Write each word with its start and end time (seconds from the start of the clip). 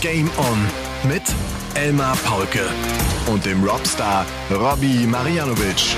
Game 0.00 0.30
On 0.38 1.10
mit 1.10 1.22
Elmar 1.74 2.16
Paulke 2.24 2.64
und 3.26 3.44
dem 3.44 3.64
Robstar 3.64 4.24
Robbie 4.48 5.06
Marianovic. 5.06 5.96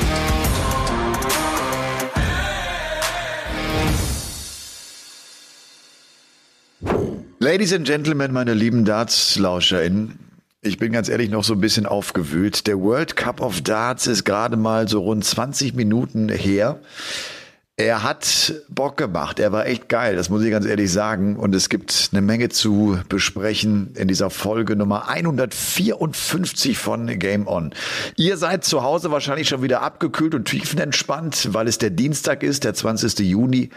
Ladies 7.41 7.75
and 7.75 7.87
Gentlemen, 7.87 8.33
meine 8.33 8.55
lieben 8.55 8.87
Darts-LauscherInnen, 8.87 10.19
ich 10.63 10.79
bin 10.79 10.93
ganz 10.93 11.11
ehrlich 11.11 11.29
noch 11.29 11.45
so 11.45 11.53
ein 11.55 11.61
bisschen 11.61 11.85
aufgewühlt. 11.85 12.67
Der 12.67 12.81
World 12.81 13.17
Cup 13.17 13.43
of 13.43 13.61
Darts 13.61 14.07
ist 14.07 14.25
gerade 14.25 14.57
mal 14.57 14.89
so 14.89 15.01
rund 15.01 15.25
20 15.25 15.75
Minuten 15.75 16.31
her. 16.31 16.81
Er 17.81 18.03
hat 18.03 18.53
Bock 18.69 18.99
gemacht. 18.99 19.41
Er 19.41 19.53
war 19.53 19.65
echt 19.65 19.89
geil. 19.89 20.15
Das 20.15 20.29
muss 20.29 20.43
ich 20.43 20.51
ganz 20.51 20.67
ehrlich 20.67 20.93
sagen. 20.93 21.37
Und 21.37 21.55
es 21.55 21.71
gibt 21.71 22.11
eine 22.13 22.21
Menge 22.21 22.51
zu 22.51 22.99
besprechen 23.09 23.95
in 23.95 24.07
dieser 24.07 24.29
Folge 24.29 24.77
Nummer 24.77 25.09
154 25.09 26.77
von 26.77 27.07
Game 27.19 27.47
On. 27.47 27.73
Ihr 28.17 28.37
seid 28.37 28.65
zu 28.65 28.83
Hause 28.83 29.11
wahrscheinlich 29.11 29.49
schon 29.49 29.63
wieder 29.63 29.81
abgekühlt 29.81 30.35
und 30.35 30.45
tiefenentspannt, 30.45 31.55
weil 31.55 31.69
es 31.69 31.79
der 31.79 31.89
Dienstag 31.89 32.43
ist, 32.43 32.65
der 32.65 32.75
20. 32.75 33.19
Juni. 33.21 33.71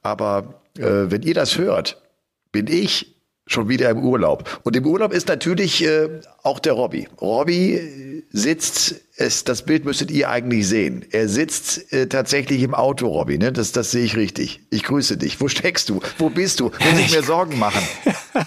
Aber 0.00 0.62
äh, 0.78 1.10
wenn 1.10 1.22
ihr 1.22 1.34
das 1.34 1.58
hört, 1.58 2.00
bin 2.52 2.68
ich 2.68 3.16
schon 3.48 3.68
wieder 3.68 3.90
im 3.90 3.98
Urlaub. 3.98 4.60
Und 4.62 4.76
im 4.76 4.86
Urlaub 4.86 5.12
ist 5.12 5.26
natürlich 5.26 5.84
äh, 5.84 6.20
auch 6.48 6.58
der 6.58 6.72
Robby. 6.72 7.06
Robby 7.20 8.24
sitzt, 8.30 9.02
es, 9.16 9.44
das 9.44 9.62
Bild 9.62 9.84
müsstet 9.84 10.10
ihr 10.10 10.30
eigentlich 10.30 10.66
sehen. 10.66 11.04
Er 11.10 11.28
sitzt 11.28 11.92
äh, 11.92 12.08
tatsächlich 12.08 12.62
im 12.62 12.74
Auto, 12.74 13.08
Robby. 13.08 13.36
Ne? 13.36 13.52
Das, 13.52 13.72
das 13.72 13.90
sehe 13.90 14.04
ich 14.04 14.16
richtig. 14.16 14.60
Ich 14.70 14.82
grüße 14.82 15.18
dich. 15.18 15.40
Wo 15.40 15.48
steckst 15.48 15.88
du? 15.88 16.00
Wo 16.16 16.30
bist 16.30 16.60
du? 16.60 16.64
Muss 16.66 17.00
ich 17.00 17.10
mir 17.10 17.22
Sorgen 17.22 17.58
machen? 17.58 17.82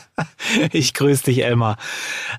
ich 0.72 0.94
grüße 0.94 1.26
dich, 1.26 1.44
Elmar. 1.44 1.78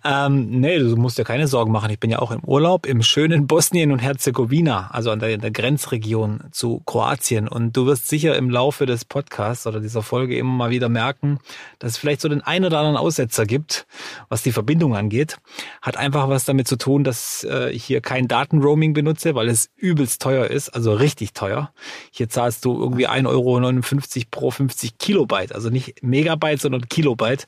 Ähm, 0.05 0.61
nee, 0.61 0.79
du 0.79 0.97
musst 0.97 1.19
dir 1.19 1.25
keine 1.25 1.47
Sorgen 1.47 1.73
machen. 1.73 1.91
Ich 1.91 2.01
bin 2.01 2.11
ja 2.11 2.19
auch 2.19 2.31
im 2.31 2.43
Urlaub 2.45 2.87
im 2.87 3.03
schönen 3.03 3.47
Bosnien 3.47 3.93
und 3.93 4.01
Herzegowina, 4.01 4.91
also 4.93 5.11
an 5.11 5.21
der, 5.21 5.37
der 5.37 5.51
Grenzregion 5.51 6.45
zu 6.53 6.83
Kroatien. 6.87 7.49
Und 7.49 7.77
du 7.77 7.87
wirst 7.87 8.09
sicher 8.09 8.37
im 8.37 8.51
Laufe 8.51 8.87
des 8.87 9.05
Podcasts 9.05 9.67
oder 9.67 9.81
dieser 9.81 10.03
Folge 10.03 10.37
immer 10.37 10.53
mal 10.53 10.71
wieder 10.71 10.89
merken, 10.89 11.39
dass 11.79 11.93
es 11.93 11.99
vielleicht 11.99 12.21
so 12.21 12.29
den 12.29 12.41
einen 12.41 12.65
oder 12.65 12.79
anderen 12.79 12.97
Aussetzer 12.97 13.47
gibt, 13.47 13.87
was 14.29 14.43
die 14.43 14.53
Verbindung 14.53 14.97
angeht. 14.97 15.39
Hat 15.81 15.97
einfach 15.97 16.29
was 16.29 16.45
damit 16.45 16.69
zu 16.69 16.77
tun, 16.77 17.05
dass 17.05 17.47
äh, 17.49 17.71
ich 17.71 17.85
hier 17.85 18.01
kein 18.01 18.29
Datenroaming 18.29 18.93
benutze, 18.93 19.35
weil 19.35 19.49
es 19.49 19.71
übelst 19.77 20.23
teuer 20.23 20.47
ist, 20.47 20.71
also 20.71 20.93
richtig 20.93 21.33
teuer. 21.33 21.73
Hier 22.11 22.29
zahlst 22.29 22.65
du 22.65 22.79
irgendwie 22.79 23.09
1,59 23.09 23.27
Euro 23.27 24.27
pro 24.31 24.51
50 24.51 24.99
Kilobyte, 24.99 25.55
also 25.55 25.71
nicht 25.71 26.03
Megabyte, 26.03 26.61
sondern 26.61 26.89
Kilobyte. 26.89 27.47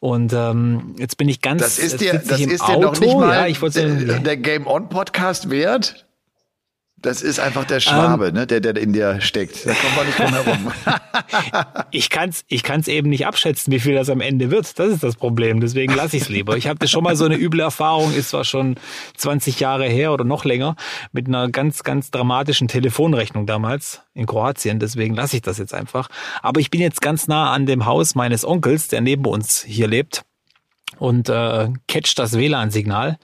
Und 0.00 0.32
ähm, 0.32 0.94
jetzt 0.98 1.16
bin 1.16 1.28
ich 1.28 1.40
ganz. 1.40 1.62
Das 1.62 1.78
ist 1.78 2.00
dir, 2.00 2.14
das 2.14 2.40
ist 2.40 2.66
dir 2.66 2.78
noch 2.78 2.98
nicht 2.98 3.14
mal 3.14 3.34
ja, 3.34 3.46
ich 3.46 3.58
der, 3.58 4.18
der 4.18 4.36
Game 4.36 4.66
On 4.66 4.88
Podcast 4.88 5.50
wert? 5.50 6.06
Das 7.02 7.20
ist 7.20 7.40
einfach 7.40 7.64
der 7.64 7.80
Schwabe, 7.80 8.28
ähm, 8.28 8.34
ne, 8.34 8.46
der, 8.46 8.60
der 8.60 8.76
in 8.76 8.92
dir 8.92 9.20
steckt. 9.20 9.66
Da 9.66 9.74
kommt 9.74 9.96
man 9.96 10.06
nicht 10.06 10.18
drum 10.18 10.32
herum. 10.32 10.72
ich 11.90 12.10
kann's, 12.10 12.44
ich 12.46 12.62
kann's 12.62 12.86
eben 12.86 13.10
nicht 13.10 13.26
abschätzen, 13.26 13.72
wie 13.72 13.80
viel 13.80 13.96
das 13.96 14.08
am 14.08 14.20
Ende 14.20 14.52
wird. 14.52 14.78
Das 14.78 14.88
ist 14.88 15.02
das 15.02 15.16
Problem. 15.16 15.60
Deswegen 15.60 15.94
lasse 15.94 16.16
ich 16.16 16.22
es 16.22 16.28
lieber. 16.28 16.56
Ich 16.56 16.68
hatte 16.68 16.86
schon 16.86 17.02
mal 17.02 17.16
so 17.16 17.24
eine 17.24 17.36
üble 17.36 17.60
Erfahrung, 17.60 18.14
ist 18.14 18.30
zwar 18.30 18.44
schon 18.44 18.76
20 19.16 19.58
Jahre 19.58 19.86
her 19.86 20.12
oder 20.12 20.24
noch 20.24 20.44
länger, 20.44 20.76
mit 21.10 21.26
einer 21.26 21.50
ganz, 21.50 21.82
ganz 21.82 22.12
dramatischen 22.12 22.68
Telefonrechnung 22.68 23.46
damals 23.46 24.02
in 24.14 24.26
Kroatien. 24.26 24.78
Deswegen 24.78 25.16
lasse 25.16 25.36
ich 25.36 25.42
das 25.42 25.58
jetzt 25.58 25.74
einfach. 25.74 26.08
Aber 26.40 26.60
ich 26.60 26.70
bin 26.70 26.80
jetzt 26.80 27.02
ganz 27.02 27.26
nah 27.26 27.50
an 27.50 27.66
dem 27.66 27.84
Haus 27.84 28.14
meines 28.14 28.44
Onkels, 28.44 28.86
der 28.86 29.00
neben 29.00 29.26
uns 29.26 29.64
hier 29.64 29.88
lebt 29.88 30.22
und 30.98 31.28
äh, 31.28 31.68
catcht 31.88 32.18
das 32.20 32.38
WLAN-Signal. 32.38 33.18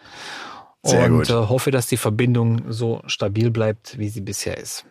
Sehr 0.84 1.06
und 1.06 1.28
äh, 1.28 1.32
hoffe, 1.32 1.70
dass 1.70 1.86
die 1.86 1.96
Verbindung 1.96 2.70
so 2.70 3.02
stabil 3.06 3.50
bleibt, 3.50 3.98
wie 3.98 4.08
sie 4.08 4.20
bisher 4.20 4.58
ist. 4.58 4.86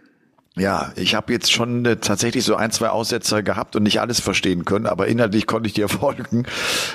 Ja, 0.58 0.92
ich 0.96 1.14
habe 1.14 1.32
jetzt 1.34 1.52
schon 1.52 1.86
äh, 1.86 1.98
tatsächlich 1.98 2.44
so 2.44 2.56
ein, 2.56 2.72
zwei 2.72 2.90
Aussetzer 2.90 3.44
gehabt 3.44 3.76
und 3.76 3.84
nicht 3.84 4.02
alles 4.02 4.20
verstehen 4.20 4.66
können, 4.66 4.88
aber 4.88 5.08
inhaltlich 5.08 5.46
konnte 5.46 5.68
ich 5.68 5.74
dir 5.74 5.88
folgen. 5.88 6.46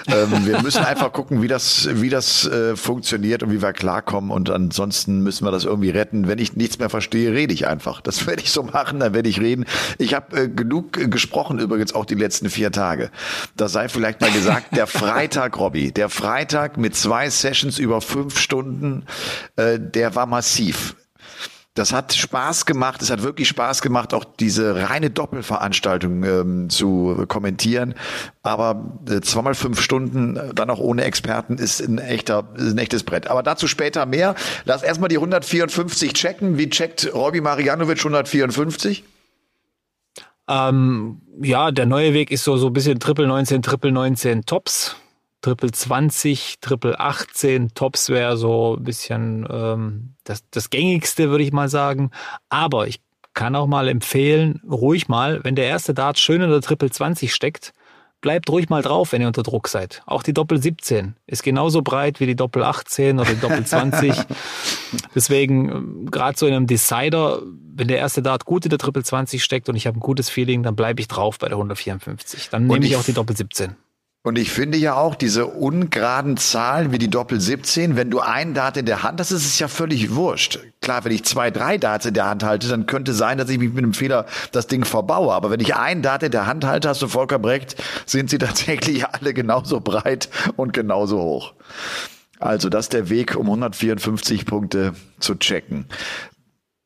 Ähm, 0.09 0.47
wir 0.47 0.61
müssen 0.63 0.85
einfach 0.85 1.13
gucken, 1.13 1.43
wie 1.43 1.49
das, 1.49 1.89
wie 1.93 2.09
das 2.09 2.47
äh, 2.47 2.75
funktioniert 2.75 3.45
und 3.45 3.53
wie 3.53 3.63
wir 3.63 3.73
klarkommen 3.73 4.33
und 4.33 4.51
ansonsten 4.51 5.21
müssen 5.21 5.47
wir 5.47 5.53
das 5.53 5.65
irgendwie 5.65 5.91
retten. 5.91 6.27
Wenn 6.27 6.41
ich 6.41 6.57
nichts 6.57 6.81
mehr 6.81 6.91
verstehe, 6.91 7.33
rede 7.33 7.55
ich 7.55 7.69
einfach. 7.69 8.01
Das 8.01 8.27
werde 8.27 8.43
ich 8.43 8.51
so 8.51 8.65
machen, 8.65 8.99
dann 8.99 9.15
werde 9.15 9.29
ich 9.29 9.41
reden. 9.41 9.65
Ich 9.99 10.15
habe 10.15 10.37
äh, 10.37 10.49
genug 10.49 10.99
äh, 10.99 11.07
gesprochen 11.07 11.61
übrigens 11.61 11.95
auch 11.95 12.05
die 12.05 12.17
letzten 12.17 12.51
vier 12.51 12.73
Tage. 12.73 13.11
Da 13.57 13.69
sei 13.69 13.89
vielleicht 13.89 14.21
mal 14.21 14.33
gesagt, 14.33 14.77
der 14.77 14.87
Freitag, 14.89 15.57
Robby, 15.59 15.93
der 15.93 16.09
Freitag 16.09 16.79
mit 16.79 16.97
zwei 16.97 17.31
Sessions 17.31 17.79
über 17.79 18.01
fünf 18.01 18.41
Stunden, 18.41 19.07
äh, 19.55 19.79
der 19.79 20.17
war 20.17 20.27
massiv. 20.27 20.97
Das 21.75 21.95
hat 21.95 22.13
Spaß 22.13 22.67
gemacht. 22.67 23.01
Es 23.01 23.11
hat 23.11 23.23
wirklich 23.23 23.49
Spaß 23.49 23.81
gemacht, 23.81 24.13
auch 24.13 24.25
diese 24.25 24.91
reine 24.91 25.09
Doppelveranstaltung 25.09 26.23
ähm, 26.23 26.71
zu 26.71 27.25
kommentieren. 27.29 27.95
Aber 28.43 28.99
äh, 29.09 29.23
zweimal 29.23 29.55
fünf 29.55 29.81
Stunden, 29.81 30.37
äh, 30.37 30.53
dann 30.55 30.69
auch 30.69 30.81
ohne 30.81 31.05
Experten, 31.05 31.57
ist 31.57 31.81
ein 31.81 31.97
echter, 31.97 32.49
ist 32.57 32.73
ein 32.73 32.79
echtes 32.79 33.05
Brett. 33.05 33.27
Aber 33.29 33.43
dazu 33.43 33.69
später 33.69 34.05
mehr. 34.05 34.35
Lass 34.67 34.83
erstmal 34.83 35.09
die 35.09 35.17
154 35.17 36.13
checken. 36.13 36.59
Wie 36.59 36.69
checkt 36.69 37.11
Robi 37.15 37.41
Marianovic 37.41 37.99
154? 38.01 39.05
Ähm, 40.49 41.23
ja, 41.41 41.71
der 41.71 41.87
neue 41.87 42.13
Weg 42.13 42.31
ist 42.31 42.45
so, 42.45 42.59
so 42.59 42.67
ein 42.67 42.75
bisschen 42.75 43.01
Triple 43.01 43.27
19, 43.27 43.63
Triple 43.63 43.93
19 43.93 44.45
Tops. 44.45 44.97
Triple 45.43 45.73
20, 45.73 46.61
Triple 46.61 46.99
18, 46.99 47.75
Tops 47.75 48.09
wäre 48.09 48.37
so 48.37 48.77
ein 48.79 48.85
bisschen 48.85 49.47
ähm, 49.51 50.15
das, 50.25 50.45
das 50.51 50.71
gängigste, 50.71 51.31
würde 51.31 51.45
ich 51.45 51.53
mal 51.53 51.69
sagen. 51.69 52.11
Aber 52.49 52.87
ich 52.87 53.01
kann 53.35 53.57
auch 53.57 53.67
mal 53.67 53.89
empfehlen, 53.89 54.63
ruhig 54.69 55.09
mal, 55.09 55.41
wenn 55.43 55.57
der 55.57 55.67
erste 55.67 55.95
Dart 55.95 56.19
schön 56.19 56.43
in 56.43 56.51
der 56.51 56.61
Triple 56.61 56.91
20 56.91 57.35
steckt, 57.35 57.73
bleibt 58.21 58.49
ruhig 58.51 58.69
mal 58.69 58.83
drauf, 58.83 59.13
wenn 59.13 59.21
ihr 59.21 59.27
unter 59.27 59.43
Druck 59.43 59.69
seid. 59.69 60.03
Auch 60.07 60.23
die 60.23 60.33
Doppel 60.33 60.63
17 60.63 61.17
ist 61.27 61.43
genauso 61.43 61.83
breit 61.83 62.21
wie 62.21 62.27
die 62.27 62.37
Doppel 62.37 62.63
18 62.63 63.19
oder 63.19 63.35
die 63.35 63.41
Doppel 63.41 63.67
20. 63.67 64.15
Deswegen, 65.15 65.69
ähm, 65.69 66.09
gerade 66.11 66.39
so 66.39 66.47
in 66.47 66.55
einem 66.55 66.67
Decider, 66.67 67.43
wenn 67.75 67.89
der 67.89 67.99
erste 67.99 68.23
Dart 68.23 68.45
gut 68.45 68.65
in 68.65 68.71
der 68.71 68.79
Triple 68.79 69.03
20 69.03 69.43
steckt 69.43 69.69
und 69.69 69.77
ich 69.77 69.87
habe 69.87 69.99
ein 69.99 70.01
gutes 70.01 70.31
Feeling, 70.31 70.63
dann 70.63 70.77
bleibe 70.77 71.01
ich 71.01 71.09
drauf 71.09 71.39
bei 71.39 71.49
der 71.49 71.57
154. 71.57 72.49
Dann 72.51 72.69
nehme 72.69 72.87
ich 72.87 72.97
auch 72.97 73.05
die 73.05 73.13
Doppel 73.13 73.37
17. 73.37 73.75
Und 74.25 74.39
ich 74.39 74.53
finde 74.53 74.79
ja 74.79 74.95
auch 74.95 75.17
diese 75.17 75.47
ungeraden 75.47 76.37
Zahlen 76.37 76.93
wie 76.93 76.99
die 76.99 77.11
Doppel 77.11 77.41
17, 77.41 77.97
wenn 77.97 78.09
du 78.09 78.21
einen 78.21 78.55
Dart 78.55 78.77
in 78.77 78.87
der 78.87 79.03
Hand 79.03 79.19
hast, 79.19 79.33
ist 79.33 79.45
es 79.45 79.59
ja 79.59 79.67
völlig 79.67 80.15
wurscht. 80.15 80.61
Klar, 80.81 81.05
wenn 81.05 81.11
ich 81.11 81.25
zwei, 81.25 81.51
drei 81.51 81.77
Darts 81.77 82.07
in 82.07 82.15
der 82.15 82.27
Hand 82.29 82.45
halte, 82.45 82.69
dann 82.69 82.87
könnte 82.87 83.15
sein, 83.15 83.37
dass 83.37 83.49
ich 83.49 83.59
mich 83.59 83.71
mit 83.71 83.79
einem 83.79 83.95
Fehler 83.95 84.27
das 84.53 84.69
Ding 84.69 84.85
verbaue. 84.85 85.33
Aber 85.33 85.51
wenn 85.51 85.59
ich 85.59 85.75
einen 85.75 86.03
Dart 86.03 86.23
in 86.23 86.31
der 86.31 86.47
Hand 86.47 86.65
halte, 86.65 86.89
hast 86.89 87.03
du 87.03 87.09
vollkommen 87.09 87.45
recht, 87.45 87.83
sind 88.07 88.31
sie 88.31 88.39
tatsächlich 88.39 89.05
alle 89.07 89.35
genauso 89.35 89.81
breit 89.81 90.29
und 90.55 90.73
genauso 90.73 91.19
hoch. 91.21 91.55
Also 92.39 92.69
das 92.69 92.87
ist 92.87 92.93
der 92.93 93.11
Weg, 93.11 93.37
um 93.37 93.47
154 93.47 94.47
Punkte 94.47 94.95
zu 95.19 95.35
checken. 95.35 95.87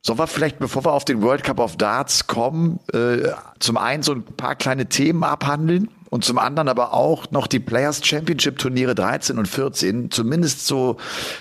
Sollen 0.01 0.19
wir 0.19 0.27
vielleicht, 0.27 0.59
bevor 0.59 0.87
wir 0.87 0.93
auf 0.93 1.05
den 1.05 1.21
World 1.21 1.45
Cup 1.45 1.59
of 1.59 1.77
Darts 1.77 2.29
kommen, 2.29 2.81
äh, 2.95 3.29
zum 3.59 3.77
einen 3.77 4.03
so 4.03 4.13
ein 4.13 4.23
paar 4.23 4.55
kleine 4.55 4.87
Themen 4.87 5.23
abhandeln? 5.25 5.91
Und 6.11 6.25
zum 6.25 6.39
anderen 6.39 6.69
aber 6.69 6.93
auch 6.93 7.31
noch 7.31 7.47
die 7.47 7.61
Players 7.61 8.01
Championship 8.05 8.59
Turniere 8.59 8.95
13 8.95 9.39
und 9.39 9.49
14, 9.49 10.11
zumindest 10.11 10.67
so, 10.67 10.97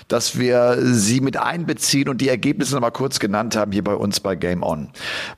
dass 0.08 0.38
wir 0.38 0.78
sie 0.80 1.20
mit 1.20 1.36
einbeziehen 1.36 2.08
und 2.08 2.20
die 2.20 2.28
Ergebnisse 2.28 2.74
noch 2.74 2.80
mal 2.80 2.90
kurz 2.90 3.18
genannt 3.18 3.56
haben 3.56 3.72
hier 3.72 3.84
bei 3.84 3.94
uns 3.94 4.20
bei 4.20 4.34
Game 4.34 4.62
On. 4.62 4.88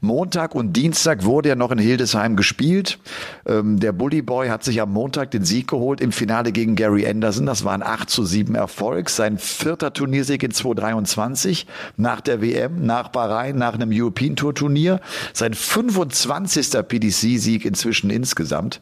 Montag 0.00 0.54
und 0.54 0.72
Dienstag 0.72 1.24
wurde 1.24 1.50
ja 1.50 1.54
noch 1.54 1.70
in 1.70 1.78
Hildesheim 1.78 2.36
gespielt. 2.36 2.98
Ähm, 3.46 3.80
der 3.80 3.92
Bully 3.92 4.22
Boy 4.22 4.48
hat 4.48 4.64
sich 4.64 4.80
am 4.80 4.92
Montag 4.92 5.30
den 5.30 5.44
Sieg 5.44 5.68
geholt 5.68 6.00
im 6.00 6.12
Finale 6.12 6.52
gegen 6.52 6.76
Gary 6.76 7.06
Anderson. 7.06 7.46
Das 7.46 7.64
war 7.64 7.72
ein 7.72 7.82
8 7.82 8.08
zu 8.08 8.24
7 8.24 8.54
Erfolg. 8.54 9.10
Sein 9.10 9.38
vierter 9.38 9.92
Turniersieg 9.92 10.42
in 10.42 10.50
2023 10.50 11.66
nach 11.96 12.20
der 12.20 12.40
WM, 12.40 12.84
nach 12.84 13.08
Bahrain, 13.08 13.56
nach 13.56 13.74
einem 13.74 13.90
European 13.92 14.36
Tour 14.36 14.54
Turnier. 14.54 15.00
Sein 15.32 15.54
25. 15.54 16.88
PDC-Sieg 16.88 17.64
inzwischen 17.64 18.10
insgesamt. 18.10 18.80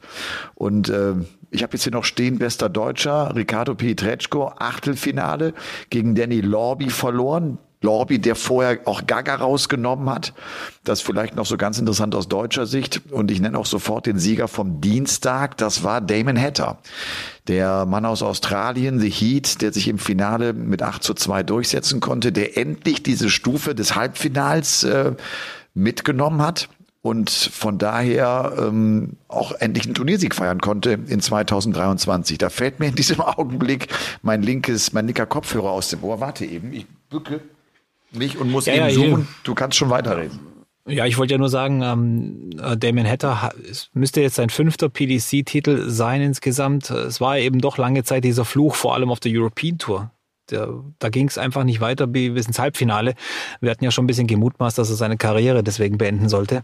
Und 0.55 0.89
äh, 0.89 1.15
ich 1.51 1.63
habe 1.63 1.75
jetzt 1.75 1.85
hier 1.85 1.93
noch 1.93 2.05
stehen, 2.05 2.39
bester 2.39 2.69
Deutscher, 2.69 3.35
Ricardo 3.35 3.75
Pietreczko, 3.75 4.53
Achtelfinale 4.59 5.55
gegen 5.91 6.15
Danny 6.15 6.41
Lorby 6.41 6.91
verloren. 6.91 7.59
Lorby, 7.83 8.19
der 8.19 8.35
vorher 8.35 8.81
auch 8.87 9.07
Gaga 9.07 9.37
rausgenommen 9.37 10.09
hat. 10.11 10.33
Das 10.83 11.03
vielleicht 11.03 11.37
noch 11.37 11.47
so 11.47 11.57
ganz 11.57 11.79
interessant 11.79 12.15
aus 12.15 12.27
deutscher 12.27 12.67
Sicht. 12.67 13.03
Und 13.11 13.31
ich 13.31 13.41
nenne 13.41 13.59
auch 13.59 13.67
sofort 13.67 14.07
den 14.07 14.19
Sieger 14.19 14.49
vom 14.49 14.81
Dienstag. 14.81 15.57
Das 15.59 15.85
war 15.85 16.01
Damon 16.01 16.41
Hatter. 16.41 16.79
Der 17.49 17.87
Mann 17.87 18.07
aus 18.07 18.23
Australien, 18.23 18.99
The 18.99 19.11
Heat, 19.11 19.61
der 19.63 19.73
sich 19.73 19.89
im 19.89 19.99
Finale 19.99 20.53
mit 20.53 20.83
8 20.83 21.03
zu 21.03 21.15
2 21.15 21.43
durchsetzen 21.43 22.01
konnte, 22.01 22.33
der 22.33 22.57
endlich 22.57 23.03
diese 23.03 23.29
Stufe 23.29 23.75
des 23.75 23.95
Halbfinals 23.95 24.83
äh, 24.83 25.13
mitgenommen 25.75 26.43
hat 26.43 26.69
und 27.07 27.31
von 27.31 27.79
daher 27.79 28.53
ähm, 28.59 29.13
auch 29.29 29.53
endlich 29.53 29.85
einen 29.85 29.95
Turniersieg 29.95 30.35
feiern 30.35 30.61
konnte 30.61 30.99
in 31.07 31.21
2023. 31.21 32.37
Da 32.37 32.51
fällt 32.51 32.81
mir 32.81 32.89
in 32.89 32.97
diesem 32.97 33.21
Augenblick 33.21 33.87
mein 34.23 34.43
linkes, 34.43 34.93
mein 34.93 35.07
linker 35.07 35.27
Kopfhörer 35.27 35.71
aus 35.71 35.89
dem 35.89 36.03
Ohr. 36.03 36.21
Warte 36.21 36.45
eben, 36.45 36.73
ich 36.73 36.87
bücke 37.09 37.41
mich 38.11 38.39
und 38.39 38.51
muss 38.51 38.67
ja, 38.67 38.75
eben 38.75 38.87
ja, 38.87 38.91
suchen. 38.91 39.29
Du 39.45 39.55
kannst 39.55 39.79
schon 39.79 39.89
weiterreden. 39.89 40.41
Ja, 40.89 41.07
ich 41.07 41.17
wollte 41.17 41.35
ja 41.35 41.39
nur 41.39 41.49
sagen, 41.49 41.83
ähm, 41.83 42.51
äh, 42.61 42.77
Damien 42.77 43.09
Hatter 43.09 43.51
müsste 43.93 44.21
jetzt 44.21 44.35
sein 44.35 44.51
fünfter 44.51 44.89
PDC-Titel 44.89 45.89
sein 45.89 46.23
insgesamt. 46.23 46.91
Es 46.91 47.21
war 47.21 47.39
eben 47.39 47.61
doch 47.61 47.79
lange 47.79 48.03
Zeit 48.03 48.25
dieser 48.25 48.45
Fluch, 48.45 48.75
vor 48.75 48.95
allem 48.95 49.11
auf 49.11 49.21
der 49.21 49.31
European 49.33 49.79
Tour. 49.79 50.11
Der, 50.51 50.69
da 50.99 51.09
ging 51.09 51.29
es 51.29 51.39
einfach 51.39 51.65
nicht 51.65 51.81
weiter 51.81 52.07
bis 52.07 52.47
ins 52.47 52.59
Halbfinale. 52.59 53.15
Wir 53.61 53.71
hatten 53.71 53.85
ja 53.85 53.91
schon 53.91 54.05
ein 54.05 54.07
bisschen 54.07 54.27
gemutmaßt, 54.27 54.79
dass 54.79 54.91
er 54.91 54.97
seine 54.97 55.17
Karriere 55.17 55.63
deswegen 55.63 55.99
beenden 55.99 56.29
sollte, 56.29 56.63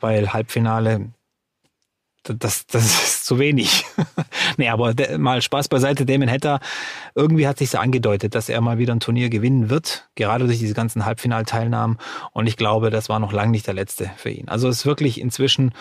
weil 0.00 0.32
Halbfinale 0.32 1.12
das, 2.24 2.66
das 2.66 2.84
ist 3.04 3.26
zu 3.26 3.38
wenig. 3.38 3.84
nee, 4.56 4.68
aber 4.68 4.94
mal 5.18 5.42
Spaß 5.42 5.68
beiseite. 5.68 6.06
Damon 6.06 6.30
Hatter, 6.30 6.60
irgendwie 7.14 7.46
hat 7.46 7.58
sich 7.58 7.78
angedeutet, 7.78 8.34
dass 8.34 8.48
er 8.48 8.60
mal 8.60 8.78
wieder 8.78 8.94
ein 8.94 9.00
Turnier 9.00 9.28
gewinnen 9.28 9.70
wird, 9.70 10.08
gerade 10.14 10.46
durch 10.46 10.58
diese 10.58 10.74
ganzen 10.74 11.04
Halbfinalteilnahmen. 11.04 11.98
Und 12.32 12.46
ich 12.46 12.56
glaube, 12.56 12.90
das 12.90 13.08
war 13.08 13.18
noch 13.18 13.32
lange 13.32 13.52
nicht 13.52 13.66
der 13.66 13.74
letzte 13.74 14.10
für 14.16 14.30
ihn. 14.30 14.48
Also 14.48 14.68
ist 14.68 14.86
wirklich 14.86 15.20
inzwischen 15.20 15.72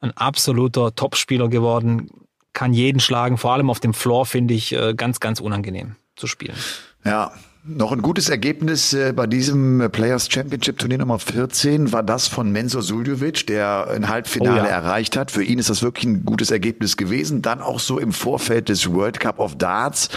ein 0.00 0.16
absoluter 0.16 0.94
Topspieler 0.94 1.48
geworden, 1.48 2.10
kann 2.52 2.72
jeden 2.72 3.00
schlagen. 3.00 3.38
Vor 3.38 3.52
allem 3.52 3.70
auf 3.70 3.80
dem 3.80 3.94
Floor 3.94 4.26
finde 4.26 4.54
ich 4.54 4.72
äh, 4.72 4.94
ganz, 4.94 5.20
ganz 5.20 5.40
unangenehm 5.40 5.96
zu 6.16 6.26
spielen. 6.26 6.56
Ja, 7.04 7.32
noch 7.64 7.92
ein 7.92 8.02
gutes 8.02 8.28
Ergebnis 8.28 8.92
äh, 8.92 9.12
bei 9.14 9.28
diesem 9.28 9.88
Players 9.92 10.28
Championship 10.28 10.78
Turnier 10.78 10.98
Nummer 10.98 11.20
14 11.20 11.92
war 11.92 12.02
das 12.02 12.26
von 12.26 12.50
Mensur 12.50 12.82
Suljovic, 12.82 13.46
der 13.46 13.86
ein 13.88 14.08
Halbfinale 14.08 14.62
oh 14.62 14.64
ja. 14.64 14.70
erreicht 14.70 15.16
hat. 15.16 15.30
Für 15.30 15.44
ihn 15.44 15.60
ist 15.60 15.70
das 15.70 15.80
wirklich 15.80 16.06
ein 16.06 16.24
gutes 16.24 16.50
Ergebnis 16.50 16.96
gewesen. 16.96 17.40
Dann 17.40 17.60
auch 17.60 17.78
so 17.78 18.00
im 18.00 18.12
Vorfeld 18.12 18.68
des 18.68 18.92
World 18.92 19.20
Cup 19.20 19.38
of 19.38 19.56
Darts, 19.58 20.08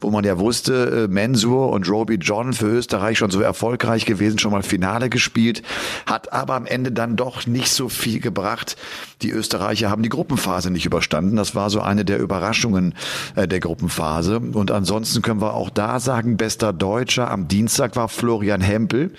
wo 0.00 0.10
man 0.12 0.24
ja 0.24 0.38
wusste, 0.38 1.06
äh, 1.06 1.12
Mensur 1.12 1.70
und 1.70 1.88
Roby 1.88 2.14
John 2.20 2.52
für 2.52 2.66
Österreich 2.66 3.18
schon 3.18 3.32
so 3.32 3.40
erfolgreich 3.40 4.06
gewesen, 4.06 4.38
schon 4.38 4.52
mal 4.52 4.62
Finale 4.62 5.10
gespielt, 5.10 5.64
hat 6.06 6.32
aber 6.32 6.54
am 6.54 6.66
Ende 6.66 6.92
dann 6.92 7.16
doch 7.16 7.48
nicht 7.48 7.72
so 7.72 7.88
viel 7.88 8.20
gebracht. 8.20 8.76
Die 9.22 9.30
Österreicher 9.30 9.90
haben 9.90 10.04
die 10.04 10.08
Gruppenphase 10.08 10.70
nicht 10.70 10.86
überstanden. 10.86 11.34
Das 11.34 11.56
war 11.56 11.68
so 11.68 11.80
eine 11.80 12.04
der 12.04 12.20
Überraschungen 12.20 12.94
äh, 13.34 13.48
der 13.48 13.58
Gruppenphase. 13.58 14.38
Und 14.38 14.70
ansonsten 14.70 15.20
können 15.20 15.40
wir 15.40 15.54
auch 15.54 15.70
da 15.70 15.98
sagen, 15.98 16.36
bester 16.36 16.72
Deutsch 16.72 16.91
Deutscher. 16.92 17.30
Am 17.30 17.48
Dienstag 17.48 17.96
war 17.96 18.10
Florian 18.10 18.60
Hempel 18.60 19.12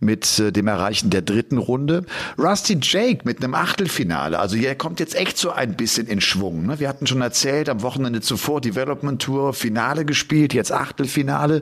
mit 0.00 0.38
äh, 0.38 0.50
dem 0.50 0.66
Erreichen 0.66 1.10
der 1.10 1.20
dritten 1.20 1.58
Runde. 1.58 2.06
Rusty 2.38 2.78
Jake 2.80 3.20
mit 3.24 3.44
einem 3.44 3.54
Achtelfinale. 3.54 4.38
Also 4.38 4.56
er 4.56 4.74
kommt 4.76 4.98
jetzt 4.98 5.14
echt 5.14 5.36
so 5.36 5.50
ein 5.50 5.76
bisschen 5.76 6.06
in 6.06 6.22
Schwung. 6.22 6.64
Ne? 6.64 6.80
Wir 6.80 6.88
hatten 6.88 7.06
schon 7.06 7.20
erzählt, 7.20 7.68
am 7.68 7.82
Wochenende 7.82 8.22
zuvor 8.22 8.62
Development 8.62 9.20
Tour 9.20 9.52
Finale 9.52 10.06
gespielt, 10.06 10.54
jetzt 10.54 10.72
Achtelfinale. 10.72 11.60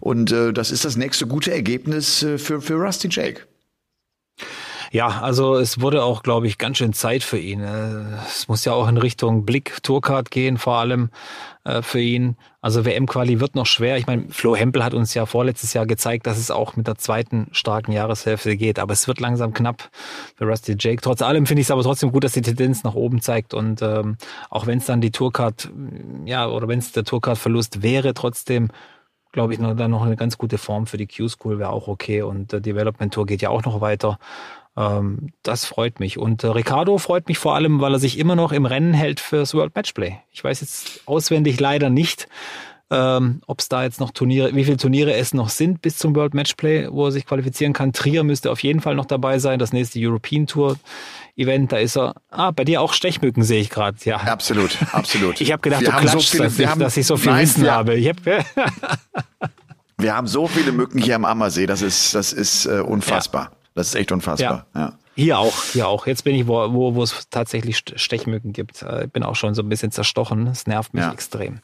Und 0.00 0.32
äh, 0.32 0.54
das 0.54 0.70
ist 0.70 0.86
das 0.86 0.96
nächste 0.96 1.26
gute 1.26 1.52
Ergebnis 1.52 2.22
äh, 2.22 2.38
für, 2.38 2.62
für 2.62 2.76
Rusty 2.76 3.08
Jake. 3.10 3.42
Ja, 4.92 5.20
also 5.20 5.56
es 5.56 5.78
wurde 5.82 6.04
auch, 6.04 6.22
glaube 6.22 6.46
ich, 6.46 6.56
ganz 6.56 6.78
schön 6.78 6.94
Zeit 6.94 7.22
für 7.22 7.38
ihn. 7.38 7.60
Es 7.60 8.48
muss 8.48 8.64
ja 8.64 8.72
auch 8.72 8.88
in 8.88 8.96
Richtung 8.96 9.44
Blick 9.44 9.82
Tourcard 9.82 10.30
gehen, 10.30 10.56
vor 10.56 10.76
allem 10.76 11.10
äh, 11.66 11.82
für 11.82 12.00
ihn. 12.00 12.36
Also 12.60 12.84
WM-Quali 12.84 13.40
wird 13.40 13.54
noch 13.56 13.66
schwer. 13.66 13.96
Ich 13.96 14.06
meine, 14.06 14.26
Flo 14.30 14.54
Hempel 14.54 14.84
hat 14.84 14.94
uns 14.94 15.14
ja 15.14 15.26
vorletztes 15.26 15.72
Jahr 15.74 15.84
gezeigt, 15.84 16.26
dass 16.26 16.38
es 16.38 16.50
auch 16.50 16.76
mit 16.76 16.86
der 16.86 16.96
zweiten 16.96 17.48
starken 17.50 17.92
Jahreshälfte 17.92 18.56
geht. 18.56 18.78
Aber 18.78 18.92
es 18.92 19.08
wird 19.08 19.20
langsam 19.20 19.52
knapp 19.52 19.90
für 20.36 20.44
Rusty 20.44 20.76
Jake. 20.78 21.02
Trotz 21.02 21.22
allem 21.22 21.46
finde 21.46 21.60
ich 21.60 21.66
es 21.66 21.70
aber 21.72 21.82
trotzdem 21.82 22.12
gut, 22.12 22.24
dass 22.24 22.32
die 22.32 22.42
Tendenz 22.42 22.84
nach 22.84 22.94
oben 22.94 23.20
zeigt. 23.20 23.52
Und 23.52 23.82
ähm, 23.82 24.16
auch 24.48 24.66
wenn 24.66 24.78
es 24.78 24.86
dann 24.86 25.00
die 25.00 25.10
Tourcard, 25.10 25.70
ja, 26.24 26.48
oder 26.48 26.68
wenn 26.68 26.78
es 26.78 26.92
der 26.92 27.04
Tourcard-Verlust 27.04 27.82
wäre, 27.82 28.14
trotzdem 28.14 28.68
glaube 29.32 29.52
ich, 29.52 29.58
noch, 29.58 29.76
dann 29.76 29.90
noch 29.90 30.06
eine 30.06 30.16
ganz 30.16 30.38
gute 30.38 30.56
Form 30.56 30.86
für 30.86 30.96
die 30.96 31.06
Q-School 31.06 31.58
wäre 31.58 31.68
auch 31.68 31.88
okay. 31.88 32.22
Und 32.22 32.52
der 32.52 32.60
Development 32.60 33.12
Tour 33.12 33.26
geht 33.26 33.42
ja 33.42 33.50
auch 33.50 33.64
noch 33.64 33.82
weiter. 33.82 34.18
Ähm, 34.76 35.32
das 35.42 35.64
freut 35.64 36.00
mich. 36.00 36.18
Und 36.18 36.44
äh, 36.44 36.48
Ricardo 36.48 36.98
freut 36.98 37.28
mich 37.28 37.38
vor 37.38 37.54
allem, 37.54 37.80
weil 37.80 37.94
er 37.94 37.98
sich 37.98 38.18
immer 38.18 38.36
noch 38.36 38.52
im 38.52 38.66
Rennen 38.66 38.94
hält 38.94 39.20
fürs 39.20 39.54
World 39.54 39.74
Matchplay. 39.74 40.18
Ich 40.32 40.44
weiß 40.44 40.60
jetzt 40.60 41.00
auswendig 41.06 41.58
leider 41.58 41.88
nicht, 41.88 42.28
ähm, 42.88 43.40
ob 43.46 43.60
es 43.60 43.68
da 43.68 43.82
jetzt 43.82 43.98
noch 43.98 44.12
Turniere, 44.12 44.54
wie 44.54 44.64
viele 44.64 44.76
Turniere 44.76 45.14
es 45.14 45.34
noch 45.34 45.48
sind 45.48 45.82
bis 45.82 45.96
zum 45.96 46.14
World 46.14 46.34
Matchplay, 46.34 46.88
wo 46.90 47.06
er 47.06 47.12
sich 47.12 47.26
qualifizieren 47.26 47.72
kann. 47.72 47.92
Trier 47.92 48.22
müsste 48.22 48.50
auf 48.50 48.62
jeden 48.62 48.80
Fall 48.80 48.94
noch 48.94 49.06
dabei 49.06 49.38
sein. 49.38 49.58
Das 49.58 49.72
nächste 49.72 49.98
European 50.00 50.46
Tour 50.46 50.76
Event, 51.36 51.72
da 51.72 51.78
ist 51.78 51.96
er. 51.96 52.14
Ah, 52.30 52.52
bei 52.52 52.64
dir 52.64 52.80
auch 52.82 52.92
Stechmücken 52.92 53.42
sehe 53.42 53.60
ich 53.60 53.70
gerade. 53.70 53.96
Ja, 54.04 54.18
absolut, 54.18 54.78
absolut. 54.92 55.40
ich 55.40 55.52
habe 55.52 55.62
gedacht, 55.62 55.80
wir 55.80 55.90
du 55.90 55.96
klatschst, 55.96 56.30
so 56.32 56.36
viele, 56.36 56.44
dass, 56.44 56.58
ich, 56.58 56.66
haben, 56.66 56.80
dass 56.80 56.96
ich 56.96 57.06
so 57.06 57.16
viel 57.16 57.32
nein, 57.32 57.42
Wissen 57.42 57.70
habe. 57.70 57.96
Ich 57.96 58.08
hab, 58.08 58.16
wir 59.98 60.14
haben 60.14 60.26
so 60.28 60.46
viele 60.46 60.70
Mücken 60.70 61.00
hier 61.00 61.16
am 61.16 61.24
Ammersee. 61.24 61.66
Das 61.66 61.82
ist, 61.82 62.14
das 62.14 62.32
ist 62.32 62.66
äh, 62.66 62.80
unfassbar. 62.80 63.50
Ja. 63.50 63.65
Das 63.76 63.88
ist 63.88 63.94
echt 63.94 64.10
unfassbar. 64.10 64.66
Ja. 64.74 64.80
ja. 64.80 64.92
Hier 65.14 65.38
auch, 65.38 65.54
hier 65.72 65.86
auch. 65.86 66.06
Jetzt 66.06 66.24
bin 66.24 66.34
ich, 66.34 66.46
wo, 66.46 66.72
wo, 66.72 66.94
wo 66.94 67.02
es 67.02 67.28
tatsächlich 67.30 67.76
Stechmücken 67.76 68.52
gibt. 68.52 68.82
Äh, 68.82 69.04
ich 69.04 69.12
bin 69.12 69.22
auch 69.22 69.36
schon 69.36 69.54
so 69.54 69.62
ein 69.62 69.68
bisschen 69.68 69.92
zerstochen. 69.92 70.46
Es 70.46 70.66
nervt 70.66 70.94
mich 70.94 71.02
ja. 71.02 71.12
extrem. 71.12 71.60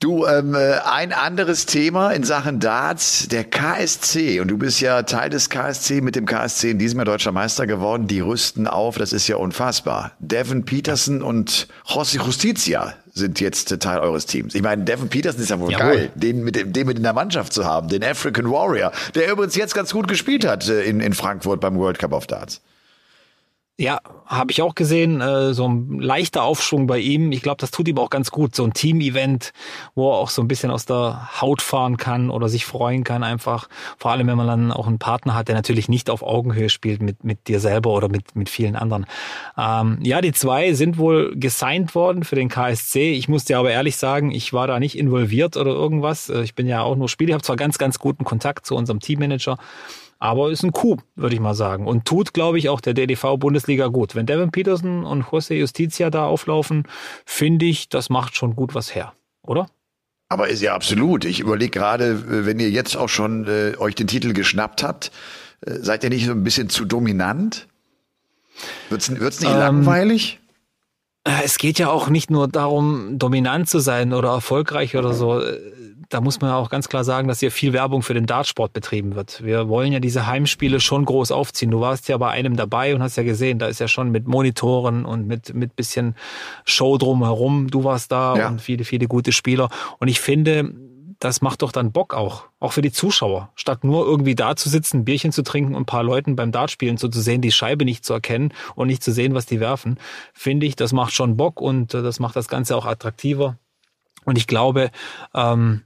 Du, 0.00 0.26
ähm, 0.26 0.54
äh, 0.54 0.74
ein 0.84 1.12
anderes 1.12 1.66
Thema 1.66 2.12
in 2.12 2.22
Sachen 2.22 2.60
Darts, 2.60 3.26
der 3.26 3.42
KSC. 3.42 4.38
Und 4.38 4.46
du 4.46 4.56
bist 4.56 4.80
ja 4.80 5.02
Teil 5.02 5.28
des 5.28 5.50
KSC 5.50 6.02
mit 6.02 6.14
dem 6.14 6.24
KSC 6.24 6.70
in 6.70 6.78
diesem 6.78 7.00
Jahr 7.00 7.06
deutscher 7.06 7.32
Meister 7.32 7.66
geworden. 7.66 8.06
Die 8.06 8.20
rüsten 8.20 8.68
auf, 8.68 8.96
das 8.96 9.12
ist 9.12 9.26
ja 9.26 9.34
unfassbar. 9.34 10.12
Devin 10.20 10.64
Peterson 10.64 11.20
und 11.20 11.66
José 11.84 12.24
Justicia 12.24 12.94
sind 13.12 13.40
jetzt 13.40 13.76
Teil 13.80 13.98
eures 13.98 14.26
Teams. 14.26 14.54
Ich 14.54 14.62
meine, 14.62 14.84
Devin 14.84 15.08
Peterson 15.08 15.42
ist 15.42 15.50
ja 15.50 15.58
wohl 15.58 15.72
Jawohl. 15.72 15.96
geil, 15.96 16.10
den 16.14 16.44
mit, 16.44 16.76
den 16.76 16.86
mit 16.86 16.96
in 16.96 17.02
der 17.02 17.12
Mannschaft 17.12 17.52
zu 17.52 17.64
haben, 17.64 17.88
den 17.88 18.04
African 18.04 18.48
Warrior, 18.52 18.92
der 19.16 19.32
übrigens 19.32 19.56
jetzt 19.56 19.74
ganz 19.74 19.92
gut 19.92 20.06
gespielt 20.06 20.46
hat 20.46 20.68
äh, 20.68 20.84
in, 20.84 21.00
in 21.00 21.12
Frankfurt 21.12 21.60
beim 21.60 21.74
World 21.76 21.98
Cup 21.98 22.12
of 22.12 22.28
Darts. 22.28 22.60
Ja, 23.80 24.00
habe 24.26 24.50
ich 24.50 24.60
auch 24.60 24.74
gesehen, 24.74 25.20
äh, 25.20 25.54
so 25.54 25.68
ein 25.68 26.00
leichter 26.00 26.42
Aufschwung 26.42 26.88
bei 26.88 26.98
ihm. 26.98 27.30
Ich 27.30 27.42
glaube, 27.42 27.58
das 27.60 27.70
tut 27.70 27.86
ihm 27.86 27.96
auch 27.98 28.10
ganz 28.10 28.32
gut. 28.32 28.56
So 28.56 28.64
ein 28.64 28.72
Team-Event, 28.72 29.52
wo 29.94 30.10
er 30.10 30.16
auch 30.16 30.30
so 30.30 30.42
ein 30.42 30.48
bisschen 30.48 30.72
aus 30.72 30.84
der 30.84 31.40
Haut 31.40 31.62
fahren 31.62 31.96
kann 31.96 32.28
oder 32.28 32.48
sich 32.48 32.66
freuen 32.66 33.04
kann 33.04 33.22
einfach. 33.22 33.68
Vor 33.96 34.10
allem, 34.10 34.26
wenn 34.26 34.36
man 34.36 34.48
dann 34.48 34.72
auch 34.72 34.88
einen 34.88 34.98
Partner 34.98 35.36
hat, 35.36 35.46
der 35.46 35.54
natürlich 35.54 35.88
nicht 35.88 36.10
auf 36.10 36.24
Augenhöhe 36.24 36.70
spielt 36.70 37.00
mit, 37.00 37.22
mit 37.22 37.46
dir 37.46 37.60
selber 37.60 37.90
oder 37.90 38.08
mit, 38.08 38.34
mit 38.34 38.48
vielen 38.48 38.74
anderen. 38.74 39.06
Ähm, 39.56 40.00
ja, 40.02 40.20
die 40.20 40.32
zwei 40.32 40.72
sind 40.72 40.98
wohl 40.98 41.36
gesigned 41.36 41.94
worden 41.94 42.24
für 42.24 42.34
den 42.34 42.48
KSC. 42.48 43.12
Ich 43.12 43.28
muss 43.28 43.44
dir 43.44 43.60
aber 43.60 43.70
ehrlich 43.70 43.96
sagen, 43.96 44.32
ich 44.32 44.52
war 44.52 44.66
da 44.66 44.80
nicht 44.80 44.98
involviert 44.98 45.56
oder 45.56 45.70
irgendwas. 45.70 46.30
Äh, 46.30 46.42
ich 46.42 46.56
bin 46.56 46.66
ja 46.66 46.82
auch 46.82 46.96
nur 46.96 47.08
Spieler. 47.08 47.28
Ich 47.28 47.34
habe 47.34 47.44
zwar 47.44 47.56
ganz, 47.56 47.78
ganz 47.78 48.00
guten 48.00 48.24
Kontakt 48.24 48.66
zu 48.66 48.74
unserem 48.74 48.98
Teammanager. 48.98 49.56
Aber 50.18 50.50
ist 50.50 50.64
ein 50.64 50.72
Coup, 50.72 51.00
würde 51.14 51.34
ich 51.34 51.40
mal 51.40 51.54
sagen. 51.54 51.86
Und 51.86 52.04
tut, 52.04 52.34
glaube 52.34 52.58
ich, 52.58 52.68
auch 52.68 52.80
der 52.80 52.94
DDV-Bundesliga 52.94 53.86
gut. 53.86 54.16
Wenn 54.16 54.26
Devin 54.26 54.50
Peterson 54.50 55.04
und 55.04 55.24
José 55.24 55.54
Justicia 55.54 56.10
da 56.10 56.26
auflaufen, 56.26 56.84
finde 57.24 57.66
ich, 57.66 57.88
das 57.88 58.10
macht 58.10 58.36
schon 58.36 58.56
gut 58.56 58.74
was 58.74 58.94
her, 58.94 59.12
oder? 59.42 59.68
Aber 60.28 60.48
ist 60.48 60.60
ja 60.60 60.74
absolut. 60.74 61.24
Ich 61.24 61.40
überlege 61.40 61.70
gerade, 61.70 62.44
wenn 62.44 62.58
ihr 62.58 62.70
jetzt 62.70 62.96
auch 62.96 63.08
schon 63.08 63.46
äh, 63.46 63.76
euch 63.78 63.94
den 63.94 64.08
Titel 64.08 64.32
geschnappt 64.32 64.82
habt, 64.82 65.12
äh, 65.64 65.74
seid 65.80 66.04
ihr 66.04 66.10
nicht 66.10 66.26
so 66.26 66.32
ein 66.32 66.44
bisschen 66.44 66.68
zu 66.68 66.84
dominant? 66.84 67.68
Wird's, 68.90 69.08
wird's 69.20 69.40
nicht 69.40 69.50
ähm, 69.50 69.58
langweilig? 69.58 70.40
Äh, 71.24 71.44
es 71.44 71.58
geht 71.58 71.78
ja 71.78 71.90
auch 71.90 72.08
nicht 72.08 72.30
nur 72.30 72.48
darum, 72.48 73.18
dominant 73.18 73.68
zu 73.68 73.78
sein 73.78 74.12
oder 74.12 74.30
erfolgreich 74.30 74.96
oder 74.96 75.14
so 75.14 75.40
da 76.08 76.20
muss 76.22 76.40
man 76.40 76.52
auch 76.52 76.70
ganz 76.70 76.88
klar 76.88 77.04
sagen, 77.04 77.28
dass 77.28 77.40
hier 77.40 77.50
viel 77.50 77.72
Werbung 77.72 78.02
für 78.02 78.14
den 78.14 78.24
Dartsport 78.24 78.72
betrieben 78.72 79.14
wird. 79.14 79.44
Wir 79.44 79.68
wollen 79.68 79.92
ja 79.92 80.00
diese 80.00 80.26
Heimspiele 80.26 80.80
schon 80.80 81.04
groß 81.04 81.32
aufziehen. 81.32 81.70
Du 81.70 81.80
warst 81.80 82.08
ja 82.08 82.16
bei 82.16 82.30
einem 82.30 82.56
dabei 82.56 82.94
und 82.94 83.02
hast 83.02 83.16
ja 83.16 83.22
gesehen, 83.22 83.58
da 83.58 83.66
ist 83.66 83.78
ja 83.78 83.88
schon 83.88 84.10
mit 84.10 84.26
Monitoren 84.26 85.04
und 85.04 85.26
mit, 85.26 85.54
mit 85.54 85.76
bisschen 85.76 86.14
Show 86.64 86.96
drumherum. 86.96 87.68
Du 87.70 87.84
warst 87.84 88.10
da 88.10 88.36
ja. 88.36 88.48
und 88.48 88.62
viele, 88.62 88.84
viele 88.84 89.06
gute 89.06 89.32
Spieler. 89.32 89.68
Und 89.98 90.08
ich 90.08 90.18
finde, 90.20 90.72
das 91.18 91.42
macht 91.42 91.60
doch 91.60 91.72
dann 91.72 91.92
Bock 91.92 92.14
auch, 92.14 92.44
auch 92.58 92.72
für 92.72 92.82
die 92.82 92.92
Zuschauer. 92.92 93.50
Statt 93.54 93.84
nur 93.84 94.06
irgendwie 94.06 94.34
da 94.34 94.56
zu 94.56 94.70
sitzen, 94.70 94.98
ein 94.98 95.04
Bierchen 95.04 95.32
zu 95.32 95.42
trinken 95.42 95.74
und 95.74 95.82
ein 95.82 95.86
paar 95.86 96.04
Leuten 96.04 96.36
beim 96.36 96.52
Dartspielen 96.52 96.96
so 96.96 97.08
zu 97.08 97.20
sehen, 97.20 97.42
die 97.42 97.52
Scheibe 97.52 97.84
nicht 97.84 98.04
zu 98.04 98.14
erkennen 98.14 98.54
und 98.76 98.86
nicht 98.86 99.02
zu 99.02 99.12
sehen, 99.12 99.34
was 99.34 99.44
die 99.44 99.60
werfen, 99.60 99.98
finde 100.32 100.64
ich, 100.66 100.76
das 100.76 100.92
macht 100.92 101.12
schon 101.12 101.36
Bock 101.36 101.60
und 101.60 101.92
äh, 101.92 102.02
das 102.02 102.18
macht 102.20 102.36
das 102.36 102.48
Ganze 102.48 102.76
auch 102.76 102.86
attraktiver. 102.86 103.58
Und 104.24 104.38
ich 104.38 104.46
glaube, 104.46 104.90
ähm, 105.34 105.82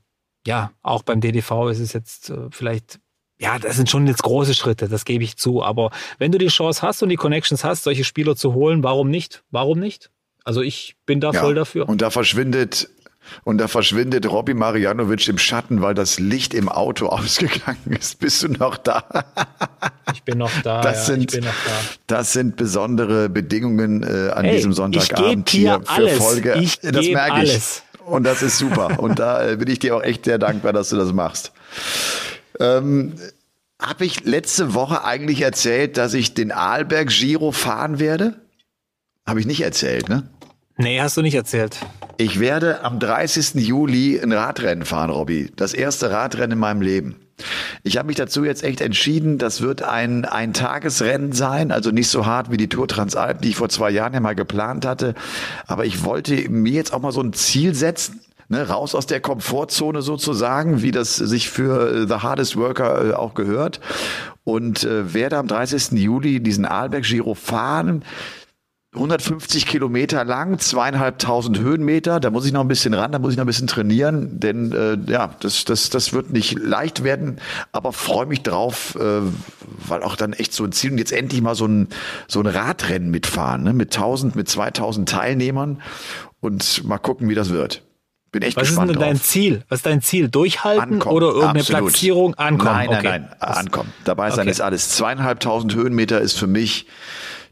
ja, 0.47 0.73
auch 0.83 1.03
beim 1.03 1.21
DDV 1.21 1.69
ist 1.71 1.81
es 1.81 1.93
jetzt 1.93 2.31
äh, 2.31 2.49
vielleicht 2.51 3.01
ja, 3.39 3.59
das 3.59 3.75
sind 3.75 3.91
schon 3.91 4.07
jetzt 4.07 4.23
große 4.23 4.55
Schritte, 4.55 4.89
das 4.89 5.05
gebe 5.05 5.25
ich 5.25 5.37
zu. 5.37 5.65
Aber 5.65 5.91
wenn 6.19 6.31
du 6.31 6.39
die 6.39 6.47
Chance 6.47 6.81
hast 6.81 7.03
und 7.03 7.09
die 7.09 7.17
Connections 7.17 7.65
hast, 7.65 7.83
solche 7.83 8.05
Spieler 8.05 8.37
zu 8.37 8.55
holen, 8.55 8.85
warum 8.85 9.11
nicht? 9.11 9.43
Warum 9.51 9.81
nicht? 9.81 10.11
Also 10.45 10.63
ich 10.63 10.95
bin 11.07 11.21
da 11.21 11.33
ja, 11.33 11.41
voll 11.41 11.57
dafür. 11.57 11.89
Und 11.89 12.03
da 12.03 12.11
verschwindet 12.11 12.89
Und 13.45 13.59
da 13.59 13.69
verschwindet 13.69 14.31
Robby 14.31 14.55
Marianovic 14.55 15.29
im 15.29 15.39
Schatten, 15.39 15.83
weil 15.83 15.95
das 15.95 16.19
Licht 16.19 16.55
im 16.55 16.69
Auto 16.69 17.07
ausgegangen 17.09 17.97
ist. 17.99 18.19
Bist 18.19 18.43
du 18.43 18.49
noch 18.49 18.77
da? 18.77 19.05
Ich 20.15 20.25
bin 20.25 20.39
noch 20.39 20.51
da. 20.63 20.83
Das, 20.83 21.09
ja, 21.09 21.15
sind, 21.15 21.35
da. 21.35 21.51
das 22.07 22.33
sind 22.35 22.57
besondere 22.57 23.31
Bedingungen 23.31 24.03
äh, 24.03 24.31
an 24.31 24.45
hey, 24.45 24.57
diesem 24.57 24.75
Sonntagabend 24.75 25.49
hier 25.49 25.81
für 25.81 25.89
alles. 25.89 26.19
Folge. 26.19 26.55
Ich 26.61 26.81
das 26.81 27.07
merke 27.07 27.43
ich. 27.43 27.51
Alles. 27.51 27.83
Und 28.07 28.25
das 28.25 28.43
ist 28.43 28.59
super. 28.59 28.99
Und 29.01 29.19
da 29.19 29.49
äh, 29.49 29.57
bin 29.57 29.69
ich 29.69 29.79
dir 29.79 29.97
auch 29.97 30.03
echt 30.03 30.25
sehr 30.25 30.39
dankbar, 30.39 30.73
dass 30.73 30.91
du 30.91 30.97
das 30.97 31.13
machst. 31.13 31.53
Ähm, 32.61 33.15
Habe 33.81 34.05
ich 34.05 34.25
letzte 34.25 34.75
Woche 34.75 35.05
eigentlich 35.05 35.41
erzählt, 35.43 35.97
dass 35.97 36.15
ich 36.15 36.35
den 36.35 36.53
Arlberg 36.53 37.09
Giro 37.09 37.53
fahren 37.53 37.99
werde? 37.99 38.41
Habe 39.27 39.41
ich 39.41 39.47
nicht 39.47 39.63
erzählt, 39.63 40.09
ne? 40.09 40.29
Nee, 40.83 41.01
hast 41.01 41.17
du 41.17 41.23
nicht 41.23 41.37
erzählt. 41.37 41.79
Ich 42.17 42.41
werde 42.41 42.83
am 42.83 42.99
30. 42.99 43.55
Juli 43.55 44.19
ein 44.21 44.33
Radrennen 44.33 44.85
fahren, 44.85 45.11
Robby. 45.11 45.53
Das 45.55 45.75
erste 45.75 46.11
Radrennen 46.11 46.53
in 46.53 46.59
meinem 46.59 46.83
Leben. 46.83 47.15
Ich 47.85 47.99
habe 47.99 48.09
mich 48.09 48.17
dazu 48.17 48.45
jetzt 48.45 48.65
echt 48.65 48.81
entschieden, 48.81 49.39
das 49.39 49.61
wird 49.61 49.85
ein, 49.85 50.25
ein 50.25 50.53
Tagesrennen 50.53 51.31
sein, 51.31 51.71
also 51.71 51.93
nicht 51.93 52.09
so 52.09 52.27
hart 52.27 52.51
wie 52.51 52.57
die 52.57 52.69
Tour 52.69 52.89
Transalp, 52.89 53.43
die 53.43 53.51
ich 53.51 53.57
vor 53.57 53.69
zwei 53.69 53.91
Jahren 53.91 54.13
ja 54.13 54.19
mal 54.19 54.35
geplant 54.35 54.85
hatte. 54.85 55.15
Aber 55.69 55.85
ich 55.85 56.03
wollte 56.03 56.51
mir 56.51 56.73
jetzt 56.73 56.93
auch 56.93 57.01
mal 57.01 57.13
so 57.13 57.23
ein 57.23 57.33
Ziel 57.33 57.77
setzen, 57.77 58.21
ne, 58.49 58.69
raus 58.69 58.97
aus 58.97 59.07
der 59.07 59.21
Komfortzone 59.21 60.03
sozusagen, 60.03 60.83
wie 60.83 60.91
das 60.91 61.15
sich 61.15 61.49
für 61.49 62.09
The 62.09 62.15
Hardest 62.15 62.57
Worker 62.57 63.11
äh, 63.11 63.15
auch 63.15 63.35
gehört. 63.35 63.79
Und 64.43 64.83
äh, 64.83 65.15
werde 65.15 65.39
am 65.39 65.47
30. 65.47 65.93
Juli 65.93 66.41
diesen 66.41 66.65
Arlberg 66.65 67.05
Giro 67.05 67.35
fahren. 67.35 68.05
150 68.95 69.67
Kilometer 69.67 70.23
lang, 70.23 70.59
zweieinhalbtausend 70.59 71.59
Höhenmeter. 71.59 72.21
Da 72.21 72.29
muss 72.29 72.45
ich 72.45 72.53
noch 72.53 72.61
ein 72.61 72.69
bisschen 72.69 72.93
ran, 72.93 73.11
da 73.11 73.19
muss 73.19 73.33
ich 73.33 73.39
noch 73.39 73.45
ein 73.45 73.47
bisschen 73.47 73.67
trainieren, 73.67 74.39
denn 74.39 74.73
äh, 74.73 74.99
ja, 75.11 75.35
das, 75.41 75.65
das, 75.65 75.89
das 75.89 76.13
wird 76.13 76.31
nicht 76.31 76.59
leicht 76.59 77.03
werden, 77.03 77.41
aber 77.73 77.95
freue 77.95 78.27
mich 78.27 78.43
drauf, 78.43 78.95
äh, 78.97 79.23
weil 79.89 80.03
auch 80.03 80.15
dann 80.15 80.35
echt 80.35 80.53
so 80.53 80.65
ein 80.65 80.73
Ziel 80.73 80.93
und 80.93 80.99
jetzt 80.99 81.13
endlich 81.13 81.41
mal 81.41 81.55
so 81.55 81.67
ein, 81.67 81.89
so 82.29 82.41
ein 82.41 82.47
Radrennen 82.47 83.11
mitfahren, 83.11 83.63
ne? 83.63 83.73
mit 83.73 83.95
1000, 83.97 84.37
mit 84.37 84.51
2000 84.51 85.09
Teilnehmern 85.09 85.81
und 86.41 86.85
mal 86.85 86.99
gucken, 86.99 87.31
wie 87.31 87.35
das 87.35 87.49
wird. 87.49 87.83
Bin 88.31 88.43
echt 88.43 88.57
Was 88.57 88.69
gespannt 88.69 88.91
ist 88.91 88.97
denn 88.97 89.01
dein 89.01 89.17
drauf. 89.17 89.27
Ziel? 89.27 89.63
Was 89.71 89.79
ist 89.79 89.87
dein 89.87 90.03
Ziel? 90.03 90.29
Durchhalten 90.29 90.95
Ankommen, 90.95 91.17
oder 91.17 91.29
irgendeine 91.29 91.61
absolut. 91.61 91.83
Platzierung? 91.85 92.35
Ankommen. 92.35 92.73
Nein, 92.73 92.89
nein, 92.91 92.99
okay. 92.99 93.09
nein, 93.09 93.37
ankommen. 93.41 93.93
Dabei 94.05 94.31
sein 94.31 94.41
Okay. 94.41 94.51
ist 94.51 94.61
alles. 94.61 94.91
Zweieinhalbtausend 94.91 95.75
Höhenmeter 95.75 96.21
ist 96.21 96.39
für 96.39 96.47
mich, 96.47 96.87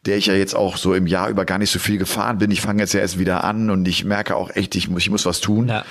der 0.06 0.16
ich 0.16 0.26
ja 0.26 0.34
jetzt 0.34 0.54
auch 0.54 0.76
so 0.76 0.94
im 0.94 1.06
Jahr 1.06 1.28
über 1.28 1.44
gar 1.44 1.58
nicht 1.58 1.70
so 1.70 1.78
viel 1.78 1.98
gefahren 1.98 2.38
bin. 2.38 2.50
Ich 2.50 2.60
fange 2.60 2.82
jetzt 2.82 2.94
ja 2.94 3.00
erst 3.00 3.18
wieder 3.18 3.44
an 3.44 3.70
und 3.70 3.86
ich 3.86 4.04
merke 4.04 4.36
auch 4.36 4.50
echt, 4.50 4.74
ich 4.74 4.88
muss, 4.88 5.02
ich 5.02 5.10
muss 5.10 5.26
was 5.26 5.40
tun. 5.40 5.68
Ja. 5.68 5.84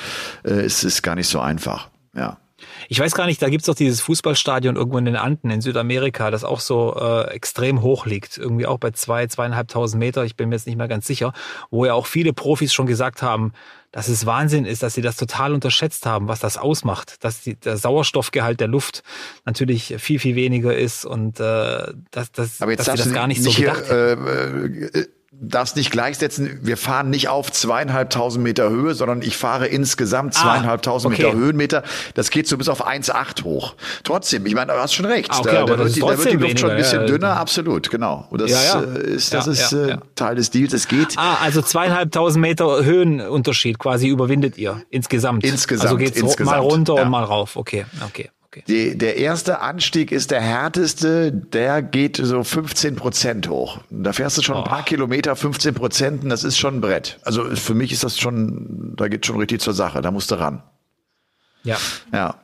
Äh, 0.44 0.62
es 0.62 0.84
ist 0.84 1.04
gar 1.04 1.16
nicht 1.16 1.28
so 1.28 1.40
einfach. 1.40 1.90
Ja. 2.16 2.38
Ich 2.92 3.00
weiß 3.00 3.14
gar 3.14 3.28
nicht, 3.28 3.40
da 3.40 3.50
gibt's 3.50 3.68
doch 3.68 3.76
dieses 3.76 4.02
Fußballstadion 4.02 4.76
irgendwo 4.76 4.98
in 4.98 5.06
den 5.06 5.16
Anden 5.16 5.52
in 5.52 5.62
Südamerika, 5.62 6.32
das 6.32 6.44
auch 6.44 6.60
so 6.60 6.96
äh, 7.00 7.30
extrem 7.30 7.84
hoch 7.84 8.08
liegt. 8.08 8.40
Irgendwie 8.40 8.66
auch 8.66 8.80
bei 8.80 8.90
zwei, 8.90 9.28
zweieinhalbtausend 9.28 10.00
Meter, 10.00 10.26
ich 10.26 10.36
bin 10.36 10.50
mir 10.50 10.56
jetzt 10.56 10.66
nicht 10.66 10.76
mehr 10.76 10.88
ganz 10.88 11.06
sicher, 11.06 11.32
wo 11.70 11.86
ja 11.86 11.94
auch 11.94 12.08
viele 12.08 12.34
Profis 12.34 12.74
schon 12.74 12.88
gesagt 12.88 13.22
haben, 13.22 13.54
dass 13.92 14.08
es 14.08 14.26
Wahnsinn 14.26 14.66
ist, 14.66 14.82
dass 14.82 14.96
sie 14.96 15.04
das 15.04 15.18
total 15.18 15.54
unterschätzt 15.54 16.08
haben, 16.08 16.28
was 16.28 16.40
das 16.40 16.58
ausmacht. 16.58 17.24
Dass 17.24 17.42
die, 17.42 17.56
der 17.56 17.78
Sauerstoffgehalt 17.78 18.60
der 18.60 18.68
Luft 18.68 19.04
natürlich 19.46 19.96
viel, 20.00 20.18
viel 20.18 20.36
weniger 20.36 20.76
ist 20.76 21.06
und 21.06 21.40
äh, 21.40 21.94
dass, 22.10 22.32
dass, 22.32 22.60
Aber 22.60 22.72
jetzt 22.72 22.88
dass 22.88 22.98
sie 22.98 23.04
das 23.04 23.14
gar 23.14 23.28
nicht, 23.28 23.44
nicht 23.44 23.54
so 23.54 23.56
hier, 23.56 23.72
gedacht 23.72 23.92
haben. 23.92 24.84
äh, 24.94 25.06
darfst 25.42 25.76
nicht 25.76 25.92
gleichsetzen. 25.92 26.60
Wir 26.62 26.78
fahren 26.78 27.10
nicht 27.10 27.30
auf 27.30 27.52
zweieinhalbtausend 27.52 28.44
Meter 28.44 28.70
Höhe, 28.70 28.94
sondern 28.94 29.22
ich 29.22 29.38
fahre 29.38 29.68
insgesamt 29.68 30.36
Ah, 30.38 30.42
zweieinhalbtausend 30.42 31.14
okay. 31.14 31.24
Meter 31.24 31.38
Höhenmeter. 31.38 31.84
Das 32.14 32.30
geht 32.30 32.48
so 32.48 32.58
bis 32.58 32.68
auf 32.70 32.86
1,8 32.86 33.44
hoch. 33.44 33.76
Trotzdem, 34.04 34.46
ich 34.46 34.54
meine, 34.56 34.74
du 34.74 34.80
hast 34.80 34.94
schon 34.94 35.06
recht. 35.06 35.32
Ah, 35.32 35.40
okay, 35.40 35.52
da, 35.52 35.66
da, 35.66 35.76
das 35.78 35.96
wird 35.96 35.96
die, 35.96 36.00
da 36.02 36.08
wird 36.08 36.32
die 36.32 36.38
Luft 36.38 36.60
schon 36.60 36.70
ein 36.72 36.76
weniger, 36.76 36.76
bisschen 36.76 37.02
ja. 37.02 37.08
dünner, 37.08 37.38
absolut, 37.38 37.90
genau. 37.90 38.28
Und 38.30 38.42
das 38.42 38.52
Ja, 38.52 38.82
ja. 38.82 38.82
äh, 38.82 39.10
ist, 39.12 39.34
das 39.34 39.48
ist 39.48 39.72
äh. 39.74 39.98
Teil 40.16 40.36
des 40.36 40.50
Deals. 40.50 40.74
Es 40.74 40.88
geht. 40.88 41.16
Ah, 41.18 41.38
also 41.42 41.62
zweieinhalbtausend 41.62 42.42
Meter 42.42 42.84
Höhenunterschied 42.84 43.80
quasi 43.80 44.08
überwindet 44.08 44.58
ihr 44.58 44.82
insgesamt. 44.90 45.44
Insgesamt, 45.44 45.86
Also 45.86 45.98
geht's 45.98 46.18
insgesamt, 46.18 46.58
mal 46.58 46.60
runter 46.60 46.96
und 46.96 47.10
mal 47.10 47.24
rauf. 47.24 47.56
Okay, 47.56 47.86
okay, 48.06 48.30
okay. 48.60 48.92
Die, 48.92 48.98
der 48.98 49.18
erste 49.18 49.62
Anstieg 49.62 50.12
ist 50.12 50.32
der 50.32 50.42
härteste, 50.42 51.32
der 51.32 51.82
geht 51.82 52.18
so 52.18 52.44
15 52.44 52.96
Prozent 52.96 53.50
hoch. 53.50 53.80
Da 53.90 54.14
fährst 54.14 54.38
du 54.38 54.42
schon 54.42 54.58
ein 54.58 54.64
paar 54.64 54.84
Kilometer, 54.84 55.36
15 55.36 55.74
Prozent, 55.74 56.24
und 56.24 56.30
das 56.30 56.44
ist 56.44 56.58
schon 56.58 56.76
ein 56.76 56.82
Brett. 56.82 57.20
Also 57.24 57.44
für 57.56 57.74
mich 57.74 57.92
ist 57.92 58.04
das 58.04 58.20
schon, 58.20 58.94
da 58.96 59.08
geht 59.08 59.26
schon 59.26 59.38
richtig 59.38 59.62
zur 59.62 59.74
Sache, 59.74 60.02
da 60.02 60.12
musst 60.12 60.32
du 60.32 60.36
ran. 60.36 60.64
Ja. 61.64 61.78
Ja. 62.14 62.36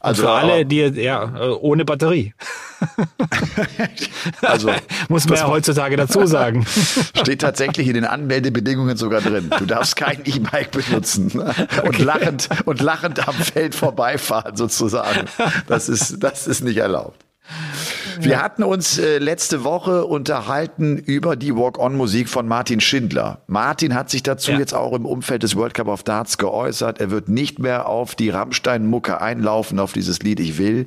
Also 0.00 0.22
für 0.22 0.30
alle, 0.30 0.64
die 0.64 0.78
ja 0.78 1.36
äh, 1.36 1.50
ohne 1.50 1.84
Batterie. 1.84 2.34
also 4.42 4.70
Muss 5.08 5.28
man 5.28 5.38
ja 5.38 5.48
heutzutage 5.48 5.96
dazu 5.96 6.26
sagen. 6.26 6.66
steht 7.16 7.40
tatsächlich 7.40 7.88
in 7.88 7.94
den 7.94 8.04
Anmeldebedingungen 8.04 8.96
sogar 8.96 9.20
drin. 9.20 9.50
Du 9.58 9.66
darfst 9.66 9.96
kein 9.96 10.24
E-Bike 10.24 10.70
benutzen 10.70 11.30
und 11.84 11.98
lachend 11.98 12.48
und 12.64 12.80
lachend 12.80 13.26
am 13.26 13.34
Feld 13.34 13.74
vorbeifahren 13.74 14.56
sozusagen. 14.56 15.26
Das 15.66 15.88
ist 15.88 16.22
das 16.22 16.46
ist 16.46 16.62
nicht 16.62 16.76
erlaubt. 16.76 17.27
Wir 18.20 18.42
hatten 18.42 18.62
uns 18.62 18.98
äh, 18.98 19.18
letzte 19.18 19.64
Woche 19.64 20.04
unterhalten 20.04 20.96
über 20.98 21.36
die 21.36 21.54
Walk-on-Musik 21.54 22.28
von 22.28 22.48
Martin 22.48 22.80
Schindler. 22.80 23.42
Martin 23.46 23.94
hat 23.94 24.10
sich 24.10 24.22
dazu 24.22 24.50
Ja. 24.52 24.58
jetzt 24.58 24.74
auch 24.74 24.92
im 24.92 25.06
Umfeld 25.06 25.42
des 25.42 25.54
World 25.56 25.74
Cup 25.74 25.88
of 25.88 26.02
Darts 26.02 26.36
geäußert. 26.38 27.00
Er 27.00 27.10
wird 27.10 27.28
nicht 27.28 27.58
mehr 27.58 27.86
auf 27.86 28.14
die 28.14 28.30
Rammstein-Mucke 28.30 29.20
einlaufen, 29.20 29.78
auf 29.78 29.92
dieses 29.92 30.20
Lied 30.20 30.40
Ich 30.40 30.58
will. 30.58 30.86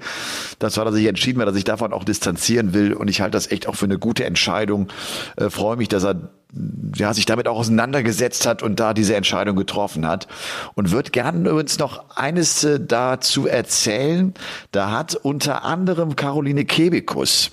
Das 0.60 0.77
war, 0.77 0.86
dass 0.86 0.96
ich 0.96 1.06
entschieden 1.08 1.39
war, 1.39 1.46
dass 1.46 1.56
ich 1.56 1.63
davon 1.63 1.94
auch 1.94 2.03
distanzieren 2.03 2.74
will. 2.74 2.94
Und 2.94 3.08
ich 3.10 3.22
halte 3.22 3.32
das 3.32 3.50
echt 3.50 3.68
auch 3.68 3.75
für 3.75 3.86
eine 3.86 3.98
gute 3.98 4.25
Entscheidung. 4.25 4.89
Äh, 5.38 5.50
freue 5.50 5.77
mich, 5.77 5.88
dass 5.88 6.03
er 6.03 6.15
ja, 6.96 7.13
sich 7.13 7.25
damit 7.25 7.48
auch 7.48 7.58
auseinandergesetzt 7.58 8.46
hat 8.46 8.63
und 8.63 8.79
da 8.79 8.93
diese 8.93 9.15
Entscheidung 9.15 9.55
getroffen 9.55 10.08
hat. 10.08 10.27
Und 10.75 10.91
wird 10.91 11.13
gerne 11.13 11.50
übrigens 11.50 11.79
noch 11.79 12.15
eines 12.15 12.63
äh, 12.63 12.79
dazu 12.79 13.48
erzählen. 13.48 14.34
Da 14.72 14.91
hat 14.91 15.15
unter 15.15 15.63
anderem 15.63 16.15
Caroline 16.15 16.65
Kebekus 16.65 17.51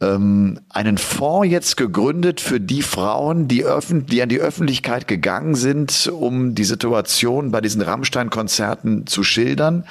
ähm, 0.00 0.60
einen 0.68 0.98
Fonds 0.98 1.50
jetzt 1.50 1.76
gegründet 1.76 2.40
für 2.40 2.60
die 2.60 2.82
Frauen, 2.82 3.48
die, 3.48 3.64
die 3.90 4.22
an 4.22 4.28
die 4.28 4.40
Öffentlichkeit 4.40 5.08
gegangen 5.08 5.54
sind, 5.54 6.08
um 6.12 6.54
die 6.54 6.64
Situation 6.64 7.50
bei 7.50 7.60
diesen 7.60 7.82
Rammstein-Konzerten 7.82 9.06
zu 9.06 9.22
schildern. 9.22 9.84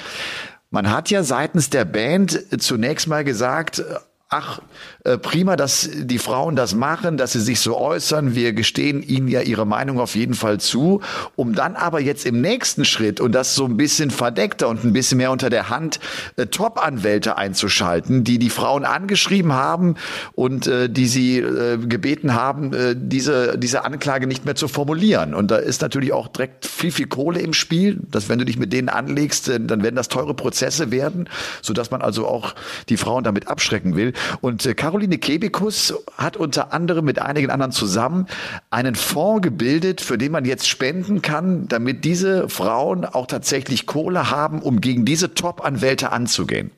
Man 0.70 0.90
hat 0.90 1.10
ja 1.10 1.22
seitens 1.22 1.70
der 1.70 1.84
Band 1.84 2.38
zunächst 2.58 3.08
mal 3.08 3.24
gesagt, 3.24 3.82
ach, 4.28 4.60
äh, 5.08 5.16
prima, 5.16 5.56
dass 5.56 5.88
die 5.94 6.18
Frauen 6.18 6.54
das 6.54 6.74
machen, 6.74 7.16
dass 7.16 7.32
sie 7.32 7.40
sich 7.40 7.60
so 7.60 7.78
äußern. 7.78 8.34
Wir 8.34 8.52
gestehen 8.52 9.02
ihnen 9.02 9.28
ja 9.28 9.40
ihre 9.40 9.66
Meinung 9.66 10.00
auf 10.00 10.14
jeden 10.14 10.34
Fall 10.34 10.60
zu, 10.60 11.00
um 11.34 11.54
dann 11.54 11.76
aber 11.76 12.00
jetzt 12.00 12.26
im 12.26 12.42
nächsten 12.42 12.84
Schritt 12.84 13.18
und 13.18 13.32
das 13.32 13.54
so 13.54 13.64
ein 13.64 13.78
bisschen 13.78 14.10
verdeckter 14.10 14.68
und 14.68 14.84
ein 14.84 14.92
bisschen 14.92 15.16
mehr 15.16 15.30
unter 15.30 15.48
der 15.48 15.70
Hand 15.70 15.98
äh, 16.36 16.46
Top-Anwälte 16.46 17.38
einzuschalten, 17.38 18.22
die 18.22 18.38
die 18.38 18.50
Frauen 18.50 18.84
angeschrieben 18.84 19.54
haben 19.54 19.94
und 20.34 20.66
äh, 20.66 20.90
die 20.90 21.06
sie 21.06 21.38
äh, 21.38 21.78
gebeten 21.78 22.34
haben, 22.34 22.74
äh, 22.74 22.94
diese, 22.94 23.56
diese 23.56 23.86
Anklage 23.86 24.26
nicht 24.26 24.44
mehr 24.44 24.56
zu 24.56 24.68
formulieren. 24.68 25.32
Und 25.32 25.50
da 25.50 25.56
ist 25.56 25.80
natürlich 25.80 26.12
auch 26.12 26.28
direkt 26.28 26.66
viel, 26.66 26.92
viel 26.92 27.06
Kohle 27.06 27.40
im 27.40 27.54
Spiel, 27.54 27.98
dass 28.10 28.28
wenn 28.28 28.38
du 28.38 28.44
dich 28.44 28.58
mit 28.58 28.74
denen 28.74 28.90
anlegst, 28.90 29.48
äh, 29.48 29.58
dann 29.58 29.82
werden 29.82 29.96
das 29.96 30.08
teure 30.08 30.34
Prozesse 30.34 30.90
werden, 30.90 31.30
sodass 31.62 31.90
man 31.90 32.02
also 32.02 32.26
auch 32.26 32.54
die 32.90 32.98
Frauen 32.98 33.24
damit 33.24 33.48
abschrecken 33.48 33.96
will. 33.96 34.12
Und 34.42 34.66
äh, 34.66 34.74
Caroline 34.74 34.97
Kebekus 35.18 35.94
hat 36.16 36.36
unter 36.36 36.72
anderem 36.72 37.04
mit 37.04 37.20
einigen 37.20 37.50
anderen 37.50 37.70
zusammen 37.72 38.26
einen 38.70 38.96
Fonds 38.96 39.42
gebildet, 39.42 40.00
für 40.00 40.18
den 40.18 40.32
man 40.32 40.44
jetzt 40.44 40.68
spenden 40.68 41.22
kann, 41.22 41.68
damit 41.68 42.04
diese 42.04 42.48
Frauen 42.48 43.04
auch 43.04 43.26
tatsächlich 43.26 43.86
Kohle 43.86 44.30
haben, 44.30 44.60
um 44.60 44.80
gegen 44.80 45.04
diese 45.04 45.34
Top-Anwälte 45.34 46.10
anzugehen. 46.10 46.72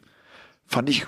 Fand 0.67 0.91
ich 0.91 1.07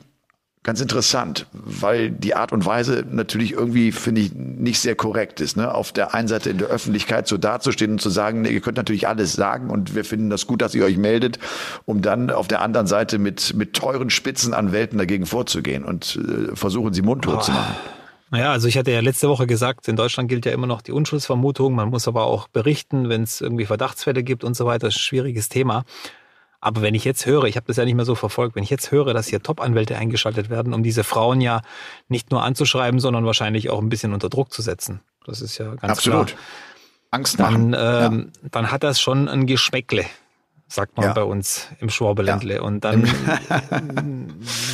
ganz 0.63 0.81
interessant, 0.81 1.47
weil 1.53 2.11
die 2.11 2.35
Art 2.35 2.53
und 2.53 2.65
Weise 2.65 3.05
natürlich 3.11 3.53
irgendwie, 3.53 3.91
finde 3.91 4.21
ich, 4.21 4.33
nicht 4.35 4.81
sehr 4.81 4.95
korrekt 4.95 5.41
ist. 5.41 5.57
Ne? 5.57 5.75
Auf 5.75 5.93
der 5.93 6.15
einen 6.15 6.29
Seite 6.29 6.51
in 6.51 6.59
der 6.59 6.69
Öffentlichkeit 6.69 7.27
so 7.27 7.37
dazustehen 7.37 7.93
und 7.93 8.01
zu 8.01 8.11
sagen, 8.11 8.43
nee, 8.43 8.51
ihr 8.51 8.61
könnt 8.61 8.77
natürlich 8.77 9.09
alles 9.09 9.33
sagen 9.33 9.71
und 9.71 9.95
wir 9.97 10.05
finden 10.05 10.31
das 10.31 10.47
gut, 10.47 10.63
dass 10.63 10.75
ihr 10.75 10.85
euch 10.85 10.97
meldet, 10.97 11.39
um 11.85 12.01
dann 12.01 12.31
auf 12.31 12.47
der 12.47 12.61
anderen 12.61 12.87
Seite 12.87 13.19
mit, 13.19 13.55
mit 13.55 13.75
teuren 13.75 14.11
Spitzenanwälten 14.11 14.99
dagegen 14.99 15.27
vorzugehen 15.27 15.85
und 15.85 16.17
äh, 16.17 16.55
versuchen, 16.55 16.95
sie 16.95 17.03
mundtot 17.03 17.45
zu 17.45 17.53
machen. 17.53 17.75
Naja, 18.31 18.51
also 18.51 18.67
ich 18.67 18.79
hatte 18.79 18.91
ja 18.91 19.01
letzte 19.01 19.29
Woche 19.29 19.47
gesagt, 19.47 19.89
in 19.89 19.97
Deutschland 19.97 20.31
gilt 20.31 20.47
ja 20.47 20.53
immer 20.53 20.67
noch 20.67 20.81
die 20.81 20.93
Unschuldsvermutung. 20.93 21.75
Man 21.75 21.91
muss 21.91 22.09
aber 22.09 22.25
auch 22.25 22.49
berichten, 22.49 23.11
wenn 23.11 23.25
es 23.25 23.43
irgendwie 23.43 23.67
Verdachtsfälle 23.67 24.23
gibt 24.23 24.43
und 24.43 24.57
so 24.57 24.65
weiter. 24.65 24.87
Das 24.87 24.95
ist 24.95 25.03
ein 25.03 25.05
schwieriges 25.05 25.51
Thema. 25.51 25.85
Aber 26.63 26.81
wenn 26.81 26.95
ich 26.95 27.05
jetzt 27.05 27.27
höre, 27.27 27.45
ich 27.45 27.57
habe 27.57 27.67
das 27.67 27.77
ja 27.77 27.85
nicht 27.85 27.97
mehr 27.97 28.05
so 28.05 28.15
verfolgt, 28.15 28.55
wenn 28.55 28.63
ich 28.63 28.71
jetzt 28.71 28.93
höre, 28.93 29.13
dass 29.13 29.27
hier 29.27 29.43
Top-Anwälte 29.43 29.99
eingeschaltet 29.99 30.49
werden, 30.49 30.73
um 30.73 30.85
diese 30.85 31.03
Frauen 31.03 31.41
ja 31.41 31.61
nicht 32.07 32.31
nur 32.31 32.45
anzuschreiben, 32.45 33.01
sondern 33.01 33.27
wahrscheinlich 33.27 33.69
auch 33.69 33.81
ein 33.81 33.89
bisschen 33.89 34.15
unter 34.15 34.29
Druck 34.29 34.53
zu 34.53 34.63
setzen. 34.63 35.01
Das 35.27 35.41
ist 35.41 35.59
ja 35.59 35.75
ganz 35.75 35.99
Absolut. 35.99 36.29
klar. 36.29 36.39
Angst 37.11 37.39
machen. 37.41 37.73
Dann, 37.73 38.13
ähm, 38.13 38.31
ja. 38.43 38.49
dann 38.53 38.71
hat 38.71 38.85
das 38.85 39.01
schon 39.01 39.29
ein 39.29 39.47
Geschmäckle, 39.49 40.07
sagt 40.69 40.97
man 40.97 41.07
ja. 41.07 41.13
bei 41.13 41.25
uns 41.25 41.67
im 41.81 41.91
Schwabeländle. 41.91 42.55
Ja. 42.55 42.63
Und 42.63 42.83
dann 42.83 43.03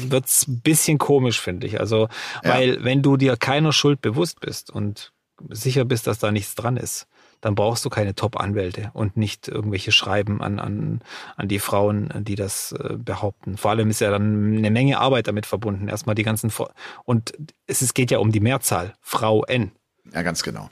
wird's 0.09 0.47
ein 0.47 0.61
bisschen 0.61 0.99
komisch, 0.99 1.41
finde 1.41 1.67
ich. 1.67 1.81
Also, 1.81 2.09
weil 2.43 2.85
wenn 2.85 3.01
du 3.01 3.17
dir 3.17 3.39
keiner 3.39 3.73
Schuld 3.73 4.03
bewusst 4.03 4.41
bist 4.41 4.71
und 4.71 5.15
sicher 5.49 5.87
bist, 5.87 6.07
dass 6.07 6.19
da 6.19 6.31
nichts 6.31 6.55
dran 6.55 6.77
ist, 6.77 7.07
dann 7.41 7.55
brauchst 7.55 7.85
du 7.85 7.91
keine 7.91 8.15
Top-Anwälte 8.15 8.91
und 8.95 9.17
nicht 9.17 9.49
irgendwelche 9.49 9.93
Schreiben 9.93 10.43
an, 10.43 10.59
an, 10.59 11.01
an 11.37 11.49
die 11.49 11.59
Frauen, 11.59 12.13
die 12.17 12.35
das 12.35 12.73
äh, 12.73 12.97
behaupten. 12.97 13.57
Vor 13.57 13.71
allem 13.71 13.91
ist 13.91 14.01
ja 14.01 14.11
dann 14.11 14.57
eine 14.57 14.71
Menge 14.71 14.99
Arbeit 14.99 15.29
damit 15.29 15.47
verbunden. 15.47 15.89
Erstmal 15.89 16.15
die 16.15 16.25
ganzen, 16.25 16.51
Vor 16.51 16.73
und 17.05 17.35
es 17.67 17.83
ist, 17.83 17.95
geht 17.95 18.11
ja 18.11 18.19
um 18.19 18.33
die 18.33 18.41
Mehrzahl, 18.41 18.95
Frau 19.01 19.45
N. 19.45 19.73
Ja, 20.13 20.23
ganz 20.23 20.43
genau. 20.43 20.69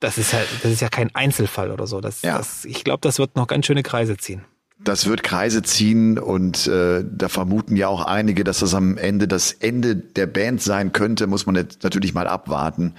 Das 0.00 0.18
ist 0.18 0.32
halt, 0.34 0.48
das 0.62 0.70
ist 0.72 0.80
ja 0.80 0.88
kein 0.88 1.14
Einzelfall 1.14 1.70
oder 1.70 1.86
so. 1.86 2.00
Das, 2.00 2.22
ja. 2.22 2.36
das, 2.36 2.64
ich 2.64 2.84
glaube, 2.84 3.00
das 3.00 3.18
wird 3.18 3.36
noch 3.36 3.46
ganz 3.46 3.66
schöne 3.66 3.82
Kreise 3.82 4.16
ziehen. 4.16 4.44
Das 4.78 5.06
wird 5.06 5.22
Kreise 5.22 5.62
ziehen 5.62 6.18
und 6.18 6.66
äh, 6.66 7.02
da 7.10 7.28
vermuten 7.28 7.76
ja 7.76 7.88
auch 7.88 8.04
einige, 8.04 8.44
dass 8.44 8.58
das 8.58 8.74
am 8.74 8.98
Ende 8.98 9.26
das 9.26 9.52
Ende 9.52 9.96
der 9.96 10.26
Band 10.26 10.60
sein 10.62 10.92
könnte, 10.92 11.26
muss 11.26 11.46
man 11.46 11.56
jetzt 11.56 11.82
natürlich 11.82 12.12
mal 12.12 12.28
abwarten. 12.28 12.94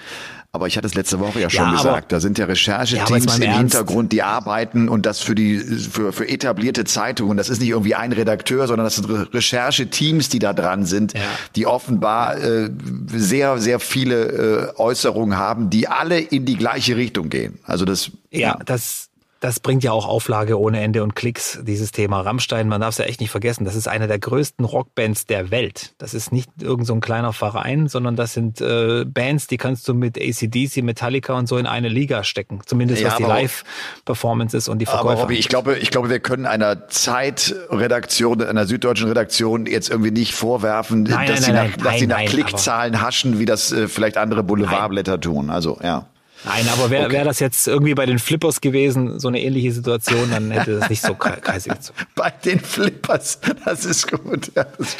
Aber 0.57 0.65
ich 0.65 0.75
hatte 0.75 0.87
es 0.87 0.95
letzte 0.95 1.19
Woche 1.19 1.39
ja 1.39 1.51
schon 1.51 1.65
ja, 1.65 1.71
gesagt, 1.73 2.11
da 2.11 2.19
sind 2.19 2.39
ja 2.39 2.45
Rechercheteams 2.45 3.25
ja, 3.25 3.35
im 3.35 3.41
Ernst. 3.43 3.75
Hintergrund, 3.75 4.11
die 4.11 4.23
arbeiten 4.23 4.89
und 4.89 5.05
das 5.05 5.19
für 5.19 5.35
die 5.35 5.59
für, 5.59 6.11
für 6.11 6.27
etablierte 6.27 6.83
Zeitungen. 6.83 7.37
Das 7.37 7.49
ist 7.49 7.59
nicht 7.59 7.69
irgendwie 7.69 7.93
ein 7.93 8.11
Redakteur, 8.11 8.65
sondern 8.65 8.85
das 8.85 8.95
sind 8.95 9.07
Rechercheteams, 9.07 10.29
die 10.29 10.39
da 10.39 10.53
dran 10.53 10.85
sind, 10.85 11.13
ja. 11.13 11.19
die 11.55 11.67
offenbar 11.67 12.39
äh, 12.39 12.71
sehr 13.13 13.59
sehr 13.59 13.79
viele 13.79 14.71
äh, 14.73 14.79
Äußerungen 14.79 15.37
haben, 15.37 15.69
die 15.69 15.87
alle 15.87 16.17
in 16.17 16.45
die 16.45 16.55
gleiche 16.55 16.95
Richtung 16.95 17.29
gehen. 17.29 17.59
Also 17.63 17.85
das 17.85 18.09
ja, 18.31 18.57
das 18.65 19.09
das 19.39 19.59
bringt 19.59 19.83
ja 19.83 19.91
auch 19.91 20.07
Auflage 20.07 20.59
ohne 20.59 20.81
Ende 20.81 21.03
und 21.03 21.15
Klicks, 21.15 21.59
dieses 21.61 21.91
Thema 21.91 22.21
Rammstein. 22.21 22.67
Man 22.67 22.81
darf 22.81 22.91
es 22.91 22.97
ja 22.97 23.05
echt 23.05 23.21
nicht 23.21 23.29
vergessen. 23.29 23.65
Das 23.65 23.75
ist 23.75 23.87
eine 23.87 24.07
der 24.07 24.17
größten 24.17 24.65
Rockbands 24.65 25.25
der 25.27 25.51
Welt. 25.51 25.93
Das 25.99 26.13
ist 26.13 26.31
nicht 26.31 26.49
irgend 26.61 26.87
so 26.87 26.93
ein 26.93 27.01
kleiner 27.01 27.33
Verein, 27.33 27.87
sondern 27.87 28.15
das 28.15 28.33
sind 28.33 28.61
äh, 28.61 29.05
Bands, 29.05 29.47
die 29.47 29.57
kannst 29.57 29.87
du 29.87 29.93
mit 29.93 30.17
ACDC, 30.17 30.83
Metallica 30.83 31.33
und 31.33 31.47
so 31.47 31.57
in 31.57 31.67
eine 31.67 31.87
Liga 31.87 32.23
stecken. 32.23 32.61
Zumindest 32.65 33.01
ja, 33.01 33.09
was 33.09 33.17
die 33.17 33.23
Live-Performances 33.23 34.69
und 34.69 34.79
die 34.79 34.85
Verkäufe. 34.85 35.11
Aber 35.11 35.21
Robby, 35.21 35.35
ich 35.35 35.49
glaube, 35.49 35.77
ich 35.77 35.91
glaube, 35.91 36.09
wir 36.09 36.19
können 36.19 36.45
einer 36.47 36.87
Zeitredaktion, 36.87 38.41
einer 38.41 38.65
süddeutschen 38.65 39.07
Redaktion 39.07 39.67
jetzt 39.67 39.89
irgendwie 39.89 40.11
nicht 40.11 40.33
vorwerfen, 40.33 41.03
nein, 41.03 41.27
dass, 41.27 41.41
nein, 41.41 41.45
sie, 41.45 41.51
nein, 41.51 41.73
nach, 41.77 41.83
dass 41.83 41.99
sie 41.99 42.07
nach 42.07 42.25
Klickzahlen 42.25 43.01
haschen, 43.01 43.37
wie 43.37 43.45
das 43.45 43.71
äh, 43.71 43.87
vielleicht 43.87 44.17
andere 44.17 44.43
Boulevardblätter 44.43 45.19
tun. 45.19 45.51
Also, 45.51 45.77
ja. 45.83 46.07
Nein, 46.47 46.67
aber 46.69 46.89
wäre 46.89 47.05
okay. 47.05 47.15
wär 47.15 47.25
das 47.25 47.39
jetzt 47.39 47.67
irgendwie 47.67 47.93
bei 47.93 48.05
den 48.05 48.19
Flippers 48.19 48.61
gewesen, 48.61 49.19
so 49.19 49.27
eine 49.27 49.41
ähnliche 49.41 49.71
Situation, 49.71 50.31
dann 50.31 50.49
hätte 50.51 50.79
das 50.79 50.89
nicht 50.89 51.01
so 51.01 51.13
kreisig 51.19 51.73
gezogen. 51.73 51.99
Bei 52.15 52.31
den 52.31 52.59
Flippers, 52.59 53.39
das 53.65 53.85
ist 53.85 54.09
gut. 54.09 54.51
Ja, 54.55 54.65
das 54.77 54.97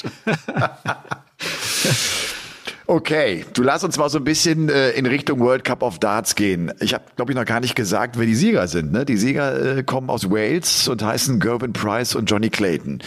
Okay, 2.90 3.44
du 3.54 3.64
lass 3.64 3.84
uns 3.84 3.98
mal 3.98 4.10
so 4.10 4.18
ein 4.18 4.24
bisschen 4.24 4.70
äh, 4.70 4.92
in 4.92 5.06
Richtung 5.06 5.42
World 5.42 5.66
Cup 5.66 5.84
of 5.84 6.00
Darts 6.00 6.36
gehen. 6.36 6.72
Ich 6.80 6.94
habe, 6.94 7.04
glaube 7.18 7.34
ich, 7.34 7.38
noch 7.38 7.44
gar 7.44 7.60
nicht 7.60 7.76
gesagt, 7.76 8.18
wer 8.18 8.26
die 8.26 8.34
Sieger 8.34 8.70
sind. 8.70 8.94
Ne? 8.94 9.04
Die 9.04 9.18
Sieger 9.18 9.80
äh, 9.80 9.84
kommen 9.84 10.10
aus 10.10 10.30
Wales 10.30 10.88
und 10.88 11.04
heißen 11.04 11.42
Gervin 11.42 11.74
Price 11.74 12.16
und 12.16 12.32
Johnny 12.32 12.50
Clayton. 12.50 13.00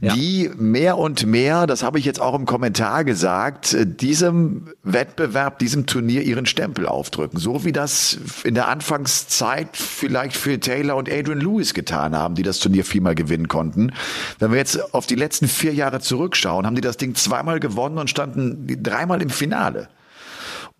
Ja. 0.00 0.14
Die 0.14 0.50
mehr 0.56 0.98
und 0.98 1.26
mehr, 1.26 1.68
das 1.68 1.84
habe 1.84 2.00
ich 2.00 2.04
jetzt 2.04 2.20
auch 2.20 2.34
im 2.34 2.44
Kommentar 2.44 3.04
gesagt, 3.04 3.72
äh, 3.72 3.86
diesem 3.86 4.72
Wettbewerb, 4.82 5.60
diesem 5.60 5.86
Turnier 5.86 6.22
ihren 6.22 6.46
Stempel 6.46 6.88
aufdrücken. 6.88 7.38
So 7.38 7.64
wie 7.64 7.70
das 7.70 8.18
in 8.42 8.56
der 8.56 8.66
Anfangszeit 8.66 9.76
vielleicht 9.76 10.36
Phil 10.36 10.58
Taylor 10.58 10.96
und 10.96 11.08
Adrian 11.08 11.40
Lewis 11.40 11.72
getan 11.72 12.16
haben, 12.16 12.34
die 12.34 12.42
das 12.42 12.58
Turnier 12.58 12.84
viermal 12.84 13.14
gewinnen 13.14 13.46
konnten. 13.46 13.92
Wenn 14.40 14.50
wir 14.50 14.58
jetzt 14.58 14.92
auf 14.92 15.06
die 15.06 15.14
letzten 15.14 15.46
vier 15.46 15.72
Jahre 15.72 16.00
zurückschauen, 16.00 16.66
haben 16.66 16.74
die 16.74 16.80
das 16.80 16.96
Ding 16.96 17.14
zweimal 17.14 17.60
gewonnen 17.60 17.96
und 17.98 18.10
standen 18.10 18.66
dreimal 18.82 19.19
im 19.20 19.30
Finale. 19.30 19.88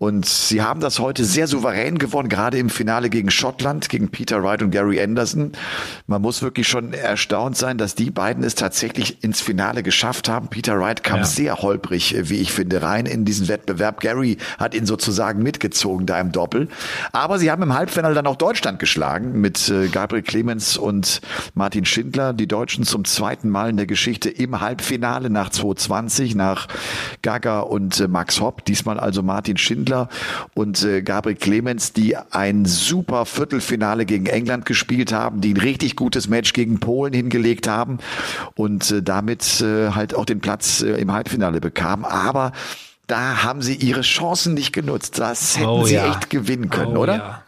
Und 0.01 0.25
sie 0.25 0.63
haben 0.63 0.79
das 0.79 0.97
heute 0.97 1.25
sehr 1.25 1.45
souverän 1.45 1.99
gewonnen, 1.99 2.27
gerade 2.27 2.57
im 2.57 2.71
Finale 2.71 3.11
gegen 3.11 3.29
Schottland, 3.29 3.87
gegen 3.87 4.09
Peter 4.09 4.41
Wright 4.41 4.63
und 4.63 4.71
Gary 4.71 4.99
Anderson. 4.99 5.51
Man 6.07 6.23
muss 6.23 6.41
wirklich 6.41 6.67
schon 6.67 6.93
erstaunt 6.93 7.55
sein, 7.55 7.77
dass 7.77 7.93
die 7.93 8.09
beiden 8.09 8.43
es 8.43 8.55
tatsächlich 8.55 9.23
ins 9.23 9.41
Finale 9.41 9.83
geschafft 9.83 10.27
haben. 10.27 10.47
Peter 10.47 10.79
Wright 10.79 11.03
kam 11.03 11.19
ja. 11.19 11.25
sehr 11.25 11.57
holprig, 11.57 12.15
wie 12.17 12.37
ich 12.37 12.51
finde, 12.51 12.81
rein 12.81 13.05
in 13.05 13.25
diesen 13.25 13.47
Wettbewerb. 13.47 13.99
Gary 13.99 14.37
hat 14.57 14.73
ihn 14.73 14.87
sozusagen 14.87 15.43
mitgezogen 15.43 16.07
da 16.07 16.19
im 16.19 16.31
Doppel. 16.31 16.67
Aber 17.11 17.37
sie 17.37 17.51
haben 17.51 17.61
im 17.61 17.75
Halbfinale 17.75 18.15
dann 18.15 18.25
auch 18.25 18.37
Deutschland 18.37 18.79
geschlagen 18.79 19.39
mit 19.39 19.69
äh, 19.69 19.87
Gabriel 19.87 20.23
Clemens 20.23 20.77
und 20.77 21.21
Martin 21.53 21.85
Schindler. 21.85 22.33
Die 22.33 22.47
Deutschen 22.47 22.85
zum 22.85 23.05
zweiten 23.05 23.49
Mal 23.49 23.69
in 23.69 23.77
der 23.77 23.85
Geschichte 23.85 24.31
im 24.31 24.61
Halbfinale 24.61 25.29
nach 25.29 25.51
2020, 25.51 26.33
nach 26.33 26.67
Gaga 27.21 27.59
und 27.59 27.99
äh, 27.99 28.07
Max 28.07 28.41
Hopp. 28.41 28.65
Diesmal 28.65 28.99
also 28.99 29.21
Martin 29.21 29.57
Schindler 29.57 29.90
Schindler 29.91 30.09
und 30.53 30.83
äh, 30.83 31.01
Gabriel 31.01 31.35
Clemens, 31.35 31.93
die 31.93 32.15
ein 32.17 32.65
super 32.65 33.25
Viertelfinale 33.25 34.05
gegen 34.05 34.25
England 34.25 34.65
gespielt 34.65 35.11
haben, 35.11 35.41
die 35.41 35.53
ein 35.53 35.57
richtig 35.57 35.95
gutes 35.95 36.27
Match 36.27 36.53
gegen 36.53 36.79
Polen 36.79 37.13
hingelegt 37.13 37.67
haben 37.67 37.99
und 38.55 38.89
äh, 38.91 39.03
damit 39.03 39.61
äh, 39.61 39.91
halt 39.91 40.15
auch 40.15 40.25
den 40.25 40.39
Platz 40.39 40.81
äh, 40.81 40.93
im 40.93 41.11
Halbfinale 41.11 41.59
bekamen. 41.59 42.05
Aber 42.05 42.53
da 43.07 43.43
haben 43.43 43.61
sie 43.61 43.75
ihre 43.75 44.01
Chancen 44.01 44.53
nicht 44.53 44.71
genutzt. 44.71 45.19
Das 45.19 45.57
hätten 45.57 45.67
oh, 45.67 45.83
sie 45.85 45.95
ja. 45.95 46.09
echt 46.09 46.29
gewinnen 46.29 46.69
können, 46.69 46.97
oh, 46.97 47.01
oder? 47.01 47.15
Ja. 47.15 47.43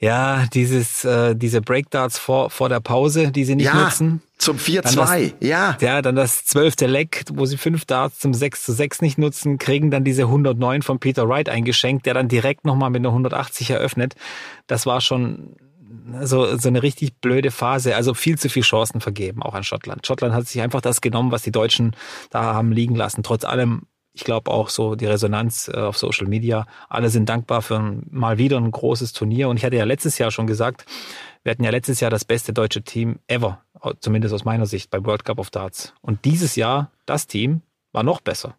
Ja, 0.00 0.46
dieses, 0.54 1.04
äh, 1.04 1.36
diese 1.36 1.60
Breakdarts 1.60 2.18
vor, 2.18 2.48
vor 2.48 2.70
der 2.70 2.80
Pause, 2.80 3.32
die 3.32 3.44
sie 3.44 3.54
nicht 3.54 3.66
ja, 3.66 3.84
nutzen. 3.84 4.22
Zum 4.38 4.56
4-2, 4.56 5.34
ja. 5.40 5.76
Ja, 5.78 6.00
dann 6.00 6.16
das 6.16 6.46
zwölfte 6.46 6.86
Leck, 6.86 7.24
wo 7.34 7.44
sie 7.44 7.58
fünf 7.58 7.84
Darts 7.84 8.18
zum 8.18 8.32
6 8.32 8.64
zu 8.64 8.72
6 8.72 9.02
nicht 9.02 9.18
nutzen, 9.18 9.58
kriegen 9.58 9.90
dann 9.90 10.02
diese 10.02 10.22
109 10.22 10.80
von 10.80 10.98
Peter 11.00 11.28
Wright 11.28 11.50
eingeschenkt, 11.50 12.06
der 12.06 12.14
dann 12.14 12.28
direkt 12.28 12.64
nochmal 12.64 12.88
mit 12.88 13.00
einer 13.00 13.10
180 13.10 13.68
eröffnet. 13.68 14.14
Das 14.66 14.86
war 14.86 15.02
schon 15.02 15.56
so, 16.22 16.56
so 16.56 16.68
eine 16.68 16.82
richtig 16.82 17.16
blöde 17.20 17.50
Phase. 17.50 17.94
Also 17.94 18.14
viel 18.14 18.38
zu 18.38 18.48
viel 18.48 18.62
Chancen 18.62 19.02
vergeben, 19.02 19.42
auch 19.42 19.54
an 19.54 19.64
Schottland. 19.64 20.06
Schottland 20.06 20.34
hat 20.34 20.46
sich 20.46 20.62
einfach 20.62 20.80
das 20.80 21.02
genommen, 21.02 21.30
was 21.30 21.42
die 21.42 21.52
Deutschen 21.52 21.94
da 22.30 22.54
haben 22.54 22.72
liegen 22.72 22.94
lassen. 22.94 23.22
Trotz 23.22 23.44
allem 23.44 23.82
ich 24.12 24.24
glaube 24.24 24.50
auch 24.50 24.68
so 24.68 24.94
die 24.94 25.06
Resonanz 25.06 25.68
äh, 25.68 25.78
auf 25.78 25.96
Social 25.96 26.26
Media. 26.26 26.66
Alle 26.88 27.10
sind 27.10 27.28
dankbar 27.28 27.62
für 27.62 27.76
ein, 27.76 28.06
mal 28.10 28.38
wieder 28.38 28.56
ein 28.56 28.70
großes 28.70 29.12
Turnier. 29.12 29.48
Und 29.48 29.56
ich 29.56 29.64
hatte 29.64 29.76
ja 29.76 29.84
letztes 29.84 30.18
Jahr 30.18 30.30
schon 30.30 30.46
gesagt, 30.46 30.84
wir 31.42 31.52
hatten 31.52 31.64
ja 31.64 31.70
letztes 31.70 32.00
Jahr 32.00 32.10
das 32.10 32.24
beste 32.24 32.52
deutsche 32.52 32.82
Team 32.82 33.18
ever, 33.26 33.62
zumindest 34.00 34.34
aus 34.34 34.44
meiner 34.44 34.66
Sicht, 34.66 34.90
beim 34.90 35.06
World 35.06 35.24
Cup 35.24 35.38
of 35.38 35.50
Darts. 35.50 35.94
Und 36.00 36.24
dieses 36.24 36.56
Jahr, 36.56 36.90
das 37.06 37.26
Team 37.26 37.62
war 37.92 38.02
noch 38.02 38.20
besser, 38.20 38.56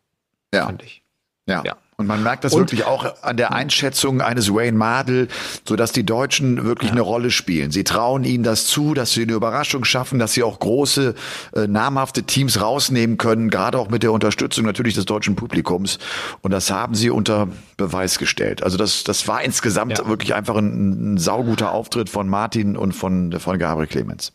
ja. 0.54 0.66
fand 0.66 0.84
ich. 0.84 1.04
Ja. 1.48 1.64
ja. 1.66 1.78
Und 2.02 2.08
man 2.08 2.24
merkt 2.24 2.44
das 2.44 2.54
und, 2.54 2.62
wirklich 2.62 2.86
auch 2.86 3.06
an 3.22 3.38
der 3.38 3.54
Einschätzung 3.54 4.22
eines 4.22 4.52
Wayne 4.52 4.78
Mardell, 4.78 5.28
so 5.68 5.76
dass 5.76 5.92
die 5.92 6.04
Deutschen 6.04 6.64
wirklich 6.66 6.90
ja. 6.90 6.94
eine 6.94 7.02
Rolle 7.02 7.30
spielen. 7.30 7.70
Sie 7.70 7.84
trauen 7.84 8.24
ihnen 8.24 8.44
das 8.44 8.66
zu, 8.66 8.96
dass 8.96 9.14
sie 9.14 9.22
eine 9.22 9.34
Überraschung 9.34 9.86
schaffen, 9.86 10.18
dass 10.18 10.34
sie 10.34 10.42
auch 10.42 10.60
große, 10.60 11.14
äh, 11.56 11.68
namhafte 11.68 12.24
Teams 12.24 12.60
rausnehmen 12.60 13.18
können, 13.18 13.52
gerade 13.52 13.78
auch 13.78 13.90
mit 13.90 14.02
der 14.02 14.12
Unterstützung 14.12 14.66
natürlich 14.66 14.96
des 14.96 15.06
deutschen 15.06 15.36
Publikums. 15.36 16.00
Und 16.42 16.52
das 16.52 16.72
haben 16.72 16.96
sie 16.96 17.12
unter 17.12 17.48
Beweis 17.78 18.18
gestellt. 18.18 18.64
Also 18.64 18.78
das, 18.78 19.04
das 19.04 19.28
war 19.28 19.44
insgesamt 19.44 20.00
ja. 20.00 20.08
wirklich 20.08 20.34
einfach 20.34 20.56
ein, 20.56 21.14
ein 21.14 21.18
sauguter 21.18 21.72
Auftritt 21.72 22.10
von 22.10 22.28
Martin 22.28 22.76
und 22.76 22.94
von, 22.94 23.32
von 23.40 23.60
Gabriel 23.60 23.88
Clemens. 23.88 24.34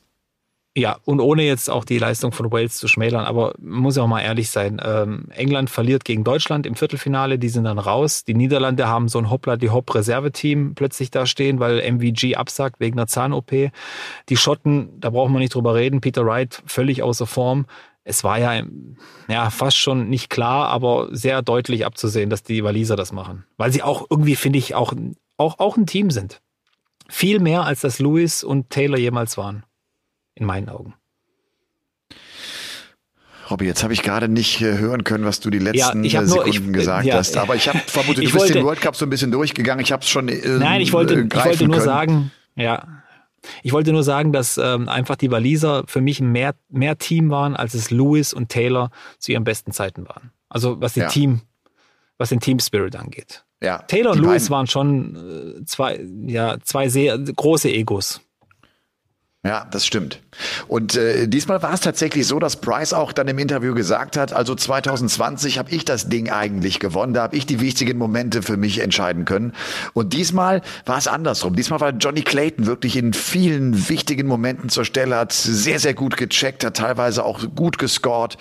Ja, 0.78 0.98
und 1.06 1.20
ohne 1.20 1.42
jetzt 1.42 1.70
auch 1.70 1.86
die 1.86 1.96
Leistung 1.96 2.32
von 2.32 2.52
Wales 2.52 2.76
zu 2.76 2.86
schmälern, 2.86 3.24
aber 3.24 3.54
muss 3.58 3.96
ja 3.96 4.02
auch 4.02 4.08
mal 4.08 4.20
ehrlich 4.20 4.50
sein. 4.50 4.78
Ähm, 4.84 5.24
England 5.30 5.70
verliert 5.70 6.04
gegen 6.04 6.22
Deutschland 6.22 6.66
im 6.66 6.74
Viertelfinale, 6.74 7.38
die 7.38 7.48
sind 7.48 7.64
dann 7.64 7.78
raus. 7.78 8.24
Die 8.24 8.34
Niederlande 8.34 8.86
haben 8.86 9.08
so 9.08 9.18
ein 9.18 9.30
Hoppla 9.30 9.56
die 9.56 9.70
Hopp 9.70 9.94
Reserveteam 9.94 10.74
plötzlich 10.74 11.10
da 11.10 11.24
stehen, 11.24 11.60
weil 11.60 11.80
MVG 11.80 12.36
absagt 12.36 12.78
wegen 12.78 12.98
einer 12.98 13.06
Zahn-OP. 13.06 13.70
Die 14.28 14.36
Schotten, 14.36 15.00
da 15.00 15.08
brauchen 15.08 15.32
wir 15.32 15.38
nicht 15.38 15.54
drüber 15.54 15.74
reden. 15.74 16.02
Peter 16.02 16.26
Wright 16.26 16.62
völlig 16.66 17.02
außer 17.02 17.26
Form. 17.26 17.64
Es 18.04 18.22
war 18.22 18.38
ja, 18.38 18.62
ja 19.28 19.48
fast 19.48 19.78
schon 19.78 20.10
nicht 20.10 20.28
klar, 20.28 20.68
aber 20.68 21.08
sehr 21.10 21.40
deutlich 21.40 21.86
abzusehen, 21.86 22.28
dass 22.28 22.42
die 22.42 22.62
Waliser 22.62 22.96
das 22.96 23.12
machen. 23.12 23.46
Weil 23.56 23.72
sie 23.72 23.82
auch 23.82 24.04
irgendwie, 24.10 24.36
finde 24.36 24.58
ich, 24.58 24.74
auch, 24.74 24.92
auch, 25.38 25.58
auch 25.58 25.78
ein 25.78 25.86
Team 25.86 26.10
sind. 26.10 26.42
Viel 27.08 27.38
mehr 27.38 27.64
als 27.64 27.80
das 27.80 27.98
Lewis 27.98 28.44
und 28.44 28.68
Taylor 28.68 28.98
jemals 28.98 29.38
waren 29.38 29.64
in 30.36 30.46
meinen 30.46 30.68
Augen. 30.68 30.94
Robby, 33.50 33.64
jetzt 33.64 33.82
habe 33.82 33.92
ich 33.92 34.02
gerade 34.02 34.28
nicht 34.28 34.60
äh, 34.60 34.78
hören 34.78 35.04
können, 35.04 35.24
was 35.24 35.40
du 35.40 35.50
die 35.50 35.58
letzten 35.58 36.04
ja, 36.04 36.20
nur, 36.20 36.28
Sekunden 36.28 36.68
ich, 36.70 36.72
gesagt 36.72 37.06
ja, 37.06 37.14
hast. 37.16 37.36
Aber 37.36 37.54
ich 37.54 37.68
habe 37.68 37.78
vermutet, 37.86 38.24
du 38.24 38.32
wollte, 38.32 38.38
bist 38.38 38.54
den 38.54 38.64
World 38.64 38.80
Cup 38.80 38.96
so 38.96 39.06
ein 39.06 39.10
bisschen 39.10 39.30
durchgegangen. 39.30 39.84
Ich 39.84 39.92
habe 39.92 40.02
es 40.02 40.08
schon. 40.08 40.28
Äh, 40.28 40.40
nein, 40.58 40.80
ich 40.80 40.92
wollte, 40.92 41.20
ich 41.20 41.44
wollte 41.44 41.64
nur 41.66 41.76
können. 41.76 41.84
sagen, 41.84 42.32
ja, 42.56 42.86
ich 43.62 43.72
wollte 43.72 43.92
nur 43.92 44.02
sagen, 44.02 44.32
dass 44.32 44.58
ähm, 44.58 44.88
einfach 44.88 45.16
die 45.16 45.30
Waliser 45.30 45.84
für 45.86 46.00
mich 46.00 46.20
mehr, 46.20 46.54
mehr 46.68 46.98
Team 46.98 47.30
waren, 47.30 47.54
als 47.54 47.74
es 47.74 47.90
Lewis 47.90 48.32
und 48.32 48.48
Taylor 48.48 48.90
zu 49.18 49.32
ihren 49.32 49.44
besten 49.44 49.72
Zeiten 49.72 50.08
waren. 50.08 50.32
Also 50.48 50.80
was 50.80 50.94
die 50.94 51.00
ja. 51.00 51.08
Team 51.08 51.42
was 52.18 52.30
den 52.30 52.40
Team 52.40 52.58
Spirit 52.58 52.96
angeht. 52.96 53.44
Ja, 53.62 53.78
Taylor 53.78 54.12
und 54.12 54.18
Lewis 54.18 54.44
beiden- 54.44 54.50
waren 54.50 54.66
schon 54.66 55.60
äh, 55.60 55.64
zwei, 55.64 56.00
ja, 56.26 56.58
zwei 56.62 56.88
sehr 56.88 57.18
große 57.18 57.70
Egos. 57.70 58.20
Ja, 59.44 59.64
das 59.64 59.86
stimmt. 59.86 60.20
Und 60.68 60.96
äh, 60.96 61.26
diesmal 61.28 61.62
war 61.62 61.72
es 61.72 61.80
tatsächlich 61.80 62.26
so, 62.26 62.38
dass 62.38 62.56
Price 62.56 62.92
auch 62.92 63.12
dann 63.12 63.28
im 63.28 63.38
Interview 63.38 63.74
gesagt 63.74 64.16
hat, 64.16 64.32
also 64.32 64.54
2020 64.54 65.58
habe 65.58 65.70
ich 65.70 65.84
das 65.84 66.08
Ding 66.08 66.30
eigentlich 66.30 66.80
gewonnen, 66.80 67.14
da 67.14 67.22
habe 67.22 67.36
ich 67.36 67.46
die 67.46 67.60
wichtigen 67.60 67.98
Momente 67.98 68.42
für 68.42 68.56
mich 68.56 68.80
entscheiden 68.80 69.24
können. 69.24 69.52
Und 69.92 70.12
diesmal 70.12 70.62
war 70.84 70.98
es 70.98 71.08
andersrum. 71.08 71.56
Diesmal 71.56 71.80
war 71.80 71.90
Johnny 71.90 72.22
Clayton 72.22 72.66
wirklich 72.66 72.96
in 72.96 73.12
vielen 73.12 73.88
wichtigen 73.88 74.26
Momenten 74.26 74.68
zur 74.68 74.84
Stelle, 74.84 75.16
hat 75.16 75.32
sehr, 75.32 75.78
sehr 75.80 75.94
gut 75.94 76.16
gecheckt, 76.16 76.64
hat 76.64 76.76
teilweise 76.76 77.24
auch 77.24 77.40
gut 77.54 77.78
gescored. 77.78 78.36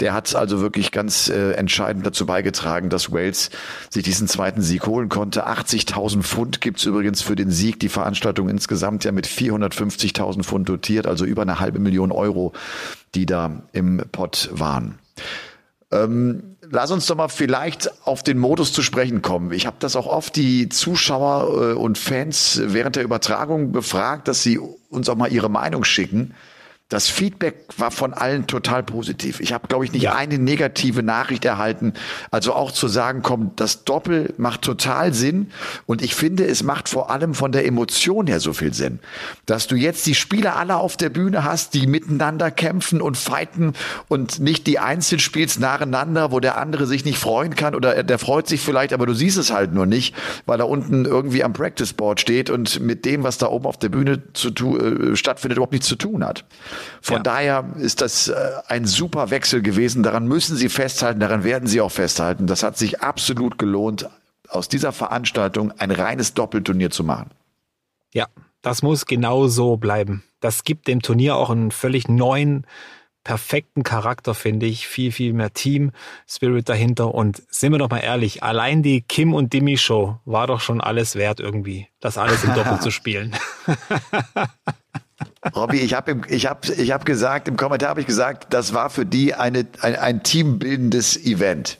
Der 0.00 0.12
hat 0.12 0.34
also 0.34 0.60
wirklich 0.60 0.92
ganz 0.92 1.28
äh, 1.28 1.52
entscheidend 1.52 2.06
dazu 2.06 2.26
beigetragen, 2.26 2.90
dass 2.90 3.12
Wales 3.12 3.50
sich 3.88 4.02
diesen 4.02 4.28
zweiten 4.28 4.62
Sieg 4.62 4.86
holen 4.86 5.08
konnte. 5.08 5.46
80.000 5.46 6.22
Pfund 6.22 6.60
gibt's 6.60 6.84
übrigens 6.84 7.22
für 7.22 7.36
den 7.36 7.50
Sieg. 7.50 7.80
Die 7.80 7.88
Veranstaltung 7.88 8.48
insgesamt 8.48 9.04
ja 9.04 9.12
mit 9.12 9.26
450.000 9.26 10.42
Pfund 10.42 10.68
dotiert, 10.68 11.06
also 11.06 11.24
über 11.30 11.42
eine 11.42 11.60
halbe 11.60 11.78
Million 11.78 12.12
Euro, 12.12 12.52
die 13.14 13.26
da 13.26 13.62
im 13.72 14.02
Pott 14.12 14.50
waren. 14.52 14.98
Ähm, 15.92 16.56
lass 16.62 16.90
uns 16.90 17.06
doch 17.06 17.16
mal 17.16 17.28
vielleicht 17.28 17.90
auf 18.06 18.22
den 18.22 18.38
Modus 18.38 18.72
zu 18.72 18.82
sprechen 18.82 19.22
kommen. 19.22 19.52
Ich 19.52 19.66
habe 19.66 19.76
das 19.80 19.96
auch 19.96 20.06
oft 20.06 20.36
die 20.36 20.68
Zuschauer 20.68 21.72
äh, 21.72 21.74
und 21.74 21.98
Fans 21.98 22.60
während 22.64 22.96
der 22.96 23.02
Übertragung 23.02 23.72
befragt, 23.72 24.28
dass 24.28 24.42
sie 24.42 24.58
uns 24.58 25.08
auch 25.08 25.16
mal 25.16 25.32
ihre 25.32 25.50
Meinung 25.50 25.84
schicken. 25.84 26.34
Das 26.90 27.08
Feedback 27.08 27.54
war 27.78 27.90
von 27.92 28.12
allen 28.12 28.46
total 28.48 28.82
positiv. 28.82 29.40
Ich 29.40 29.52
habe, 29.52 29.68
glaube 29.68 29.84
ich, 29.84 29.92
nicht 29.92 30.02
Ja. 30.02 30.16
eine 30.16 30.38
negative 30.38 31.02
Nachricht 31.04 31.44
erhalten. 31.44 31.94
Also 32.32 32.52
auch 32.52 32.72
zu 32.72 32.88
sagen, 32.88 33.22
komm, 33.22 33.52
das 33.54 33.84
Doppel 33.84 34.34
macht 34.38 34.62
total 34.62 35.14
Sinn. 35.14 35.52
Und 35.86 36.02
ich 36.02 36.14
finde, 36.16 36.44
es 36.44 36.64
macht 36.64 36.88
vor 36.88 37.10
allem 37.10 37.34
von 37.34 37.52
der 37.52 37.64
Emotion 37.64 38.26
her 38.26 38.40
so 38.40 38.52
viel 38.52 38.74
Sinn. 38.74 38.98
Dass 39.46 39.68
du 39.68 39.76
jetzt 39.76 40.04
die 40.06 40.16
Spieler 40.16 40.56
alle 40.56 40.76
auf 40.76 40.96
der 40.96 41.10
Bühne 41.10 41.44
hast, 41.44 41.74
die 41.74 41.86
miteinander 41.86 42.50
kämpfen 42.50 43.00
und 43.00 43.16
fighten 43.16 43.74
und 44.08 44.40
nicht 44.40 44.66
die 44.66 44.80
einzeln 44.80 45.20
spielst 45.20 45.60
nacheinander, 45.60 46.32
wo 46.32 46.40
der 46.40 46.58
andere 46.58 46.86
sich 46.86 47.04
nicht 47.04 47.18
freuen 47.18 47.54
kann 47.54 47.76
oder 47.76 48.02
der 48.02 48.18
freut 48.18 48.48
sich 48.48 48.60
vielleicht, 48.62 48.92
aber 48.92 49.06
du 49.06 49.14
siehst 49.14 49.38
es 49.38 49.52
halt 49.52 49.72
nur 49.72 49.86
nicht, 49.86 50.14
weil 50.44 50.58
er 50.58 50.68
unten 50.68 51.04
irgendwie 51.04 51.44
am 51.44 51.52
Practice 51.52 51.92
Board 51.92 52.20
steht 52.20 52.50
und 52.50 52.80
mit 52.80 53.04
dem, 53.04 53.22
was 53.22 53.38
da 53.38 53.46
oben 53.46 53.66
auf 53.66 53.78
der 53.78 53.90
Bühne 53.90 54.22
zu 54.32 54.48
äh, 54.76 55.14
stattfindet, 55.14 55.56
überhaupt 55.58 55.72
nichts 55.72 55.86
zu 55.86 55.94
tun 55.94 56.24
hat. 56.24 56.44
Von 57.00 57.16
Ja. 57.18 57.22
daher 57.22 57.64
ist 57.78 58.00
das 58.00 58.28
äh, 58.28 58.34
ein 58.68 58.86
super 58.86 59.30
Wechsel 59.30 59.62
gewesen. 59.62 60.02
Daran 60.02 60.26
müssen 60.26 60.56
Sie 60.56 60.68
festhalten, 60.68 61.20
daran 61.20 61.44
werden 61.44 61.68
Sie 61.68 61.80
auch 61.80 61.92
festhalten. 61.92 62.46
Das 62.46 62.62
hat 62.62 62.76
sich 62.78 63.00
absolut 63.02 63.58
gelohnt, 63.58 64.08
aus 64.48 64.68
dieser 64.68 64.92
Veranstaltung 64.92 65.72
ein 65.78 65.90
reines 65.90 66.34
Doppelturnier 66.34 66.90
zu 66.90 67.04
machen. 67.04 67.30
Ja, 68.12 68.26
das 68.62 68.82
muss 68.82 69.06
genau 69.06 69.46
so 69.46 69.76
bleiben. 69.76 70.24
Das 70.40 70.64
gibt 70.64 70.88
dem 70.88 71.02
Turnier 71.02 71.36
auch 71.36 71.50
einen 71.50 71.70
völlig 71.70 72.08
neuen, 72.08 72.66
perfekten 73.22 73.82
Charakter, 73.82 74.34
finde 74.34 74.64
ich. 74.66 74.88
Viel, 74.88 75.12
viel 75.12 75.34
mehr 75.34 75.52
Team-Spirit 75.52 76.68
dahinter. 76.68 77.14
Und 77.14 77.42
sind 77.50 77.70
wir 77.72 77.78
doch 77.78 77.90
mal 77.90 77.98
ehrlich, 77.98 78.42
allein 78.42 78.82
die 78.82 79.02
Kim 79.02 79.34
und 79.34 79.52
Dimi 79.52 79.76
Show 79.76 80.18
war 80.24 80.46
doch 80.46 80.60
schon 80.60 80.80
alles 80.80 81.16
wert 81.16 81.38
irgendwie, 81.38 81.86
das 82.00 82.16
alles 82.18 82.42
im 82.44 82.54
Doppel 82.54 82.80
zu 82.80 82.90
spielen. 82.90 83.36
Robby, 85.54 85.78
ich 85.78 85.94
habe 85.94 86.20
ich 86.28 86.46
hab, 86.46 86.68
ich 86.68 86.90
hab 86.92 87.04
gesagt, 87.04 87.48
im 87.48 87.56
Kommentar 87.56 87.90
habe 87.90 88.00
ich 88.00 88.06
gesagt, 88.06 88.52
das 88.52 88.74
war 88.74 88.90
für 88.90 89.06
die 89.06 89.34
eine, 89.34 89.66
ein, 89.80 89.96
ein 89.96 90.22
teambildendes 90.22 91.16
Event. 91.16 91.78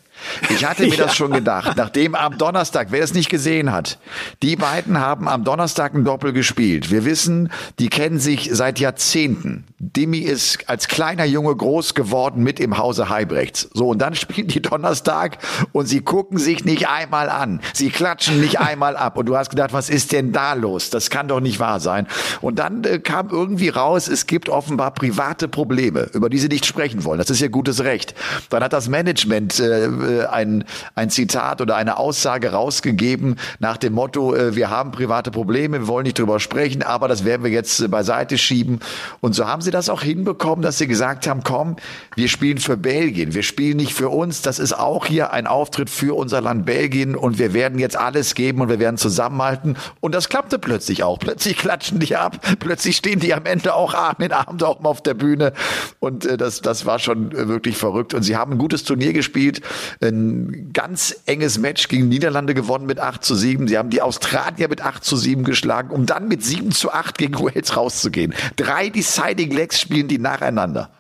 Ich 0.50 0.64
hatte 0.64 0.87
mir 0.87 0.96
das 0.98 1.14
schon 1.14 1.33
gedacht, 1.33 1.76
nachdem 1.76 2.14
am 2.14 2.38
Donnerstag, 2.38 2.88
wer 2.90 3.03
es 3.03 3.14
nicht 3.14 3.29
gesehen 3.29 3.72
hat, 3.72 3.98
die 4.42 4.57
beiden 4.57 4.98
haben 4.98 5.29
am 5.29 5.44
Donnerstag 5.44 5.94
ein 5.94 6.05
Doppel 6.05 6.33
gespielt. 6.33 6.90
Wir 6.90 7.05
wissen, 7.05 7.50
die 7.79 7.88
kennen 7.88 8.18
sich 8.18 8.50
seit 8.53 8.79
Jahrzehnten. 8.79 9.64
Dimi 9.82 10.18
ist 10.18 10.68
als 10.68 10.88
kleiner 10.88 11.24
Junge 11.24 11.56
groß 11.56 11.94
geworden 11.94 12.42
mit 12.42 12.60
im 12.60 12.76
Hause 12.76 13.08
Heibrechts. 13.08 13.70
So, 13.72 13.88
und 13.88 13.98
dann 13.98 14.14
spielen 14.14 14.48
die 14.48 14.60
Donnerstag 14.60 15.38
und 15.72 15.86
sie 15.86 16.02
gucken 16.02 16.36
sich 16.36 16.66
nicht 16.66 16.88
einmal 16.88 17.30
an. 17.30 17.62
Sie 17.72 17.88
klatschen 17.88 18.40
nicht 18.42 18.60
einmal 18.60 18.94
ab. 18.94 19.16
Und 19.16 19.24
du 19.24 19.36
hast 19.36 19.48
gedacht, 19.48 19.72
was 19.72 19.88
ist 19.88 20.12
denn 20.12 20.32
da 20.32 20.52
los? 20.52 20.90
Das 20.90 21.08
kann 21.08 21.28
doch 21.28 21.40
nicht 21.40 21.60
wahr 21.60 21.80
sein. 21.80 22.06
Und 22.42 22.58
dann 22.58 22.84
äh, 22.84 22.98
kam 22.98 23.30
irgendwie 23.30 23.70
raus, 23.70 24.06
es 24.06 24.26
gibt 24.26 24.50
offenbar 24.50 24.92
private 24.92 25.48
Probleme, 25.48 26.10
über 26.12 26.28
die 26.28 26.38
sie 26.38 26.48
nicht 26.48 26.66
sprechen 26.66 27.04
wollen. 27.04 27.18
Das 27.18 27.30
ist 27.30 27.40
ihr 27.40 27.48
gutes 27.48 27.82
Recht. 27.82 28.14
Dann 28.50 28.62
hat 28.62 28.74
das 28.74 28.88
Management 28.88 29.60
äh, 29.60 30.26
ein, 30.30 30.64
ein 30.94 31.08
Zitat 31.08 31.62
oder 31.62 31.76
eine 31.76 31.96
Aussage 31.96 32.52
rausgegeben 32.52 33.36
nach 33.60 33.78
dem 33.78 33.94
Motto, 33.94 34.34
äh, 34.34 34.54
wir 34.54 34.68
haben 34.68 34.90
private 34.90 35.30
Probleme, 35.30 35.80
wir 35.80 35.88
wollen 35.88 36.04
nicht 36.04 36.18
drüber 36.18 36.38
sprechen, 36.38 36.82
aber 36.82 37.08
das 37.08 37.24
werden 37.24 37.44
wir 37.44 37.50
jetzt 37.50 37.80
äh, 37.80 37.88
beiseite 37.88 38.36
schieben. 38.36 38.80
Und 39.20 39.34
so 39.34 39.46
haben 39.46 39.62
sie 39.62 39.69
das 39.70 39.88
auch 39.88 40.02
hinbekommen, 40.02 40.62
dass 40.62 40.78
sie 40.78 40.87
gesagt 40.87 41.26
haben, 41.26 41.42
komm, 41.42 41.76
wir 42.16 42.28
spielen 42.28 42.59
für 42.59 42.76
Belgien, 42.76 43.35
wir 43.35 43.42
spielen 43.42 43.76
nicht 43.76 43.94
für 43.94 44.09
uns, 44.09 44.42
das 44.42 44.59
ist 44.59 44.72
auch 44.72 45.06
hier 45.06 45.33
ein 45.33 45.46
Auftritt 45.46 45.90
für 45.90 46.16
unser 46.16 46.40
Land 46.40 46.66
Belgien 46.66 47.14
und 47.16 47.38
wir 47.38 47.52
werden 47.52 47.78
jetzt 47.78 47.96
alles 47.96 48.35
geben 48.35 48.61
und 48.61 48.68
wir 48.68 48.78
werden 48.78 48.96
zusammenhalten. 48.96 49.76
Und 50.00 50.14
das 50.14 50.28
klappte 50.28 50.59
plötzlich 50.59 51.02
auch. 51.02 51.18
Plötzlich 51.18 51.56
klatschen 51.56 51.98
die 52.00 52.16
ab, 52.16 52.38
plötzlich 52.59 52.96
stehen 52.96 53.20
die 53.20 53.35
am 53.35 53.46
Ende 53.46 53.74
auch 53.74 53.94
Arm 53.94 54.16
in 54.18 54.33
Arm 54.33 54.59
da 54.59 54.68
oben 54.68 54.87
auf 54.87 55.02
der 55.02 55.14
Bühne. 55.14 55.52
Und 55.98 56.26
äh, 56.26 56.37
das, 56.37 56.61
das 56.61 56.87
war 56.87 56.98
schon 56.98 57.33
äh, 57.33 57.48
wirklich 57.48 57.76
verrückt. 57.76 58.14
Und 58.14 58.22
sie 58.22 58.37
haben 58.37 58.52
ein 58.52 58.59
gutes 58.59 58.85
Turnier 58.85 59.12
gespielt, 59.12 59.61
ein 60.02 60.70
ganz 60.72 61.16
enges 61.26 61.59
Match 61.59 61.88
gegen 61.88 62.09
Niederlande 62.09 62.54
gewonnen 62.54 62.87
mit 62.87 63.00
8 63.00 63.24
zu 63.24 63.35
7. 63.35 63.68
Sie 63.68 63.78
haben 63.78 63.90
die 63.90 64.02
Australier 64.02 64.68
mit 64.68 64.83
8 64.83 65.04
zu 65.04 65.16
7 65.16 65.44
geschlagen, 65.44 65.90
um 65.90 66.06
dann 66.06 66.28
mit 66.28 66.44
7 66.44 66.72
zu 66.72 66.92
8 66.92 67.18
gegen 67.18 67.35
Wales 67.35 67.76
rauszugehen. 67.76 68.35
Drei 68.56 68.88
Deciding 68.88 69.52
Legs 69.61 69.79
spielen 69.79 70.09
die 70.09 70.18
nacheinander. 70.18 70.90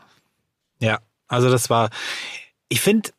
Ja, 0.80 0.98
also 1.28 1.50
das 1.50 1.70
war, 1.70 1.88
ich 2.68 2.80
finde, 2.82 3.10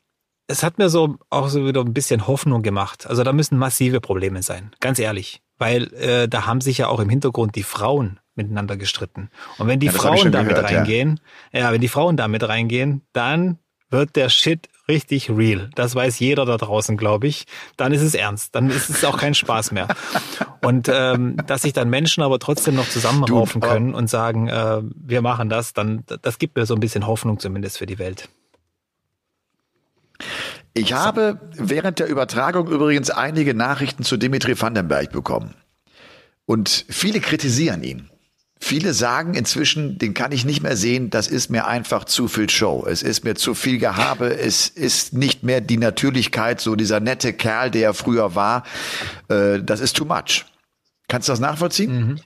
es 0.47 0.61
hat 0.63 0.77
mir 0.77 0.89
so 0.89 1.17
auch 1.29 1.47
so 1.47 1.65
wieder 1.65 1.81
ein 1.81 1.93
bisschen 1.93 2.27
Hoffnung 2.27 2.61
gemacht. 2.61 3.07
Also 3.07 3.23
da 3.23 3.33
müssen 3.33 3.57
massive 3.57 4.01
Probleme 4.01 4.43
sein, 4.43 4.71
ganz 4.79 4.99
ehrlich. 4.99 5.41
Weil 5.57 5.93
äh, 5.93 6.27
da 6.27 6.45
haben 6.45 6.61
sich 6.61 6.77
ja 6.79 6.87
auch 6.87 6.99
im 6.99 7.09
Hintergrund 7.09 7.55
die 7.55 7.63
Frauen 7.63 8.19
miteinander 8.35 8.77
gestritten. 8.77 9.29
Und 9.57 9.67
wenn 9.67 9.79
die 9.79 9.87
Ja, 9.87 9.93
Frauen 9.93 10.17
schon 10.17 10.31
da 10.31 10.43
mit 10.43 10.49
gehört, 10.49 10.71
ja. 10.71 10.79
reingehen, 10.79 11.19
ja. 11.51 11.71
wenn 11.71 11.81
die 11.81 11.87
Frauen 11.87 12.17
da 12.17 12.27
mit 12.27 12.47
reingehen, 12.47 13.01
dann 13.13 13.57
wird 13.89 14.15
der 14.15 14.29
Shit 14.29 14.69
richtig 14.91 15.29
real. 15.29 15.69
Das 15.75 15.95
weiß 15.95 16.19
jeder 16.19 16.45
da 16.45 16.57
draußen, 16.57 16.97
glaube 16.97 17.27
ich. 17.27 17.45
Dann 17.77 17.93
ist 17.93 18.01
es 18.01 18.13
ernst. 18.13 18.53
Dann 18.53 18.69
ist 18.69 18.89
es 18.89 19.03
auch 19.05 19.17
kein 19.17 19.33
Spaß 19.33 19.71
mehr. 19.71 19.87
Und 20.61 20.89
ähm, 20.93 21.37
dass 21.47 21.63
sich 21.63 21.73
dann 21.73 21.89
Menschen 21.89 22.21
aber 22.21 22.37
trotzdem 22.37 22.75
noch 22.75 22.87
zusammenraufen 22.87 23.61
können 23.61 23.95
und 23.95 24.09
sagen, 24.09 24.49
äh, 24.49 24.81
wir 24.93 25.21
machen 25.21 25.49
das, 25.49 25.73
dann 25.73 26.03
das 26.21 26.37
gibt 26.37 26.55
mir 26.57 26.65
so 26.65 26.75
ein 26.75 26.81
bisschen 26.81 27.07
Hoffnung 27.07 27.39
zumindest 27.39 27.77
für 27.77 27.85
die 27.85 27.97
Welt. 27.97 28.29
Ich 30.73 30.93
habe 30.93 31.39
während 31.53 31.99
der 31.99 32.07
Übertragung 32.07 32.67
übrigens 32.67 33.09
einige 33.09 33.53
Nachrichten 33.53 34.03
zu 34.03 34.17
Dimitri 34.17 34.59
Vandenberg 34.59 35.11
bekommen. 35.11 35.55
Und 36.45 36.85
viele 36.89 37.21
kritisieren 37.21 37.83
ihn. 37.83 38.10
Viele 38.63 38.93
sagen 38.93 39.33
inzwischen, 39.33 39.97
den 39.97 40.13
kann 40.13 40.31
ich 40.31 40.45
nicht 40.45 40.61
mehr 40.61 40.77
sehen, 40.77 41.09
das 41.09 41.27
ist 41.27 41.49
mir 41.49 41.65
einfach 41.65 42.05
zu 42.05 42.27
viel 42.27 42.47
Show. 42.47 42.85
Es 42.87 43.01
ist 43.01 43.23
mir 43.23 43.33
zu 43.33 43.55
viel 43.55 43.79
Gehabe, 43.79 44.37
es 44.37 44.67
ist 44.67 45.13
nicht 45.13 45.41
mehr 45.41 45.61
die 45.61 45.77
Natürlichkeit, 45.77 46.61
so 46.61 46.75
dieser 46.75 46.99
nette 46.99 47.33
Kerl, 47.33 47.71
der 47.71 47.81
er 47.89 47.93
früher 47.95 48.35
war. 48.35 48.63
Äh, 49.29 49.63
das 49.63 49.79
ist 49.79 49.97
too 49.97 50.05
much. 50.05 50.45
Kannst 51.07 51.27
du 51.27 51.33
das 51.33 51.39
nachvollziehen? 51.39 52.21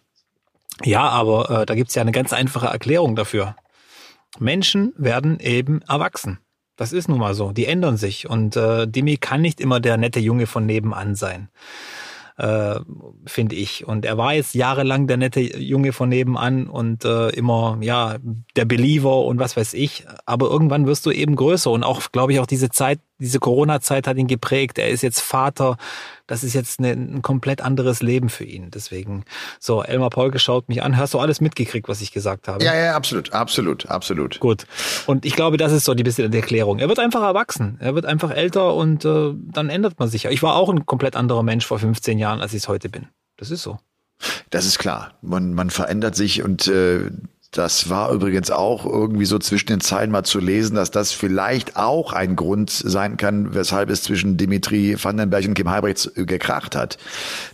Ja, 0.84 1.08
aber 1.08 1.62
äh, 1.62 1.66
da 1.66 1.74
gibt's 1.74 1.96
ja 1.96 2.02
eine 2.02 2.12
ganz 2.12 2.34
einfache 2.34 2.68
Erklärung 2.68 3.16
dafür. 3.16 3.56
Menschen 4.38 4.94
werden 4.98 5.40
eben 5.40 5.82
erwachsen. 5.84 6.40
Das 6.76 6.92
ist 6.92 7.08
nun 7.08 7.20
mal 7.20 7.34
so. 7.34 7.54
Die 7.54 7.66
ändern 7.66 7.96
sich. 7.96 8.30
Und 8.30 8.58
äh, 8.58 8.86
Dimi 8.88 9.16
kann 9.16 9.42
nicht 9.42 9.62
immer 9.62 9.80
der 9.80 9.96
nette 9.96 10.20
Junge 10.20 10.48
von 10.48 10.66
nebenan 10.66 11.16
sein. 11.16 11.50
Äh, 12.38 12.82
finde 13.26 13.56
ich. 13.56 13.88
Und 13.88 14.04
er 14.04 14.18
war 14.18 14.34
jetzt 14.34 14.56
jahrelang 14.56 15.08
der 15.08 15.16
nette 15.16 15.40
Junge 15.40 15.94
von 15.94 16.10
nebenan 16.10 16.68
und 16.68 17.06
äh, 17.06 17.30
immer, 17.30 17.78
ja, 17.80 18.18
der 18.58 18.66
Believer 18.66 19.24
und 19.24 19.40
was 19.40 19.56
weiß 19.56 19.74
ich. 19.74 20.06
Aber 20.26 20.50
irgendwann 20.50 20.86
wirst 20.86 21.06
du 21.06 21.12
eben 21.12 21.38
größer. 21.38 21.72
Und 21.72 21.84
auch, 21.84 22.12
glaube 22.12 22.34
ich, 22.34 22.42
auch 22.42 22.46
diese 22.46 22.70
Zeit, 22.70 23.00
diese 23.20 23.40
Corona-Zeit 23.40 24.08
hat 24.08 24.18
ihn 24.18 24.28
geprägt. 24.28 24.78
Er 24.78 24.90
ist 24.90 25.02
jetzt 25.02 25.22
Vater. 25.22 25.78
Das 26.28 26.44
ist 26.44 26.54
jetzt 26.54 26.80
eine, 26.80 26.92
ein 26.92 27.22
komplett 27.22 27.62
anderes 27.62 28.02
Leben 28.02 28.30
für 28.30 28.44
ihn. 28.44 28.72
Deswegen, 28.72 29.24
so, 29.60 29.84
Elmar 29.84 30.10
Polke 30.10 30.40
schaut 30.40 30.68
mich 30.68 30.84
an. 30.84 30.98
Hast 30.98 31.14
du 31.14 31.20
alles 31.20 31.40
mitgekriegt, 31.40 31.88
was 31.88 32.02
ich 32.02 32.12
gesagt 32.12 32.48
habe? 32.48 32.64
Ja, 32.64 32.76
ja, 32.76 32.96
absolut, 32.96 33.32
absolut, 33.34 33.88
absolut. 33.88 34.40
Gut. 34.40 34.66
Und 35.06 35.26
ich 35.26 35.36
glaube, 35.36 35.58
das 35.58 35.72
ist 35.72 35.86
so 35.86 35.94
die 35.94 36.04
bisschen 36.04 36.34
Erklärung. 36.34 36.80
Er 36.80 36.90
wird 36.90 37.00
einfach 37.00 37.22
erwachsen. 37.22 37.78
Er 37.80 37.96
wird 37.96 38.06
einfach 38.06 38.32
älter 38.32 38.74
und 38.74 39.06
äh, 39.06 39.34
dann 39.36 39.70
ändert 39.70 40.00
man 40.00 40.10
sich. 40.10 40.26
Ich 40.26 40.44
war 40.44 40.56
auch 40.56 40.70
ein 40.70 40.86
komplett 40.86 41.16
anderer 41.16 41.44
Mensch 41.44 41.66
vor 41.66 41.80
15 41.80 42.18
Jahren, 42.18 42.42
als 42.42 42.54
ich 42.54 42.64
es 42.64 42.68
heute 42.68 42.90
bin. 42.90 43.08
Das 43.38 43.52
ist 43.52 43.64
so. 43.64 43.80
Das 44.50 44.66
ist 44.66 44.80
klar. 44.80 45.14
Man, 45.22 45.54
man 45.54 45.70
verändert 45.70 46.16
sich 46.16 46.44
und 46.44 46.68
äh, 46.68 47.12
Das 47.56 47.90
war 47.90 48.12
übrigens 48.12 48.52
auch 48.52 48.86
irgendwie 48.86 49.24
so 49.24 49.40
zwischen 49.40 49.68
den 49.68 49.80
Zeilen 49.80 50.12
mal 50.12 50.24
zu 50.24 50.40
lesen, 50.40 50.76
dass 50.76 50.92
das 50.92 51.14
vielleicht 51.14 51.78
auch 51.78 52.12
ein 52.12 52.36
Grund 52.36 52.70
sein 52.70 53.16
kann, 53.16 53.54
weshalb 53.54 53.90
es 53.90 54.04
zwischen 54.04 54.36
Dimitri 54.36 54.98
Vandenberg 55.02 55.46
und 55.46 55.54
Kim 55.54 55.70
Heibrechts 55.70 56.12
gekracht 56.16 56.76
hat. 56.76 56.98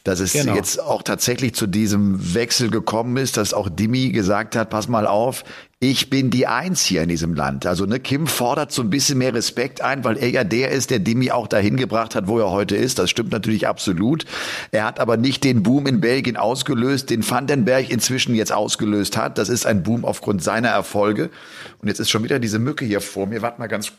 Dass 0.03 0.19
es 0.19 0.33
genau. 0.33 0.55
jetzt 0.55 0.81
auch 0.81 1.03
tatsächlich 1.03 1.53
zu 1.53 1.67
diesem 1.67 2.33
Wechsel 2.33 2.71
gekommen 2.71 3.15
ist, 3.17 3.37
dass 3.37 3.53
auch 3.53 3.69
Dimi 3.69 4.09
gesagt 4.09 4.55
hat, 4.55 4.71
pass 4.71 4.87
mal 4.87 5.05
auf, 5.05 5.43
ich 5.83 6.11
bin 6.11 6.29
die 6.29 6.45
Eins 6.45 6.85
hier 6.85 7.01
in 7.01 7.09
diesem 7.09 7.33
Land. 7.33 7.65
Also 7.65 7.87
ne, 7.87 7.99
Kim 7.99 8.27
fordert 8.27 8.71
so 8.71 8.83
ein 8.83 8.91
bisschen 8.91 9.17
mehr 9.17 9.33
Respekt 9.33 9.81
ein, 9.81 10.03
weil 10.03 10.15
er 10.15 10.29
ja 10.29 10.43
der 10.43 10.69
ist, 10.69 10.91
der 10.91 10.99
Dimi 10.99 11.31
auch 11.31 11.47
dahin 11.47 11.75
gebracht 11.75 12.13
hat, 12.13 12.27
wo 12.27 12.37
er 12.37 12.51
heute 12.51 12.75
ist. 12.75 12.99
Das 12.99 13.09
stimmt 13.09 13.31
natürlich 13.31 13.67
absolut. 13.67 14.25
Er 14.69 14.85
hat 14.85 14.99
aber 14.99 15.17
nicht 15.17 15.43
den 15.43 15.63
Boom 15.63 15.87
in 15.87 15.99
Belgien 15.99 16.37
ausgelöst, 16.37 17.09
den 17.09 17.27
Vandenberg 17.27 17.89
inzwischen 17.89 18.35
jetzt 18.35 18.51
ausgelöst 18.51 19.17
hat. 19.17 19.39
Das 19.39 19.49
ist 19.49 19.65
ein 19.65 19.81
Boom 19.81 20.05
aufgrund 20.05 20.43
seiner 20.43 20.69
Erfolge. 20.69 21.31
Und 21.79 21.87
jetzt 21.87 21.99
ist 21.99 22.11
schon 22.11 22.23
wieder 22.23 22.37
diese 22.37 22.59
Mücke 22.59 22.85
hier 22.85 23.01
vor 23.01 23.25
mir. 23.25 23.41
Warte 23.41 23.59
mal 23.59 23.65
ganz 23.65 23.91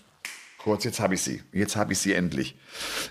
kurz, 0.63 0.85
jetzt 0.85 1.01
habe 1.01 1.15
ich 1.15 1.23
sie. 1.23 1.43
Jetzt 1.53 1.77
habe 1.77 1.93
ich 1.93 1.99
sie 1.99 2.15
endlich. 2.15 2.57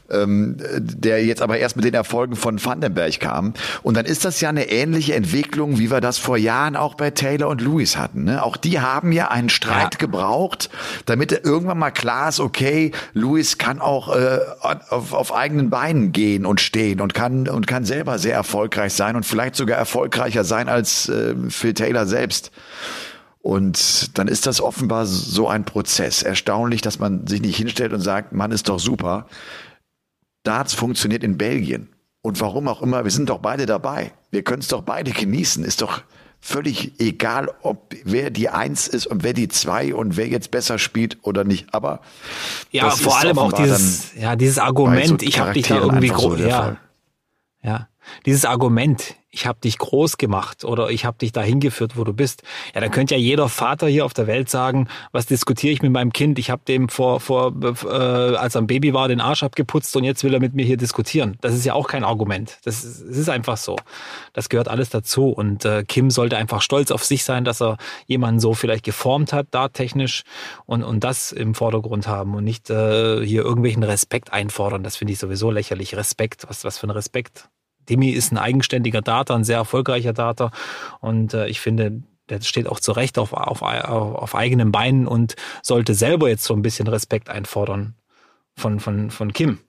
Ähm, 0.09 0.57
der 0.77 1.23
jetzt 1.25 1.41
aber 1.41 1.57
erst 1.57 1.75
mit 1.75 1.85
den 1.85 1.93
Erfolgen 1.93 2.35
von 2.35 2.63
Vandenberg 2.63 3.19
kam. 3.19 3.53
Und 3.83 3.97
dann 3.97 4.05
ist 4.05 4.25
das 4.25 4.41
ja 4.41 4.49
eine 4.49 4.69
ähnliche 4.69 5.15
Entwicklung, 5.15 5.77
wie 5.77 5.91
wir 5.91 6.01
das 6.01 6.17
vor 6.17 6.37
Jahren 6.37 6.75
auch 6.75 6.95
bei 6.95 7.11
Taylor 7.11 7.49
und 7.49 7.61
Lewis 7.61 7.97
hatten. 7.97 8.23
Ne? 8.23 8.43
Auch 8.43 8.57
die 8.57 8.79
haben 8.79 9.11
ja 9.11 9.29
einen 9.29 9.49
Streit 9.49 9.93
ja. 9.93 9.99
gebraucht, 9.99 10.69
damit 11.05 11.31
irgendwann 11.31 11.77
mal 11.77 11.91
klar 11.91 12.29
ist, 12.29 12.39
okay, 12.39 12.91
Lewis 13.13 13.57
kann 13.57 13.81
auch 13.81 14.15
äh, 14.15 14.39
auf, 14.61 15.13
auf 15.13 15.33
eigenen 15.33 15.69
Beinen 15.69 16.11
gehen 16.11 16.45
und 16.45 16.61
stehen 16.61 17.01
und 17.01 17.13
kann 17.13 17.47
und 17.47 17.67
kann 17.67 17.85
selber 17.85 18.17
sehr 18.17 18.35
erfolgreich 18.35 18.93
sein 18.93 19.15
und 19.15 19.25
vielleicht 19.25 19.55
sogar 19.55 19.77
erfolgreicher 19.77 20.43
sein 20.43 20.69
als 20.69 21.09
äh, 21.09 21.35
Phil 21.49 21.73
Taylor 21.73 22.05
selbst. 22.05 22.51
Und 23.41 24.17
dann 24.17 24.27
ist 24.27 24.45
das 24.45 24.61
offenbar 24.61 25.05
so 25.05 25.47
ein 25.47 25.65
Prozess. 25.65 26.21
Erstaunlich, 26.21 26.81
dass 26.81 26.99
man 26.99 27.25
sich 27.25 27.41
nicht 27.41 27.57
hinstellt 27.57 27.91
und 27.93 28.01
sagt, 28.01 28.33
Mann, 28.33 28.51
ist 28.51 28.69
doch 28.69 28.79
super. 28.79 29.25
Darts 30.43 30.73
funktioniert 30.73 31.23
in 31.23 31.37
Belgien. 31.37 31.89
Und 32.21 32.39
warum 32.39 32.67
auch 32.67 32.81
immer, 32.83 33.03
wir 33.03 33.11
sind 33.11 33.29
doch 33.29 33.39
beide 33.39 33.65
dabei. 33.65 34.11
Wir 34.29 34.43
können 34.43 34.61
es 34.61 34.67
doch 34.67 34.83
beide 34.83 35.11
genießen. 35.11 35.63
Ist 35.63 35.81
doch 35.81 36.03
völlig 36.39 36.99
egal, 36.99 37.49
ob 37.61 37.95
wer 38.03 38.29
die 38.29 38.49
Eins 38.49 38.87
ist 38.87 39.07
und 39.07 39.23
wer 39.23 39.33
die 39.33 39.47
Zwei 39.47 39.93
und 39.93 40.17
wer 40.17 40.27
jetzt 40.27 40.51
besser 40.51 40.77
spielt 40.77 41.17
oder 41.23 41.43
nicht. 41.43 41.73
Aber 41.73 42.01
ja, 42.71 42.89
vor 42.89 43.17
allem 43.19 43.39
auch 43.39 43.53
dieses, 43.53 44.15
ja, 44.15 44.35
dieses 44.35 44.57
Argument, 44.57 45.21
so 45.21 45.27
ich 45.27 45.39
habe 45.39 45.53
dich 45.53 45.67
da 45.67 45.79
irgendwie 45.79 46.09
groß, 46.09 46.39
so 46.39 46.45
ja, 46.45 46.77
ja, 47.63 47.87
dieses 48.25 48.45
Argument, 48.45 49.15
ich 49.31 49.45
habe 49.47 49.59
dich 49.61 49.77
groß 49.77 50.17
gemacht 50.17 50.65
oder 50.65 50.89
ich 50.89 51.05
habe 51.05 51.17
dich 51.17 51.31
dahin 51.31 51.61
geführt, 51.61 51.95
wo 51.95 52.03
du 52.03 52.13
bist. 52.13 52.43
Ja, 52.75 52.81
dann 52.81 52.91
könnte 52.91 53.15
ja 53.15 53.19
jeder 53.19 53.47
Vater 53.47 53.87
hier 53.87 54.05
auf 54.05 54.13
der 54.13 54.27
Welt 54.27 54.49
sagen, 54.49 54.89
was 55.13 55.25
diskutiere 55.25 55.71
ich 55.71 55.81
mit 55.81 55.91
meinem 55.91 56.11
Kind? 56.11 56.37
Ich 56.37 56.49
habe 56.49 56.61
dem 56.67 56.89
vor, 56.89 57.21
vor 57.21 57.53
äh, 57.63 57.87
als 58.35 58.55
er 58.55 58.61
ein 58.61 58.67
Baby 58.67 58.93
war, 58.93 59.07
den 59.07 59.21
Arsch 59.21 59.43
abgeputzt 59.43 59.95
und 59.95 60.03
jetzt 60.03 60.23
will 60.25 60.33
er 60.33 60.41
mit 60.41 60.53
mir 60.53 60.65
hier 60.65 60.75
diskutieren. 60.75 61.37
Das 61.39 61.55
ist 61.55 61.65
ja 61.65 61.73
auch 61.73 61.87
kein 61.87 62.03
Argument. 62.03 62.59
Das 62.65 62.83
ist, 62.83 63.01
das 63.07 63.17
ist 63.17 63.29
einfach 63.29 63.55
so. 63.55 63.77
Das 64.33 64.49
gehört 64.49 64.67
alles 64.67 64.89
dazu. 64.89 65.29
Und 65.29 65.63
äh, 65.63 65.83
Kim 65.87 66.09
sollte 66.11 66.35
einfach 66.35 66.61
stolz 66.61 66.91
auf 66.91 67.05
sich 67.05 67.23
sein, 67.23 67.45
dass 67.45 67.61
er 67.61 67.77
jemanden 68.07 68.41
so 68.41 68.53
vielleicht 68.53 68.83
geformt 68.83 69.31
hat, 69.31 69.47
da 69.51 69.69
technisch 69.69 70.23
und, 70.65 70.83
und 70.83 71.05
das 71.05 71.31
im 71.31 71.55
Vordergrund 71.55 72.05
haben 72.07 72.35
und 72.35 72.43
nicht 72.43 72.69
äh, 72.69 73.25
hier 73.25 73.43
irgendwelchen 73.43 73.83
Respekt 73.83 74.33
einfordern. 74.33 74.83
Das 74.83 74.97
finde 74.97 75.13
ich 75.13 75.19
sowieso 75.19 75.51
lächerlich. 75.51 75.95
Respekt, 75.95 76.45
was, 76.49 76.65
was 76.65 76.77
für 76.77 76.87
ein 76.87 76.91
Respekt. 76.91 77.49
Demi 77.89 78.09
ist 78.09 78.31
ein 78.31 78.37
eigenständiger 78.37 79.01
Data, 79.01 79.35
ein 79.35 79.43
sehr 79.43 79.57
erfolgreicher 79.57 80.13
Data. 80.13 80.51
Und 80.99 81.33
äh, 81.33 81.47
ich 81.47 81.59
finde, 81.59 82.01
der 82.29 82.41
steht 82.41 82.67
auch 82.67 82.79
zu 82.79 82.93
Recht 82.93 83.17
auf, 83.17 83.33
auf, 83.33 83.61
auf 83.61 84.35
eigenen 84.35 84.71
Beinen 84.71 85.07
und 85.07 85.35
sollte 85.61 85.93
selber 85.93 86.29
jetzt 86.29 86.43
so 86.43 86.53
ein 86.53 86.61
bisschen 86.61 86.87
Respekt 86.87 87.29
einfordern 87.29 87.95
von, 88.55 88.79
von, 88.79 89.11
von 89.11 89.33
Kim. 89.33 89.59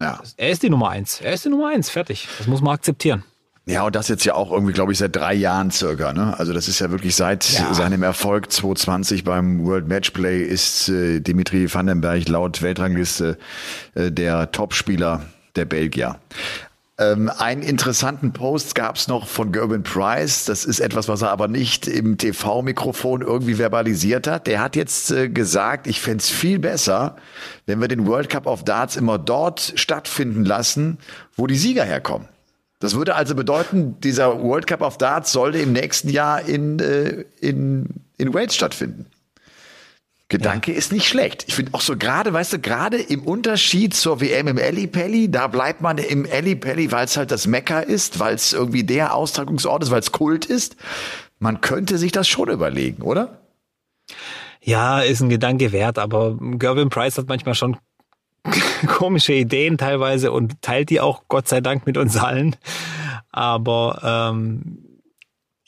Ja. 0.00 0.20
Er 0.36 0.50
ist 0.50 0.62
die 0.62 0.70
Nummer 0.70 0.90
eins. 0.90 1.20
Er 1.20 1.32
ist 1.32 1.44
die 1.44 1.50
Nummer 1.50 1.68
eins. 1.68 1.90
Fertig. 1.90 2.26
Das 2.38 2.46
muss 2.46 2.62
man 2.62 2.74
akzeptieren. 2.74 3.24
Ja, 3.66 3.84
und 3.84 3.94
das 3.94 4.08
jetzt 4.08 4.24
ja 4.24 4.34
auch 4.34 4.50
irgendwie, 4.50 4.72
glaube 4.72 4.92
ich, 4.92 4.98
seit 4.98 5.14
drei 5.14 5.34
Jahren 5.34 5.70
circa. 5.70 6.12
Ne? 6.12 6.36
Also 6.38 6.52
das 6.52 6.66
ist 6.66 6.80
ja 6.80 6.90
wirklich 6.90 7.14
seit 7.14 7.48
ja. 7.50 7.72
seinem 7.74 8.02
Erfolg 8.02 8.50
2020 8.50 9.22
beim 9.22 9.64
World 9.64 9.86
Matchplay 9.86 10.42
ist 10.42 10.88
äh, 10.88 11.20
Dimitri 11.20 11.72
Vandenberg 11.72 12.28
laut 12.28 12.62
Weltrangliste 12.62 13.38
äh, 13.94 14.10
der 14.10 14.50
Topspieler 14.50 15.24
der 15.56 15.64
Belgier. 15.64 16.18
Ähm, 17.00 17.30
einen 17.38 17.62
interessanten 17.62 18.32
Post 18.34 18.74
gab 18.74 18.96
es 18.96 19.08
noch 19.08 19.26
von 19.26 19.52
Gerben 19.52 19.82
Price. 19.82 20.44
Das 20.44 20.66
ist 20.66 20.80
etwas, 20.80 21.08
was 21.08 21.22
er 21.22 21.30
aber 21.30 21.48
nicht 21.48 21.86
im 21.88 22.18
TV-Mikrofon 22.18 23.22
irgendwie 23.22 23.54
verbalisiert 23.54 24.26
hat. 24.26 24.46
Der 24.46 24.60
hat 24.60 24.76
jetzt 24.76 25.10
äh, 25.10 25.30
gesagt, 25.30 25.86
ich 25.86 25.98
fände 25.98 26.18
es 26.18 26.28
viel 26.28 26.58
besser, 26.58 27.16
wenn 27.64 27.80
wir 27.80 27.88
den 27.88 28.06
World 28.06 28.28
Cup 28.28 28.46
of 28.46 28.64
Darts 28.64 28.96
immer 28.96 29.18
dort 29.18 29.72
stattfinden 29.76 30.44
lassen, 30.44 30.98
wo 31.36 31.46
die 31.46 31.56
Sieger 31.56 31.84
herkommen. 31.84 32.28
Das 32.80 32.94
würde 32.94 33.14
also 33.14 33.34
bedeuten, 33.34 33.98
dieser 34.00 34.42
World 34.42 34.66
Cup 34.66 34.82
of 34.82 34.98
Darts 34.98 35.32
sollte 35.32 35.58
im 35.58 35.72
nächsten 35.72 36.10
Jahr 36.10 36.42
in, 36.42 36.80
äh, 36.80 37.24
in, 37.40 37.86
in 38.18 38.34
Wales 38.34 38.54
stattfinden. 38.54 39.06
Gedanke 40.30 40.70
ja. 40.70 40.78
ist 40.78 40.92
nicht 40.92 41.06
schlecht. 41.06 41.44
Ich 41.48 41.56
finde 41.56 41.74
auch 41.74 41.80
so 41.80 41.96
gerade, 41.96 42.32
weißt 42.32 42.54
du, 42.54 42.58
gerade 42.60 42.96
im 42.96 43.24
Unterschied 43.24 43.94
zur 43.94 44.20
WM 44.20 44.46
im 44.46 44.58
Ellipelli, 44.58 45.30
da 45.30 45.48
bleibt 45.48 45.82
man 45.82 45.98
im 45.98 46.24
Ellipelli, 46.24 46.90
weil 46.92 47.04
es 47.04 47.16
halt 47.16 47.32
das 47.32 47.46
Mecker 47.46 47.84
ist, 47.84 48.20
weil 48.20 48.36
es 48.36 48.52
irgendwie 48.52 48.84
der 48.84 49.14
Austragungsort 49.14 49.82
ist, 49.82 49.90
weil 49.90 50.00
es 50.00 50.12
Kult 50.12 50.46
ist. 50.46 50.76
Man 51.40 51.60
könnte 51.60 51.98
sich 51.98 52.12
das 52.12 52.28
schon 52.28 52.48
überlegen, 52.48 53.02
oder? 53.02 53.40
Ja, 54.62 55.00
ist 55.00 55.20
ein 55.20 55.30
Gedanke 55.30 55.72
wert, 55.72 55.98
aber 55.98 56.38
Gervin 56.40 56.90
Price 56.90 57.18
hat 57.18 57.28
manchmal 57.28 57.56
schon 57.56 57.76
komische 58.86 59.32
Ideen 59.32 59.78
teilweise 59.78 60.30
und 60.30 60.62
teilt 60.62 60.90
die 60.90 61.00
auch 61.00 61.24
Gott 61.28 61.48
sei 61.48 61.60
Dank 61.60 61.86
mit 61.86 61.98
uns 61.98 62.16
allen. 62.16 62.54
Aber 63.32 64.30
ähm, 64.32 64.89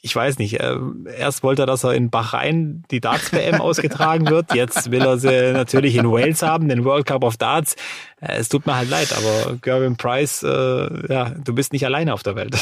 ich 0.04 0.14
weiß 0.14 0.38
nicht, 0.38 0.58
äh, 0.58 0.76
erst 1.16 1.44
wollte 1.44 1.62
er, 1.62 1.66
dass 1.66 1.84
er 1.84 1.94
in 1.94 2.10
Bahrain 2.10 2.82
die 2.90 3.00
Darts-WM 3.00 3.54
ausgetragen 3.60 4.28
wird. 4.28 4.52
Jetzt 4.52 4.90
will 4.90 5.02
er 5.02 5.16
sie 5.16 5.52
natürlich 5.52 5.94
in 5.94 6.10
Wales 6.10 6.42
haben, 6.42 6.68
den 6.68 6.84
World 6.84 7.06
Cup 7.06 7.22
of 7.22 7.36
Darts. 7.36 7.76
Äh, 8.20 8.36
es 8.38 8.48
tut 8.48 8.66
mir 8.66 8.74
halt 8.74 8.90
leid, 8.90 9.14
aber 9.16 9.56
Gervin 9.62 9.96
Price, 9.96 10.42
äh, 10.42 11.12
ja, 11.12 11.30
du 11.30 11.54
bist 11.54 11.72
nicht 11.72 11.86
alleine 11.86 12.14
auf 12.14 12.24
der 12.24 12.34
Welt. 12.34 12.56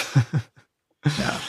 ja. 1.03 1.41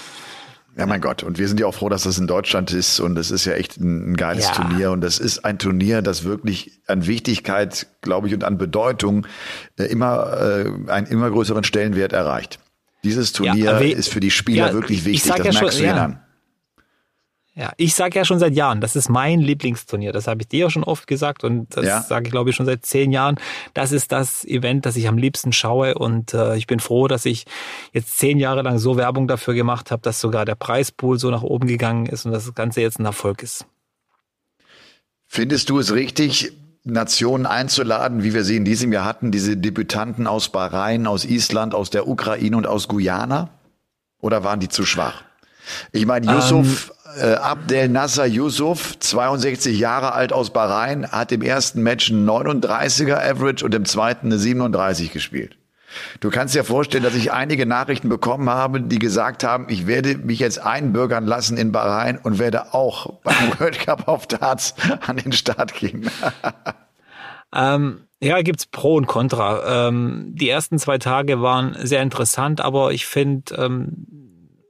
Ja, 0.78 0.86
mein 0.86 1.02
Gott. 1.02 1.22
Und 1.24 1.38
wir 1.38 1.50
sind 1.50 1.60
ja 1.60 1.66
auch 1.66 1.76
froh, 1.76 1.90
dass 1.90 2.04
das 2.04 2.18
in 2.18 2.28
Deutschland 2.28 2.72
ist. 2.72 3.02
Und 3.02 3.18
es 3.18 3.30
ist 3.30 3.44
ja 3.44 3.54
echt 3.54 3.78
ein, 3.78 4.16
geiles 4.16 4.46
ja. 4.46 4.54
Turnier. 4.54 4.92
Und 4.92 5.04
es 5.04 5.20
ist 5.20 5.44
ein 5.44 5.60
Turnier, 5.60 6.02
das 6.02 6.24
wirklich 6.24 6.80
an 6.88 7.06
Wichtigkeit, 7.08 7.88
glaube 8.00 8.30
ich, 8.30 8.34
und 8.34 8.46
an 8.46 8.58
Bedeutung 8.58 9.28
äh, 9.78 9.84
immer 9.84 10.32
äh, 10.40 10.90
einen 10.90 11.08
immer 11.08 11.30
größeren 11.30 11.66
Stellenwert 11.66 12.14
erreicht. 12.14 12.60
Dieses 13.04 13.32
Turnier 13.34 13.64
ja, 13.64 13.78
ist 13.80 14.10
für 14.10 14.20
die 14.20 14.32
Spieler 14.32 14.68
ja, 14.68 14.74
wirklich 14.74 15.06
wichtig. 15.06 15.32
Das 15.32 15.38
ja 15.38 15.44
merkst 15.44 15.78
schon, 15.78 15.86
du 15.86 15.86
ja. 15.86 16.22
Ja, 17.54 17.74
ich 17.76 17.96
sage 17.96 18.18
ja 18.18 18.24
schon 18.24 18.40
seit 18.40 18.54
Jahren, 18.54 18.80
das 18.80 18.96
ist 18.96 19.10
mein 19.10 19.42
Lieblingsturnier. 19.42 20.14
Das 20.14 20.28
habe 20.28 20.42
ich 20.42 20.48
dir 20.48 20.62
ja 20.62 20.70
schon 20.70 20.86
oft 20.86 21.06
gesagt 21.06 21.44
und 21.44 21.76
das 21.76 21.86
ja. 21.86 22.02
sage 22.02 22.28
ich, 22.28 22.32
glaube 22.32 22.50
ich, 22.50 22.56
schon 22.56 22.66
seit 22.66 22.86
zehn 22.86 23.12
Jahren. 23.12 23.38
Das 23.74 23.92
ist 23.92 24.14
das 24.14 24.46
Event, 24.46 24.86
das 24.86 24.96
ich 24.96 25.10
am 25.10 25.18
liebsten 25.18 25.52
schaue 25.52 25.96
und 25.96 26.34
äh, 26.34 26.56
ich 26.56 26.66
bin 26.66 26.80
froh, 26.80 27.10
dass 27.10 27.26
ich 27.26 27.46
jetzt 27.92 28.18
zehn 28.18 28.40
Jahre 28.40 28.62
lang 28.62 28.80
so 28.80 28.96
Werbung 28.96 29.28
dafür 29.28 29.54
gemacht 29.54 29.92
habe, 29.92 30.02
dass 30.02 30.22
sogar 30.22 30.46
der 30.46 30.56
Preispool 30.56 31.20
so 31.20 31.30
nach 31.30 31.44
oben 31.44 31.68
gegangen 31.68 32.06
ist 32.06 32.26
und 32.26 32.32
das 32.32 32.54
Ganze 32.56 32.82
jetzt 32.82 33.00
ein 33.00 33.06
Erfolg 33.06 33.44
ist. 33.44 33.66
Findest 35.28 35.70
du 35.70 35.80
es 35.80 35.94
richtig, 35.94 36.54
Nationen 36.84 37.46
einzuladen, 37.46 38.24
wie 38.24 38.34
wir 38.34 38.44
sie 38.44 38.58
in 38.58 38.66
diesem 38.66 38.92
Jahr 38.92 39.06
hatten, 39.06 39.32
diese 39.32 39.56
Debütanten 39.56 40.26
aus 40.26 40.50
Bahrain, 40.50 41.06
aus 41.06 41.26
Island, 41.26 41.76
aus 41.76 41.90
der 41.90 42.08
Ukraine 42.08 42.58
und 42.58 42.66
aus 42.66 42.88
Guyana? 42.88 43.50
Oder 44.20 44.44
waren 44.44 44.60
die 44.60 44.70
zu 44.70 44.86
schwach? 44.86 45.24
Ich 45.92 46.06
meine, 46.06 46.32
Yusuf, 46.32 46.92
ähm, 47.18 47.30
äh, 47.30 47.34
Abdel 47.36 47.90
Nasser 47.90 48.26
Yusuf, 48.26 48.98
62 49.00 49.78
Jahre 49.78 50.14
alt 50.14 50.34
aus 50.34 50.52
Bahrain, 50.52 51.12
hat 51.12 51.32
im 51.32 51.42
ersten 51.42 51.84
Match 51.84 52.12
einen 52.12 52.28
39er 52.28 53.18
Average 53.18 53.64
und 53.64 53.76
im 53.76 53.86
zweiten 53.86 54.28
eine 54.28 54.40
37 54.40 55.12
gespielt. 55.12 55.58
Du 56.20 56.30
kannst 56.30 56.56
dir 56.56 56.64
vorstellen, 56.64 57.04
dass 57.04 57.16
ich 57.16 57.32
einige 57.32 57.66
Nachrichten 57.66 58.10
bekommen 58.10 58.50
habe, 58.50 58.82
die 58.82 59.00
gesagt 59.00 59.44
haben, 59.44 59.68
ich 59.70 59.88
werde 59.88 60.18
mich 60.18 60.40
jetzt 60.40 60.60
einbürgern 60.60 61.26
lassen 61.26 61.58
in 61.58 61.72
Bahrain 61.72 62.18
und 62.18 62.40
werde 62.40 62.74
auch 62.74 63.20
beim 63.24 63.36
World 63.60 63.80
Cup 63.80 64.08
of 64.08 64.28
Darts 64.28 64.76
an 65.06 65.18
den 65.18 65.32
Start 65.32 65.74
gehen. 65.74 66.10
ähm, 67.56 68.02
ja, 68.22 68.42
gibt's 68.42 68.68
Pro 68.68 68.96
und 68.96 69.08
Contra. 69.08 69.88
Ähm, 69.88 70.34
die 70.36 70.50
ersten 70.50 70.78
zwei 70.78 70.98
Tage 71.00 71.42
waren 71.42 71.76
sehr 71.80 72.02
interessant, 72.04 72.62
aber 72.62 72.92
ich 72.92 73.08
finde, 73.08 73.56
ähm, 73.56 74.22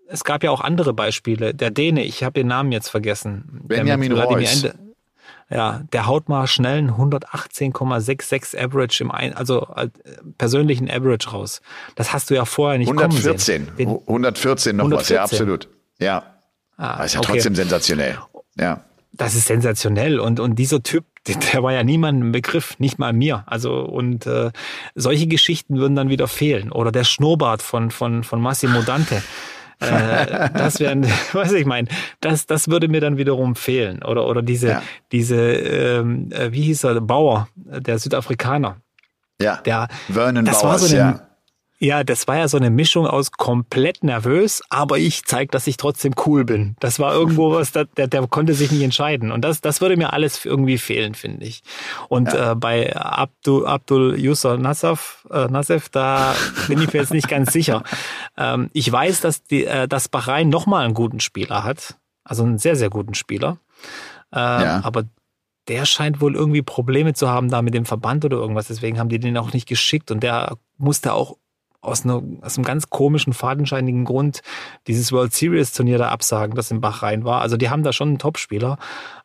es 0.07 0.23
gab 0.23 0.43
ja 0.43 0.51
auch 0.51 0.61
andere 0.61 0.93
Beispiele. 0.93 1.53
Der 1.53 1.71
Däne, 1.71 2.03
ich 2.03 2.23
habe 2.23 2.33
den 2.33 2.47
Namen 2.47 2.71
jetzt 2.71 2.89
vergessen. 2.89 3.61
Benjamin 3.63 4.11
Reus. 4.11 4.67
Ja, 5.53 5.81
der 5.91 6.07
haut 6.07 6.29
mal 6.29 6.47
schnell 6.47 6.77
einen 6.77 6.91
118,66 6.91 8.57
Average 8.57 9.03
im 9.03 9.11
ein, 9.11 9.33
also 9.33 9.67
äh, 9.75 9.89
persönlichen 10.37 10.89
Average 10.89 11.29
raus. 11.31 11.61
Das 11.95 12.13
hast 12.13 12.29
du 12.29 12.35
ja 12.35 12.45
vorher 12.45 12.77
nicht 12.77 12.87
114, 12.87 13.65
kommen 13.65 13.77
sehen. 13.77 13.99
114 14.07 14.75
noch 14.77 14.85
114. 14.85 14.97
was, 14.97 15.09
ja 15.09 15.23
absolut. 15.23 15.67
Ja. 15.99 16.23
Ah, 16.77 16.97
das 16.97 17.07
ist 17.07 17.13
ja 17.15 17.19
okay. 17.19 17.31
trotzdem 17.33 17.55
sensationell. 17.55 18.17
Ja. 18.57 18.85
Das 19.11 19.35
ist 19.35 19.47
sensationell 19.47 20.21
und, 20.21 20.39
und 20.39 20.55
dieser 20.55 20.83
Typ, 20.83 21.03
der 21.27 21.61
war 21.61 21.73
ja 21.73 21.83
niemandem 21.83 22.27
im 22.27 22.31
Begriff, 22.31 22.79
nicht 22.79 22.97
mal 22.97 23.11
mir. 23.11 23.43
Also 23.45 23.81
und 23.81 24.25
äh, 24.25 24.51
solche 24.95 25.27
Geschichten 25.27 25.77
würden 25.77 25.95
dann 25.95 26.07
wieder 26.07 26.29
fehlen. 26.29 26.71
Oder 26.71 26.93
der 26.93 27.03
Schnurrbart 27.03 27.61
von 27.61 27.91
von 27.91 28.23
von 28.23 28.41
Massimo 28.41 28.81
Dante. 28.83 29.21
Äh, 29.81 30.49
das 30.53 30.79
wären, 30.79 31.05
was 31.33 31.51
ich 31.51 31.65
meine, 31.65 31.87
das 32.19 32.45
das 32.45 32.69
würde 32.69 32.87
mir 32.87 33.01
dann 33.01 33.17
wiederum 33.17 33.55
fehlen. 33.55 34.03
Oder 34.03 34.27
oder 34.27 34.41
diese 34.41 34.67
ja. 34.69 34.83
diese 35.11 35.35
ähm, 35.37 36.31
äh, 36.31 36.51
wie 36.51 36.63
hieß 36.63 36.83
er 36.85 37.01
Bauer, 37.01 37.47
der 37.55 37.99
Südafrikaner. 37.99 38.77
Ja. 39.41 39.57
Der 39.65 39.87
Vernon 40.07 40.45
das 40.45 40.61
Bowers, 40.61 40.81
war 40.81 40.87
so 40.87 40.95
eine, 40.95 40.97
ja 40.97 41.30
ja, 41.83 42.03
das 42.03 42.27
war 42.27 42.37
ja 42.37 42.47
so 42.47 42.57
eine 42.57 42.69
Mischung 42.69 43.07
aus 43.07 43.31
komplett 43.31 44.03
nervös, 44.03 44.61
aber 44.69 44.99
ich 44.99 45.25
zeig, 45.25 45.49
dass 45.49 45.65
ich 45.65 45.77
trotzdem 45.77 46.13
cool 46.27 46.45
bin. 46.45 46.75
Das 46.79 46.99
war 46.99 47.11
irgendwo 47.11 47.51
was, 47.55 47.71
der, 47.71 47.85
der, 47.85 48.07
der 48.07 48.27
konnte 48.27 48.53
sich 48.53 48.71
nicht 48.71 48.83
entscheiden. 48.83 49.31
Und 49.31 49.41
das, 49.41 49.61
das 49.61 49.81
würde 49.81 49.97
mir 49.97 50.13
alles 50.13 50.45
irgendwie 50.45 50.77
fehlen, 50.77 51.15
finde 51.15 51.43
ich. 51.43 51.63
Und 52.07 52.31
ja. 52.33 52.51
äh, 52.51 52.55
bei 52.55 52.95
Abdul, 52.95 53.65
Abdul 53.65 54.19
Yusuf 54.19 54.59
Nassaf, 54.59 55.27
äh, 55.31 55.47
Nassef, 55.47 55.89
da 55.89 56.35
bin 56.67 56.79
ich 56.79 56.93
mir 56.93 56.99
jetzt 56.99 57.13
nicht 57.13 57.27
ganz 57.27 57.51
sicher. 57.51 57.83
Ähm, 58.37 58.69
ich 58.71 58.89
weiß, 58.89 59.21
dass, 59.21 59.43
die, 59.43 59.65
äh, 59.65 59.87
dass 59.87 60.07
Bahrain 60.07 60.47
nochmal 60.47 60.85
einen 60.85 60.93
guten 60.93 61.19
Spieler 61.19 61.63
hat. 61.63 61.97
Also 62.23 62.43
einen 62.43 62.59
sehr, 62.59 62.75
sehr 62.75 62.89
guten 62.89 63.13
Spieler. 63.13 63.57
Äh, 64.33 64.37
ja. 64.37 64.81
Aber 64.83 65.03
der 65.67 65.85
scheint 65.85 66.21
wohl 66.21 66.35
irgendwie 66.35 66.61
Probleme 66.61 67.13
zu 67.13 67.29
haben 67.29 67.49
da 67.49 67.61
mit 67.61 67.73
dem 67.73 67.85
Verband 67.85 68.23
oder 68.23 68.37
irgendwas. 68.37 68.67
Deswegen 68.67 68.99
haben 68.99 69.09
die 69.09 69.19
den 69.19 69.37
auch 69.37 69.53
nicht 69.53 69.67
geschickt 69.67 70.11
und 70.11 70.23
der 70.23 70.57
musste 70.77 71.13
auch 71.13 71.37
aus, 71.81 72.05
einer, 72.05 72.21
aus 72.41 72.57
einem 72.57 72.65
ganz 72.65 72.89
komischen, 72.89 73.33
fadenscheinigen 73.33 74.05
Grund 74.05 74.41
dieses 74.87 75.11
World 75.11 75.33
Series 75.33 75.73
Turnier 75.73 75.97
da 75.97 76.09
absagen, 76.09 76.55
das 76.55 76.71
in 76.71 76.79
Bachrhein 76.79 77.23
war. 77.25 77.41
Also 77.41 77.57
die 77.57 77.69
haben 77.69 77.83
da 77.83 77.91
schon 77.91 78.09
einen 78.09 78.19
Topspieler. 78.19 78.77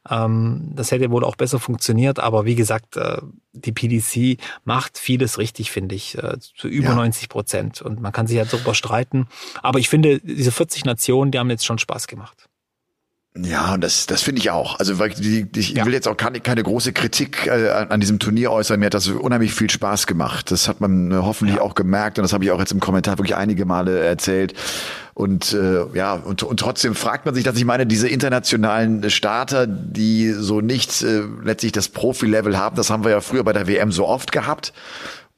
Ähm, 0.09 0.73
das 0.75 0.91
hätte 0.91 1.11
wohl 1.11 1.25
auch 1.25 1.37
besser 1.37 1.61
funktioniert, 1.61 2.19
aber 2.19 2.47
wie 2.47 2.55
gesagt, 2.55 2.97
äh, 2.97 3.19
die 3.53 3.73
PDC 3.73 4.41
macht 4.65 4.99
vieles 4.99 5.39
richtig, 5.39 5.71
finde 5.71 5.95
ich, 5.95 6.17
äh, 6.19 6.39
zu 6.39 6.69
über 6.69 6.89
ja. 6.91 6.95
90 6.95 7.29
Prozent. 7.29 7.83
Und 7.83 8.01
man 8.01 8.13
kann 8.13 8.27
sich 8.27 8.37
ja 8.37 8.45
darüber 8.45 8.75
streiten. 8.75 9.29
Aber 9.63 9.79
ich 9.79 9.89
finde, 9.89 10.21
diese 10.21 10.53
40 10.53 10.85
Nationen, 10.85 11.31
die 11.31 11.39
haben 11.39 11.51
jetzt 11.51 11.67
schon 11.67 11.79
Spaß 11.79 12.07
gemacht. 12.07 12.46
Ja, 13.43 13.75
und 13.75 13.83
das, 13.83 14.07
das 14.07 14.23
finde 14.23 14.41
ich 14.41 14.51
auch. 14.51 14.79
Also 14.79 14.99
weil 14.99 15.11
die, 15.11 15.47
ich 15.57 15.71
ja. 15.71 15.85
will 15.85 15.93
jetzt 15.93 16.09
auch 16.09 16.17
keine, 16.17 16.41
keine 16.41 16.63
große 16.63 16.93
Kritik 16.93 17.47
äh, 17.47 17.71
an 17.71 18.01
diesem 18.01 18.19
Turnier 18.19 18.51
äußern. 18.51 18.81
Mir 18.81 18.87
hat 18.87 18.95
das 18.95 19.09
unheimlich 19.09 19.53
viel 19.53 19.69
Spaß 19.69 20.07
gemacht. 20.07 20.51
Das 20.51 20.69
hat 20.69 20.81
man 20.81 21.11
äh, 21.11 21.15
hoffentlich 21.17 21.57
ja. 21.57 21.63
auch 21.63 21.75
gemerkt 21.75 22.19
und 22.19 22.23
das 22.23 22.33
habe 22.33 22.45
ich 22.45 22.51
auch 22.51 22.59
jetzt 22.59 22.73
im 22.73 22.81
Kommentar 22.81 23.19
wirklich 23.19 23.37
einige 23.37 23.65
Male 23.67 24.01
erzählt. 24.01 24.55
Und 25.13 25.53
äh, 25.53 25.87
ja, 25.95 26.15
und, 26.15 26.43
und 26.43 26.61
trotzdem 26.61 26.95
fragt 26.95 27.27
man 27.27 27.35
sich, 27.35 27.45
dass 27.45 27.57
ich 27.57 27.65
meine, 27.65 27.87
diese 27.87 28.09
internationalen 28.09 29.09
Starter, 29.11 29.67
die 29.67 30.31
so 30.31 30.61
nicht 30.61 31.03
äh, 31.03 31.23
letztlich 31.43 31.73
das 31.73 31.89
Profi-Level 31.89 32.59
haben, 32.59 32.77
das 32.77 32.91
haben 32.91 33.05
wir 33.05 33.11
ja 33.11 33.21
früher 33.21 33.45
bei 33.45 33.53
der 33.53 33.67
WM 33.67 33.93
so 33.93 34.07
oft 34.07 34.33
gehabt. 34.33 34.73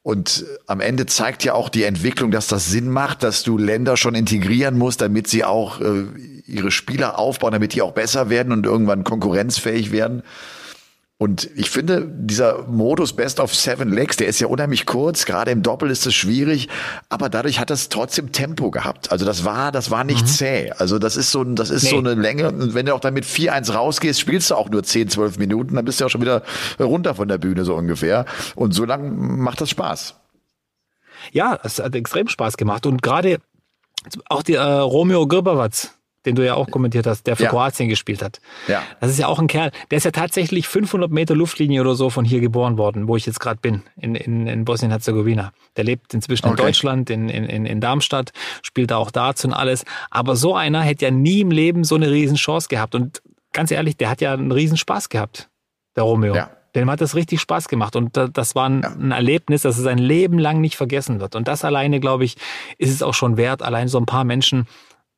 Und 0.09 0.47
am 0.67 0.81
Ende 0.81 1.05
zeigt 1.05 1.45
ja 1.45 1.53
auch 1.53 1.69
die 1.69 1.83
Entwicklung, 1.83 2.31
dass 2.31 2.47
das 2.47 2.71
Sinn 2.71 2.89
macht, 2.89 3.23
dass 3.23 3.43
du 3.43 3.59
Länder 3.59 3.99
schon 3.99 4.15
integrieren 4.15 4.79
musst, 4.79 5.03
damit 5.03 5.29
sie 5.29 5.45
auch 5.45 5.83
äh, 5.83 6.05
ihre 6.47 6.71
Spieler 6.71 7.19
aufbauen, 7.19 7.53
damit 7.53 7.75
die 7.75 7.83
auch 7.83 7.93
besser 7.93 8.31
werden 8.31 8.55
und 8.55 8.65
irgendwann 8.65 9.05
konkurrenzfähig 9.05 9.93
werden. 9.93 10.23
Und 11.21 11.51
ich 11.57 11.69
finde, 11.69 12.07
dieser 12.09 12.63
Modus 12.69 13.13
Best 13.13 13.41
of 13.41 13.53
Seven 13.53 13.91
Legs, 13.91 14.17
der 14.17 14.29
ist 14.29 14.39
ja 14.39 14.47
unheimlich 14.47 14.87
kurz, 14.87 15.25
gerade 15.25 15.51
im 15.51 15.65
Doppel 15.65 15.91
ist 15.91 16.07
es 16.07 16.15
schwierig, 16.15 16.69
aber 17.09 17.29
dadurch 17.29 17.59
hat 17.59 17.71
das 17.71 17.89
trotzdem 17.89 18.31
Tempo 18.31 18.71
gehabt. 18.71 19.11
Also 19.11 19.27
das 19.27 19.45
war, 19.45 19.73
das 19.73 19.91
war 19.91 20.05
nicht 20.05 20.23
mhm. 20.23 20.27
zäh. 20.27 20.71
Also 20.71 21.01
das 21.01 21.17
ist 21.17 21.33
so, 21.33 21.43
das 21.43 21.71
ist 21.71 21.83
nee. 21.83 21.91
so 21.91 21.99
eine 21.99 22.15
Länge. 22.15 22.53
Und 22.53 22.75
wenn 22.75 22.87
du 22.87 22.95
auch 22.95 23.01
damit 23.01 23.25
4-1 23.25 23.73
rausgehst, 23.73 24.21
spielst 24.21 24.53
du 24.53 24.55
auch 24.55 24.71
nur 24.71 24.85
10, 24.85 25.09
12 25.09 25.39
Minuten, 25.39 25.75
dann 25.75 25.85
bist 25.85 26.01
du 26.01 26.05
auch 26.05 26.09
schon 26.09 26.21
wieder 26.21 26.45
runter 26.79 27.17
von 27.17 27.27
der 27.27 27.39
Bühne, 27.39 27.65
so 27.65 27.75
ungefähr. 27.75 28.25
Und 28.55 28.73
so 28.73 28.85
lang 28.85 29.41
macht 29.41 29.61
das 29.61 29.71
Spaß. 29.71 30.15
Ja, 31.33 31.59
es 31.65 31.81
hat 31.81 31.97
extrem 31.97 32.29
Spaß 32.29 32.57
gemacht. 32.57 32.87
Und 32.87 33.03
gerade 33.03 33.39
auch 34.29 34.45
die 34.45 34.55
äh, 34.55 34.63
Romeo 34.63 35.27
Grbavat, 35.27 35.91
den 36.29 36.37
du 36.37 36.45
ja 36.45 36.55
auch 36.55 36.71
kommentiert 36.71 37.07
hast, 37.07 37.27
der 37.27 37.37
für 37.37 37.45
ja. 37.45 37.51
Kroatien 37.51 37.89
gespielt 37.89 38.23
hat. 38.23 38.41
Ja. 38.69 38.83
Das 39.01 39.11
ist 39.11 39.19
ja 39.19 39.27
auch 39.27 39.39
ein 39.39 39.47
Kerl. 39.47 39.71
Der 39.91 39.97
ist 39.97 40.05
ja 40.05 40.11
tatsächlich 40.11 40.69
500 40.69 41.11
Meter 41.11 41.35
Luftlinie 41.35 41.81
oder 41.81 41.95
so 41.95 42.11
von 42.11 42.25
hier 42.25 42.41
geboren 42.41 42.77
worden, 42.77 43.09
wo 43.09 43.17
ich 43.17 43.27
jetzt 43.27 43.41
gerade 43.41 43.61
bin, 43.61 43.83
in, 43.97 44.15
in, 44.15 44.47
in 44.47 44.65
Bosnien-Herzegowina. 44.65 45.53
Der 45.77 45.85
lebt 45.85 46.13
inzwischen 46.13 46.47
okay. 46.47 46.61
in 46.61 46.67
Deutschland, 46.67 47.11
in, 47.11 47.29
in, 47.29 47.65
in 47.65 47.81
Darmstadt, 47.81 48.33
spielt 48.63 48.93
auch 48.93 49.11
dazu 49.11 49.49
und 49.49 49.55
alles. 49.55 49.85
Aber 50.11 50.37
so 50.37 50.55
einer 50.55 50.83
hätte 50.83 51.07
ja 51.07 51.11
nie 51.11 51.41
im 51.41 51.51
Leben 51.51 51.85
so 51.85 51.95
eine 51.95 52.11
Riesenchance 52.11 52.69
gehabt. 52.69 52.95
Und 52.95 53.23
ganz 53.53 53.71
ehrlich, 53.71 53.97
der 53.97 54.11
hat 54.11 54.21
ja 54.21 54.35
einen 54.35 54.53
Riesenspaß 54.53 55.09
gehabt, 55.09 55.49
der 55.97 56.05
Romeo. 56.05 56.35
Ja. 56.35 56.51
Dem 56.75 56.91
hat 56.91 57.01
das 57.01 57.15
richtig 57.15 57.41
Spaß 57.41 57.69
gemacht 57.69 57.97
und 57.97 58.17
das 58.17 58.55
war 58.55 58.69
ein, 58.69 58.85
ein, 58.85 59.11
Erlebnis, 59.11 59.63
das 59.63 59.79
er 59.79 59.85
sein 59.85 59.99
Leben 59.99 60.39
lang 60.39 60.61
nicht 60.61 60.77
vergessen 60.77 61.19
wird. 61.19 61.35
Und 61.35 61.49
das 61.49 61.65
alleine, 61.65 61.99
glaube 61.99 62.25
ich, 62.25 62.37
ist 62.77 62.91
es 62.91 63.03
auch 63.03 63.15
schon 63.15 63.39
wert, 63.39 63.63
allein 63.63 63.89
so 63.89 63.99
ein 63.99 64.05
paar 64.05 64.25
Menschen 64.25 64.67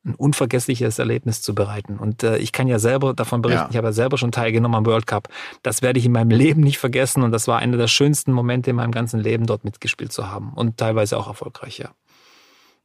ein 0.03 0.15
unvergessliches 0.15 0.99
Erlebnis 0.99 1.41
zu 1.41 1.53
bereiten. 1.53 1.97
Und 1.97 2.23
äh, 2.23 2.37
ich 2.37 2.51
kann 2.51 2.67
ja 2.67 2.79
selber 2.79 3.13
davon 3.13 3.41
berichten, 3.41 3.65
ja. 3.65 3.69
ich 3.69 3.77
habe 3.77 3.87
ja 3.87 3.93
selber 3.93 4.17
schon 4.17 4.31
teilgenommen 4.31 4.75
am 4.75 4.85
World 4.85 5.05
Cup. 5.05 5.27
Das 5.61 5.81
werde 5.81 5.99
ich 5.99 6.05
in 6.05 6.11
meinem 6.11 6.29
Leben 6.37 6.61
nicht 6.61 6.79
vergessen 6.79 7.23
und 7.23 7.31
das 7.31 7.47
war 7.47 7.59
einer 7.59 7.77
der 7.77 7.87
schönsten 7.87 8.31
Momente 8.31 8.71
in 8.71 8.77
meinem 8.77 8.91
ganzen 8.91 9.19
Leben, 9.19 9.45
dort 9.45 9.63
mitgespielt 9.63 10.11
zu 10.11 10.29
haben 10.29 10.53
und 10.53 10.77
teilweise 10.77 11.17
auch 11.17 11.27
erfolgreich, 11.27 11.77
ja. 11.77 11.89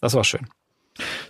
Das 0.00 0.14
war 0.14 0.24
schön. 0.24 0.46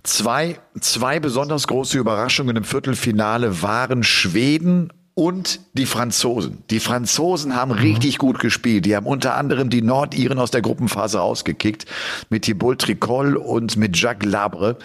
Zwei, 0.02 0.60
zwei 0.80 1.18
besonders 1.20 1.66
große 1.66 1.98
Überraschungen 1.98 2.56
im 2.56 2.64
Viertelfinale 2.64 3.62
waren 3.62 4.02
Schweden 4.02 4.92
und 5.18 5.60
die 5.72 5.86
Franzosen. 5.86 6.58
Die 6.68 6.78
Franzosen 6.78 7.56
haben 7.56 7.72
mhm. 7.72 7.78
richtig 7.78 8.18
gut 8.18 8.38
gespielt. 8.38 8.84
Die 8.84 8.94
haben 8.94 9.06
unter 9.06 9.34
anderem 9.34 9.70
die 9.70 9.80
Nordiren 9.80 10.38
aus 10.38 10.50
der 10.50 10.60
Gruppenphase 10.60 11.16
rausgekickt 11.18 11.86
mit 12.28 12.42
Thibault 12.42 12.82
Tricol 12.82 13.36
und 13.36 13.78
mit 13.78 13.96
Jacques 13.96 14.30
Labre. 14.30 14.76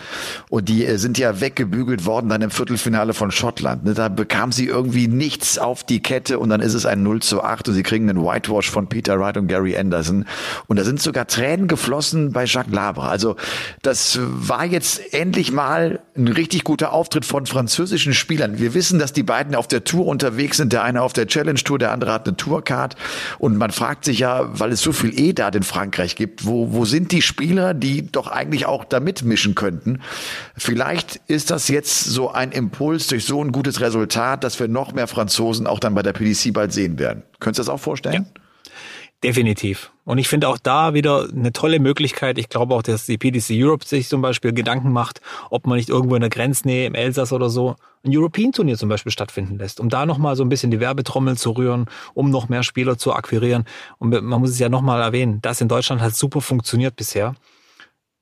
Und 0.49 0.69
die 0.69 0.85
äh, 0.85 0.97
sind 0.97 1.17
ja 1.17 1.41
weggebügelt 1.41 2.05
worden 2.05 2.29
dann 2.29 2.41
im 2.41 2.49
Viertelfinale 2.49 3.13
von 3.13 3.29
Schottland. 3.29 3.83
Ne, 3.83 3.93
da 3.93 4.07
bekam 4.07 4.53
sie 4.53 4.67
irgendwie 4.67 5.09
nichts 5.09 5.57
auf 5.57 5.83
die 5.83 6.01
Kette 6.01 6.39
und 6.39 6.47
dann 6.47 6.61
ist 6.61 6.75
es 6.75 6.85
ein 6.85 7.03
0 7.03 7.21
zu 7.21 7.43
8 7.43 7.67
und 7.67 7.73
sie 7.73 7.83
kriegen 7.83 8.09
einen 8.09 8.23
Whitewash 8.23 8.69
von 8.69 8.87
Peter 8.87 9.19
Wright 9.19 9.35
und 9.35 9.47
Gary 9.47 9.75
Anderson. 9.75 10.25
Und 10.67 10.79
da 10.79 10.85
sind 10.85 11.01
sogar 11.01 11.27
Tränen 11.27 11.67
geflossen 11.67 12.31
bei 12.31 12.45
Jacques 12.45 12.73
Labre. 12.73 13.09
Also 13.09 13.35
das 13.81 14.17
war 14.21 14.63
jetzt 14.63 15.13
endlich 15.13 15.51
mal 15.51 15.99
ein 16.15 16.29
richtig 16.29 16.63
guter 16.63 16.93
Auftritt 16.93 17.25
von 17.25 17.45
französischen 17.45 18.13
Spielern. 18.13 18.59
Wir 18.59 18.73
wissen, 18.73 18.97
dass 18.97 19.11
die 19.11 19.23
beiden 19.23 19.55
auf 19.55 19.67
der 19.67 19.83
Tour 19.83 20.05
unterwegs 20.21 20.57
sind. 20.57 20.73
Der 20.73 20.83
eine 20.83 21.01
auf 21.01 21.13
der 21.13 21.27
Challenge 21.27 21.59
Tour, 21.59 21.79
der 21.79 21.91
andere 21.91 22.13
hat 22.13 22.27
eine 22.27 22.37
Tourcard. 22.37 22.95
Und 23.39 23.57
man 23.57 23.71
fragt 23.71 24.05
sich 24.05 24.19
ja, 24.19 24.47
weil 24.57 24.71
es 24.71 24.81
so 24.81 24.91
viel 24.91 25.17
E-Dat 25.19 25.55
in 25.55 25.63
Frankreich 25.63 26.15
gibt, 26.15 26.45
wo, 26.45 26.71
wo 26.73 26.85
sind 26.85 27.11
die 27.11 27.21
Spieler, 27.21 27.73
die 27.73 28.11
doch 28.11 28.27
eigentlich 28.27 28.65
auch 28.65 28.85
da 28.85 28.99
mitmischen 28.99 29.55
könnten? 29.55 30.01
Vielleicht 30.55 31.21
ist 31.27 31.51
das 31.51 31.67
jetzt 31.67 32.03
so 32.05 32.31
ein 32.31 32.51
Impuls 32.51 33.07
durch 33.07 33.25
so 33.25 33.43
ein 33.43 33.51
gutes 33.51 33.81
Resultat, 33.81 34.43
dass 34.43 34.59
wir 34.59 34.67
noch 34.67 34.93
mehr 34.93 35.07
Franzosen 35.07 35.67
auch 35.67 35.79
dann 35.79 35.95
bei 35.95 36.03
der 36.03 36.13
PDC 36.13 36.53
bald 36.53 36.71
sehen 36.71 36.99
werden. 36.99 37.23
Könntest 37.39 37.59
du 37.59 37.63
das 37.63 37.69
auch 37.69 37.83
vorstellen? 37.83 38.27
Ja. 38.35 38.40
Definitiv. 39.23 39.91
Und 40.03 40.17
ich 40.17 40.27
finde 40.27 40.47
auch 40.47 40.57
da 40.57 40.95
wieder 40.95 41.29
eine 41.29 41.53
tolle 41.53 41.79
Möglichkeit. 41.79 42.39
Ich 42.39 42.49
glaube 42.49 42.73
auch, 42.73 42.81
dass 42.81 43.05
die 43.05 43.19
PDC 43.19 43.51
Europe 43.51 43.85
sich 43.85 44.09
zum 44.09 44.21
Beispiel 44.21 44.51
Gedanken 44.51 44.91
macht, 44.91 45.21
ob 45.51 45.67
man 45.67 45.77
nicht 45.77 45.89
irgendwo 45.89 46.15
in 46.15 46.21
der 46.21 46.31
Grenznähe 46.31 46.87
im 46.87 46.95
Elsass 46.95 47.31
oder 47.31 47.51
so 47.51 47.75
ein 48.03 48.15
European-Turnier 48.15 48.77
zum 48.77 48.89
Beispiel 48.89 49.11
stattfinden 49.11 49.59
lässt, 49.59 49.79
um 49.79 49.89
da 49.89 50.07
nochmal 50.07 50.35
so 50.35 50.43
ein 50.43 50.49
bisschen 50.49 50.71
die 50.71 50.79
Werbetrommel 50.79 51.37
zu 51.37 51.51
rühren, 51.51 51.85
um 52.15 52.31
noch 52.31 52.49
mehr 52.49 52.63
Spieler 52.63 52.97
zu 52.97 53.13
akquirieren. 53.13 53.65
Und 53.99 54.09
man 54.09 54.41
muss 54.41 54.49
es 54.49 54.59
ja 54.59 54.69
nochmal 54.69 55.01
erwähnen, 55.01 55.39
das 55.43 55.61
in 55.61 55.67
Deutschland 55.67 56.01
hat 56.01 56.15
super 56.15 56.41
funktioniert 56.41 56.95
bisher. 56.95 57.35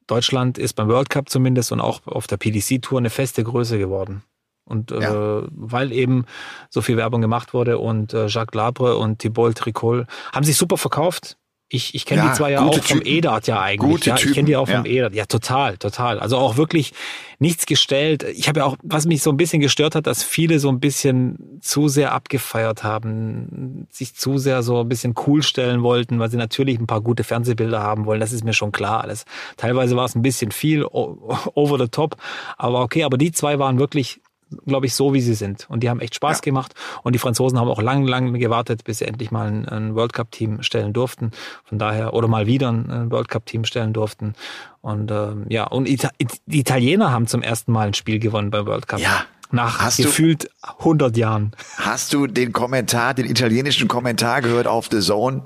Deutschland 0.06 0.58
ist 0.58 0.74
beim 0.74 0.90
World 0.90 1.10
Cup 1.10 1.30
zumindest 1.30 1.72
und 1.72 1.80
auch 1.80 2.06
auf 2.08 2.28
der 2.28 2.38
PDC-Tour 2.38 2.98
eine 2.98 3.10
feste 3.10 3.44
Größe 3.44 3.78
geworden. 3.78 4.24
Und 4.70 4.92
ja. 4.92 5.40
äh, 5.40 5.48
weil 5.52 5.92
eben 5.92 6.26
so 6.70 6.82
viel 6.82 6.96
Werbung 6.96 7.22
gemacht 7.22 7.54
wurde 7.54 7.80
und 7.80 8.14
äh, 8.14 8.28
Jacques 8.28 8.56
Labre 8.56 8.98
und 8.98 9.20
Thibault 9.20 9.58
Tricol 9.58 10.06
haben 10.32 10.44
sich 10.46 10.58
super 10.58 10.78
verkauft. 10.78 11.38
Ich, 11.72 11.94
ich 11.94 12.06
kenne 12.06 12.24
ja, 12.24 12.30
die 12.30 12.34
zwei 12.34 12.52
ja 12.52 12.62
auch 12.62 12.74
vom 12.74 13.00
Typen. 13.00 13.06
EDAT 13.06 13.46
ja 13.46 13.62
eigentlich. 13.62 13.92
Gute 13.92 14.10
ja, 14.10 14.16
ich 14.16 14.34
kenne 14.34 14.48
die 14.48 14.56
auch 14.56 14.68
vom 14.68 14.86
ja. 14.86 14.92
EDAT. 14.92 15.14
Ja, 15.14 15.26
total, 15.26 15.78
total. 15.78 16.20
Also 16.20 16.38
auch 16.38 16.58
wirklich 16.58 16.94
nichts 17.38 17.68
gestellt. 17.68 18.24
Ich 18.24 18.50
habe 18.50 18.62
ja 18.62 18.66
auch, 18.66 18.76
was 18.82 19.06
mich 19.06 19.22
so 19.22 19.30
ein 19.30 19.38
bisschen 19.38 19.62
gestört 19.62 19.94
hat, 19.94 20.08
dass 20.08 20.24
viele 20.24 20.58
so 20.58 20.70
ein 20.70 20.80
bisschen 20.80 21.60
zu 21.62 21.88
sehr 21.88 22.14
abgefeiert 22.14 22.84
haben, 22.84 23.88
sich 23.92 24.16
zu 24.16 24.40
sehr 24.40 24.64
so 24.64 24.82
ein 24.82 24.90
bisschen 24.90 25.14
cool 25.28 25.44
stellen 25.44 25.84
wollten, 25.84 26.20
weil 26.20 26.32
sie 26.32 26.38
natürlich 26.38 26.80
ein 26.80 26.88
paar 26.88 27.02
gute 27.02 27.24
Fernsehbilder 27.24 27.84
haben 27.84 28.08
wollen. 28.08 28.20
Das 28.20 28.32
ist 28.32 28.44
mir 28.44 28.54
schon 28.54 28.72
klar 28.72 29.02
alles. 29.02 29.26
Teilweise 29.56 29.96
war 29.96 30.06
es 30.06 30.16
ein 30.16 30.24
bisschen 30.24 30.50
viel 30.50 30.84
over 30.90 31.78
the 31.78 31.88
top, 31.88 32.16
aber 32.58 32.82
okay. 32.82 33.04
Aber 33.04 33.20
die 33.20 33.32
zwei 33.32 33.60
waren 33.60 33.78
wirklich 33.78 34.22
glaube 34.66 34.86
ich, 34.86 34.94
so 34.94 35.14
wie 35.14 35.22
sie 35.22 35.34
sind. 35.34 35.68
Und 35.70 35.82
die 35.82 35.90
haben 35.90 36.00
echt 36.00 36.16
Spaß 36.16 36.38
ja. 36.38 36.42
gemacht. 36.42 36.74
Und 37.04 37.14
die 37.14 37.20
Franzosen 37.20 37.60
haben 37.60 37.68
auch 37.68 37.82
lang, 37.82 38.06
lang 38.06 38.34
gewartet, 38.34 38.84
bis 38.84 39.00
sie 39.00 39.06
endlich 39.06 39.32
mal 39.32 39.48
ein, 39.48 39.68
ein 39.68 39.96
World 39.96 40.14
Cup-Team 40.14 40.64
stellen 40.64 40.94
durften. 40.94 41.32
Von 41.66 41.80
daher, 41.80 42.14
oder 42.14 42.28
mal 42.28 42.48
wieder 42.48 42.72
ein 42.72 43.12
World 43.12 43.28
Cup-Team 43.28 43.66
stellen 43.66 43.94
durften. 43.94 44.34
Und 44.82 45.12
ähm, 45.12 45.46
ja, 45.50 45.66
und 45.66 45.88
Ita 45.88 46.10
die 46.46 46.60
Italiener 46.60 47.12
haben 47.12 47.28
zum 47.28 47.42
ersten 47.42 47.72
Mal 47.72 47.88
ein 47.88 47.94
Spiel 47.94 48.20
gewonnen 48.20 48.50
beim 48.50 48.66
World 48.66 48.88
Cup. 48.88 49.00
Ja. 49.00 49.26
Nach 49.52 49.80
hast 49.80 49.98
gefühlt 49.98 50.44
du, 50.44 50.50
100 50.80 51.18
Jahren. 51.18 51.54
Hast 51.78 52.14
du 52.14 52.28
den 52.28 52.54
Kommentar, 52.54 53.16
den 53.16 53.26
italienischen 53.26 53.88
Kommentar 53.88 54.44
gehört 54.44 54.68
auf 54.68 54.90
The 54.92 55.00
Zone? 55.00 55.42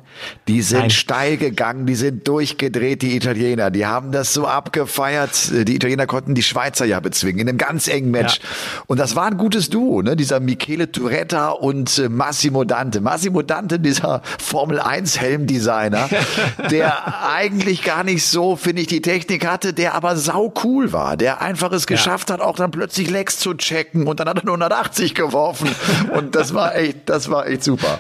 Die 0.50 0.62
sind 0.62 0.80
Nein. 0.80 0.90
steil 0.90 1.38
gegangen, 1.38 1.86
die 1.86 1.96
sind 1.96 2.28
durchgedreht, 2.28 3.02
die 3.02 3.16
Italiener. 3.16 3.72
Die 3.72 3.86
haben 3.86 4.12
das 4.12 4.34
so 4.34 4.46
abgefeiert. 4.46 5.52
Die 5.70 5.76
Italiener 5.76 6.06
konnten 6.06 6.36
die 6.36 6.44
Schweizer 6.44 6.84
ja 6.84 7.00
bezwingen 7.00 7.40
in 7.40 7.50
einem 7.50 7.58
ganz 7.58 7.88
engen 7.88 8.12
Match. 8.12 8.40
Ja. 8.40 8.84
Und 8.88 9.00
das 9.00 9.16
war 9.16 9.28
ein 9.28 9.38
gutes 9.38 9.70
Duo, 9.70 10.02
ne? 10.02 10.18
Dieser 10.18 10.42
Michele 10.42 10.92
Turetta 10.92 11.50
und 11.50 11.98
äh, 11.98 12.10
Massimo 12.10 12.66
Dante. 12.66 13.00
Massimo 13.00 13.42
Dante, 13.42 13.80
dieser 13.80 14.22
Formel 14.38 14.82
1 14.82 15.22
Helmdesigner, 15.22 16.10
der 16.70 17.24
eigentlich 17.26 17.84
gar 17.84 18.04
nicht 18.04 18.26
so, 18.26 18.58
finde 18.58 18.82
ich, 18.82 18.88
die 18.88 19.02
Technik 19.02 19.48
hatte, 19.48 19.72
der 19.72 19.96
aber 19.96 20.18
sau 20.18 20.54
cool 20.66 20.92
war, 20.92 21.16
der 21.16 21.42
einfach 21.42 21.72
es 21.72 21.88
geschafft 21.88 22.30
ja. 22.30 22.34
hat, 22.34 22.42
auch 22.42 22.58
dann 22.58 22.72
plötzlich 22.72 23.10
Lex 23.10 23.40
zu 23.40 23.54
checken 23.54 23.93
Ecken 23.94 24.08
und 24.08 24.20
dann 24.20 24.28
hat 24.28 24.40
er 24.40 24.46
nur 24.46 24.56
180 24.56 25.16
geworfen. 25.16 25.70
Und 26.14 26.36
das 26.36 26.54
war 26.54 26.76
echt, 26.76 27.10
das 27.10 27.30
war 27.30 27.48
echt 27.48 27.64
super. 27.64 28.00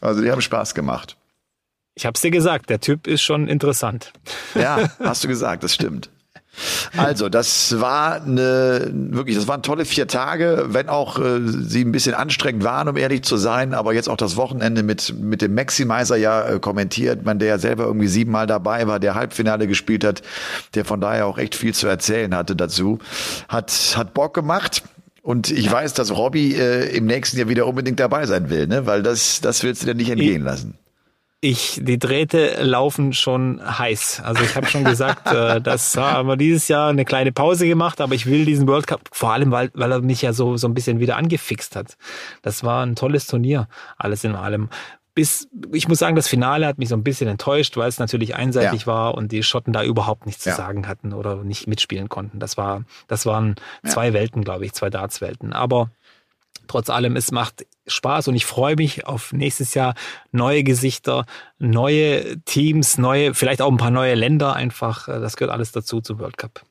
Also 0.00 0.22
die 0.22 0.30
haben 0.30 0.40
Spaß 0.40 0.74
gemacht. 0.74 1.16
Ich 1.96 2.06
hab's 2.06 2.20
dir 2.20 2.30
gesagt, 2.30 2.70
der 2.70 2.80
Typ 2.80 3.06
ist 3.06 3.22
schon 3.22 3.46
interessant. 3.46 4.12
Ja, 4.54 4.90
hast 5.00 5.22
du 5.24 5.28
gesagt, 5.28 5.62
das 5.62 5.74
stimmt. 5.74 6.10
Also, 6.96 7.28
das 7.28 7.80
war 7.80 8.22
eine, 8.22 8.88
wirklich, 8.92 9.34
das 9.36 9.48
waren 9.48 9.62
tolle 9.62 9.84
vier 9.84 10.06
Tage, 10.06 10.66
wenn 10.68 10.88
auch 10.88 11.18
äh, 11.18 11.40
sie 11.44 11.84
ein 11.84 11.90
bisschen 11.90 12.14
anstrengend 12.14 12.62
waren, 12.62 12.88
um 12.88 12.96
ehrlich 12.96 13.22
zu 13.22 13.36
sein, 13.36 13.74
aber 13.74 13.92
jetzt 13.92 14.08
auch 14.08 14.16
das 14.16 14.36
Wochenende 14.36 14.84
mit, 14.84 15.14
mit 15.18 15.42
dem 15.42 15.54
Maximizer 15.54 16.16
ja 16.16 16.46
äh, 16.46 16.60
kommentiert, 16.60 17.24
man, 17.24 17.40
der 17.40 17.48
ja 17.48 17.58
selber 17.58 17.84
irgendwie 17.84 18.06
siebenmal 18.06 18.46
dabei 18.46 18.86
war, 18.86 19.00
der 19.00 19.16
Halbfinale 19.16 19.66
gespielt 19.66 20.04
hat, 20.04 20.22
der 20.74 20.84
von 20.84 21.00
daher 21.00 21.26
auch 21.26 21.38
echt 21.38 21.56
viel 21.56 21.74
zu 21.74 21.88
erzählen 21.88 22.34
hatte 22.36 22.54
dazu, 22.54 23.00
hat, 23.48 23.72
hat 23.96 24.14
Bock 24.14 24.34
gemacht. 24.34 24.84
Und 25.24 25.50
ich 25.50 25.72
weiß, 25.72 25.94
dass 25.94 26.14
Robby 26.14 26.54
äh, 26.54 26.94
im 26.94 27.06
nächsten 27.06 27.38
Jahr 27.38 27.48
wieder 27.48 27.66
unbedingt 27.66 27.98
dabei 27.98 28.26
sein 28.26 28.50
will, 28.50 28.66
ne? 28.66 28.84
weil 28.84 29.02
das, 29.02 29.40
das 29.40 29.62
willst 29.62 29.80
du 29.80 29.86
dir 29.86 29.94
nicht 29.94 30.10
entgehen 30.10 30.42
lassen. 30.42 30.76
Ich, 31.40 31.80
die 31.82 31.98
Drähte 31.98 32.62
laufen 32.62 33.14
schon 33.14 33.58
heiß. 33.62 34.20
Also 34.22 34.44
ich 34.44 34.54
habe 34.54 34.66
schon 34.66 34.84
gesagt, 34.84 35.26
äh, 35.32 35.60
das 35.62 35.96
haben 35.96 36.28
wir 36.28 36.36
dieses 36.36 36.68
Jahr 36.68 36.90
eine 36.90 37.06
kleine 37.06 37.32
Pause 37.32 37.66
gemacht, 37.66 38.02
aber 38.02 38.14
ich 38.14 38.26
will 38.26 38.44
diesen 38.44 38.68
World 38.68 38.86
Cup, 38.86 39.00
vor 39.12 39.32
allem 39.32 39.50
weil, 39.50 39.70
weil 39.72 39.92
er 39.92 40.02
mich 40.02 40.20
ja 40.20 40.34
so, 40.34 40.58
so 40.58 40.68
ein 40.68 40.74
bisschen 40.74 41.00
wieder 41.00 41.16
angefixt 41.16 41.74
hat. 41.74 41.96
Das 42.42 42.62
war 42.62 42.84
ein 42.84 42.94
tolles 42.94 43.26
Turnier, 43.26 43.66
alles 43.96 44.24
in 44.24 44.34
allem 44.34 44.68
bis, 45.14 45.48
ich 45.72 45.88
muss 45.88 45.98
sagen, 45.98 46.16
das 46.16 46.26
Finale 46.26 46.66
hat 46.66 46.78
mich 46.78 46.88
so 46.88 46.96
ein 46.96 47.04
bisschen 47.04 47.28
enttäuscht, 47.28 47.76
weil 47.76 47.88
es 47.88 47.98
natürlich 47.98 48.34
einseitig 48.34 48.82
ja. 48.82 48.86
war 48.86 49.14
und 49.14 49.30
die 49.30 49.42
Schotten 49.42 49.72
da 49.72 49.84
überhaupt 49.84 50.26
nichts 50.26 50.44
ja. 50.44 50.52
zu 50.52 50.58
sagen 50.58 50.88
hatten 50.88 51.12
oder 51.12 51.36
nicht 51.44 51.68
mitspielen 51.68 52.08
konnten. 52.08 52.40
Das 52.40 52.56
war, 52.56 52.84
das 53.06 53.24
waren 53.24 53.54
ja. 53.84 53.90
zwei 53.90 54.12
Welten, 54.12 54.42
glaube 54.42 54.66
ich, 54.66 54.72
zwei 54.72 54.90
Dartswelten. 54.90 55.52
Aber 55.52 55.90
trotz 56.66 56.90
allem, 56.90 57.14
es 57.16 57.30
macht 57.30 57.64
Spaß 57.86 58.28
und 58.28 58.34
ich 58.34 58.46
freue 58.46 58.76
mich 58.76 59.06
auf 59.06 59.32
nächstes 59.32 59.74
Jahr 59.74 59.94
neue 60.32 60.64
Gesichter, 60.64 61.26
neue 61.58 62.40
Teams, 62.44 62.98
neue, 62.98 63.34
vielleicht 63.34 63.62
auch 63.62 63.70
ein 63.70 63.76
paar 63.76 63.90
neue 63.90 64.14
Länder 64.14 64.54
einfach. 64.54 65.06
Das 65.06 65.36
gehört 65.36 65.52
alles 65.52 65.70
dazu 65.70 66.00
zum 66.00 66.18
World 66.18 66.38
Cup. 66.38 66.64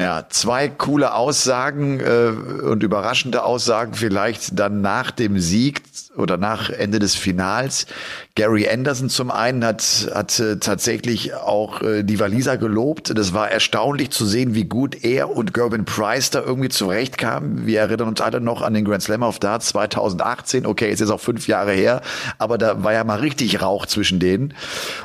Ja, 0.00 0.26
zwei 0.30 0.68
coole 0.68 1.14
Aussagen 1.14 2.00
äh, 2.00 2.32
und 2.64 2.82
überraschende 2.82 3.44
Aussagen 3.44 3.94
vielleicht 3.94 4.58
dann 4.58 4.80
nach 4.80 5.10
dem 5.10 5.38
Sieg 5.38 5.82
oder 6.16 6.38
nach 6.38 6.70
Ende 6.70 6.98
des 6.98 7.14
Finals. 7.14 7.86
Gary 8.34 8.68
Anderson 8.68 9.10
zum 9.10 9.30
einen 9.30 9.64
hat, 9.64 10.10
hat 10.14 10.38
äh, 10.40 10.56
tatsächlich 10.56 11.34
auch 11.34 11.82
äh, 11.82 12.02
die 12.02 12.18
Waliser 12.18 12.56
gelobt. 12.56 13.16
Das 13.16 13.34
war 13.34 13.50
erstaunlich 13.50 14.10
zu 14.10 14.24
sehen, 14.24 14.54
wie 14.54 14.64
gut 14.64 15.04
er 15.04 15.30
und 15.30 15.52
Gervin 15.52 15.84
Price 15.84 16.30
da 16.30 16.40
irgendwie 16.40 16.70
zurechtkamen. 16.70 17.66
Wir 17.66 17.80
erinnern 17.80 18.08
uns 18.08 18.20
alle 18.20 18.40
noch 18.40 18.62
an 18.62 18.72
den 18.74 18.84
Grand 18.86 19.02
Slam 19.02 19.22
of 19.22 19.38
Darts 19.38 19.68
2018. 19.68 20.66
Okay, 20.66 20.90
ist 20.90 21.10
auch 21.10 21.20
fünf 21.20 21.46
Jahre 21.46 21.72
her, 21.72 22.00
aber 22.38 22.56
da 22.56 22.82
war 22.82 22.92
ja 22.92 23.04
mal 23.04 23.20
richtig 23.20 23.60
Rauch 23.60 23.86
zwischen 23.86 24.18
denen. 24.18 24.54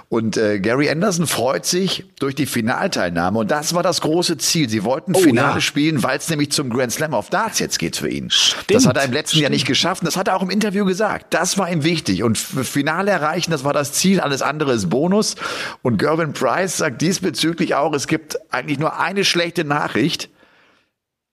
Und 0.10 0.38
äh, 0.38 0.60
Gary 0.60 0.90
Anderson 0.90 1.28
freut 1.28 1.66
sich 1.66 2.06
durch 2.20 2.36
die 2.36 2.46
Finalteilnahme 2.46 3.40
und 3.40 3.52
das 3.52 3.74
war 3.74 3.84
das 3.84 4.02
große 4.02 4.38
Ziel. 4.38 4.70
Sie 4.70 4.77
wollten 4.84 5.14
oh, 5.16 5.20
Finale 5.20 5.56
ja. 5.56 5.62
spielen, 5.62 6.04
weil 6.04 6.18
es 6.18 6.30
nämlich 6.30 6.52
zum 6.52 6.70
Grand 6.70 6.92
Slam 6.92 7.14
of 7.14 7.30
Darts 7.30 7.60
jetzt 7.60 7.80
geht 7.80 7.98
für 7.98 8.10
ihn. 8.10 8.30
Stimmt, 8.30 8.72
das 8.72 8.86
hat 8.86 8.98
er 8.98 9.04
im 9.04 9.12
letzten 9.12 9.32
stimmt. 9.38 9.42
Jahr 9.44 9.52
nicht 9.52 9.68
geschafft 9.68 10.02
und 10.02 10.06
das 10.06 10.18
hat 10.18 10.28
er 10.28 10.36
auch 10.36 10.42
im 10.42 10.50
Interview 10.50 10.86
gesagt. 10.86 11.34
Das 11.34 11.58
war 11.58 11.70
ihm 11.70 11.84
wichtig 11.84 12.24
und 12.24 12.38
Finale 12.38 13.12
erreichen, 13.12 13.52
das 13.52 13.64
war 13.64 13.74
das 13.74 13.94
Ziel, 13.94 14.20
alles 14.20 14.42
andere 14.42 14.74
ist 14.74 14.90
Bonus. 14.90 15.36
Und 15.82 15.98
Gervin 15.98 16.34
Price 16.34 16.78
sagt 16.78 17.02
diesbezüglich 17.02 17.76
auch, 17.76 17.94
es 17.94 18.08
gibt 18.08 18.38
eigentlich 18.52 18.80
nur 18.80 19.00
eine 19.00 19.26
schlechte 19.26 19.64
Nachricht. 19.64 20.30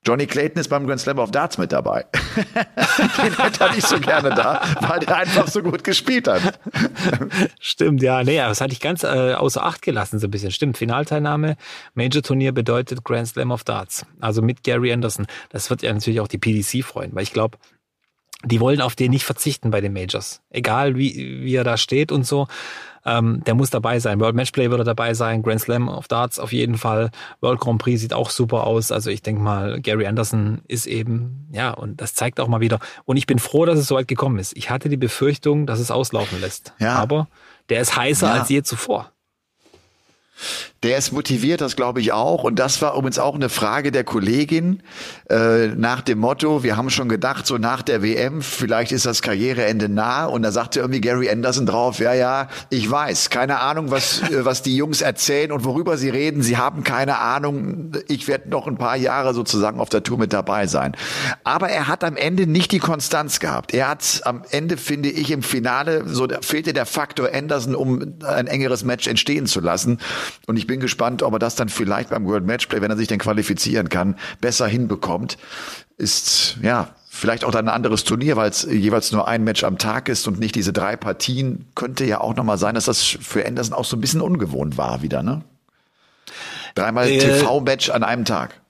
Johnny 0.07 0.27
Clayton 0.27 0.61
ist 0.61 0.69
beim 0.69 0.87
Grand 0.87 1.01
Slam 1.01 1.19
of 1.19 1.31
Darts 1.31 1.57
mit 1.57 1.73
dabei. 1.73 2.05
Den 3.23 3.37
hätte 3.37 3.71
nicht 3.75 3.87
so 3.87 3.99
gerne 3.99 4.31
da, 4.31 4.61
weil 4.81 5.01
der 5.01 5.17
einfach 5.17 5.49
so 5.49 5.63
gut 5.63 5.83
gespielt 5.83 6.29
hat. 6.29 6.59
Stimmt, 7.59 8.03
ja. 8.03 8.23
Nee, 8.23 8.37
das 8.37 8.61
hatte 8.61 8.73
ich 8.73 8.81
ganz 8.81 9.03
äh, 9.03 9.35
außer 9.35 9.65
Acht 9.65 9.83
gelassen, 9.83 10.19
so 10.19 10.27
ein 10.27 10.31
bisschen. 10.31 10.51
Stimmt, 10.51 10.77
Finalteilnahme, 10.77 11.57
Major-Turnier 11.95 12.53
bedeutet 12.53 13.05
Grand 13.05 13.29
Slam 13.29 13.51
of 13.51 13.65
Darts. 13.65 14.05
Also 14.21 14.43
mit 14.43 14.63
Gary 14.63 14.93
Anderson. 14.93 15.27
Das 15.49 15.71
wird 15.71 15.83
ja 15.83 15.93
natürlich 15.93 16.21
auch 16.21 16.29
die 16.29 16.39
PDC 16.39 16.85
freuen, 16.85 17.15
weil 17.15 17.23
ich 17.23 17.33
glaube, 17.33 17.59
die 18.45 18.61
wollen 18.61 18.83
auf 18.83 18.95
den 18.95 19.11
nicht 19.11 19.25
verzichten 19.25 19.71
bei 19.71 19.81
den 19.81 19.93
Majors. 19.93 20.43
Egal 20.51 20.97
wie, 20.97 21.41
wie 21.43 21.55
er 21.55 21.65
da 21.65 21.77
steht 21.77 22.13
und 22.13 22.25
so. 22.27 22.47
Ähm, 23.07 23.43
der 23.45 23.55
muss 23.55 23.71
dabei 23.71 23.99
sein. 23.99 24.21
World 24.21 24.35
Matchplay 24.35 24.71
wird 24.71 24.81
er 24.81 24.85
dabei 24.85 25.15
sein. 25.15 25.43
Grand 25.43 25.61
Slam 25.61 25.89
of 25.89 26.09
Darts 26.09 26.39
auf 26.39 26.53
jeden 26.53 26.79
Fall. 26.79 27.11
World 27.41 27.61
Grand 27.61 27.81
Prix 27.81 28.01
sieht 28.01 28.13
auch 28.13 28.31
super 28.31 28.65
aus. 28.67 28.93
Also 28.93 29.11
ich 29.11 29.23
denke 29.23 29.43
mal, 29.43 29.81
Gary 29.81 30.07
Anderson 30.07 30.63
ist 30.69 30.87
eben, 30.87 31.49
ja, 31.53 31.71
und 31.71 32.01
das 32.01 32.15
zeigt 32.15 32.41
auch 32.41 32.49
mal 32.49 32.61
wieder. 32.61 32.79
Und 33.05 33.17
ich 33.17 33.27
bin 33.27 33.39
froh, 33.39 33.65
dass 33.67 33.79
es 33.79 33.87
so 33.87 33.95
weit 33.97 34.09
gekommen 34.09 34.39
ist. 34.39 34.57
Ich 34.57 34.71
hatte 34.71 34.89
die 34.89 34.97
Befürchtung, 34.97 35.67
dass 35.67 35.81
es 35.81 35.91
auslaufen 35.91 36.41
lässt. 36.41 36.73
Ja. 36.79 36.97
Aber 36.97 37.29
der 37.69 37.81
ist 37.81 37.97
heißer 37.97 38.27
ja. 38.27 38.41
als 38.41 38.49
je 38.49 38.63
zuvor. 38.63 39.11
Der 40.83 40.99
ist 40.99 41.13
motiviert, 41.13 41.61
das 41.63 41.77
glaube 41.77 42.01
ich 42.01 42.13
auch. 42.13 42.45
Und 42.45 42.59
das 42.59 42.83
war 42.83 42.95
übrigens 42.95 43.19
auch 43.19 43.35
eine 43.35 43.49
Frage 43.49 43.91
der 43.91 44.05
Kollegin 44.05 44.83
äh, 45.31 45.69
nach 45.69 46.03
dem 46.03 46.19
Motto, 46.19 46.63
wir 46.63 46.77
haben 46.77 46.91
schon 46.91 47.09
gedacht, 47.09 47.47
so 47.47 47.57
nach 47.57 47.81
der 47.81 48.03
WM, 48.03 48.43
vielleicht 48.43 48.93
ist 48.93 49.07
das 49.07 49.23
Karriereende 49.23 49.89
nah. 49.89 50.27
Und 50.27 50.43
da 50.43 50.53
sagte 50.53 50.81
irgendwie 50.81 51.01
Gary 51.01 51.31
Anderson 51.31 51.65
drauf, 51.65 51.99
ja, 52.01 52.13
ja, 52.13 52.49
ich 52.69 52.91
weiß, 52.91 53.31
keine 53.31 53.61
Ahnung, 53.61 53.91
was, 53.91 54.21
äh, 54.31 54.45
was 54.45 54.61
die 54.61 54.77
Jungs 54.77 55.01
erzählen 55.01 55.53
und 55.53 55.65
worüber 55.65 55.97
sie 55.97 56.11
reden. 56.11 56.43
Sie 56.43 56.59
haben 56.59 56.85
keine 56.85 57.19
Ahnung. 57.19 57.93
Ich 58.09 58.29
werde 58.29 58.51
noch 58.51 58.67
ein 58.67 58.77
paar 58.77 58.97
Jahre 58.97 59.33
sozusagen 59.33 59.81
auf 59.81 59.89
der 59.89 60.03
Tour 60.03 60.19
mit 60.19 60.35
dabei 60.35 60.67
sein. 60.67 60.95
Aber 61.45 61.71
er 61.71 61.89
hat 61.89 62.05
am 62.05 62.17
Ende 62.17 62.47
nicht 62.47 62.73
die 62.73 62.79
Konstanz 62.79 63.41
gehabt. 63.41 63.73
Er 63.73 63.89
hat 63.89 64.21
am 64.25 64.43
Ende, 64.51 64.77
finde 64.77 65.09
ich, 65.09 65.31
im 65.31 65.43
Finale, 65.43 66.03
so 66.07 66.29
fehlte 66.43 66.75
der 66.75 66.85
Faktor 66.85 67.31
Anderson, 67.33 67.75
um 67.75 68.17
ein 68.23 68.47
engeres 68.47 68.85
Match 68.85 69.07
entstehen 69.07 69.47
zu 69.47 69.61
lassen. 69.61 69.99
Und 70.47 70.57
ich 70.57 70.67
bin 70.67 70.81
gespannt, 70.81 71.23
ob 71.23 71.33
er 71.33 71.39
das 71.39 71.55
dann 71.57 71.69
vielleicht 71.69 72.11
beim 72.11 72.27
World 72.27 72.47
Matchplay, 72.47 72.81
wenn 72.81 72.91
er 72.91 72.97
sich 72.97 73.09
denn 73.09 73.19
qualifizieren 73.19 73.89
kann, 73.89 74.17
besser 74.41 74.67
hinbekommt. 74.67 75.39
Ist, 75.97 76.57
ja, 76.63 76.91
vielleicht 77.09 77.45
auch 77.45 77.53
dann 77.53 77.69
ein 77.69 77.75
anderes 77.75 78.05
Turnier, 78.05 78.37
weil 78.37 78.51
es 78.51 78.65
jeweils 78.65 79.13
nur 79.13 79.29
ein 79.29 79.45
Match 79.45 79.63
am 79.65 79.79
Tag 79.79 80.09
ist 80.09 80.27
und 80.27 80.41
nicht 80.41 80.55
diese 80.57 80.73
drei 80.73 80.97
Partien. 80.97 81.67
Könnte 81.75 82.05
ja 82.05 82.21
auch 82.21 82.35
nochmal 82.35 82.59
sein, 82.59 82.75
dass 82.75 82.87
das 82.87 83.03
für 83.03 83.47
Anderson 83.47 83.75
auch 83.75 83.85
so 83.85 83.97
ein 83.97 84.01
bisschen 84.01 84.21
ungewohnt 84.21 84.77
war 84.77 85.03
wieder, 85.03 85.23
ne? 85.23 85.43
Dreimal 86.75 87.09
äh, 87.09 87.19
TV-Match 87.19 87.91
an 87.91 88.03
einem 88.03 88.25
Tag. 88.25 88.61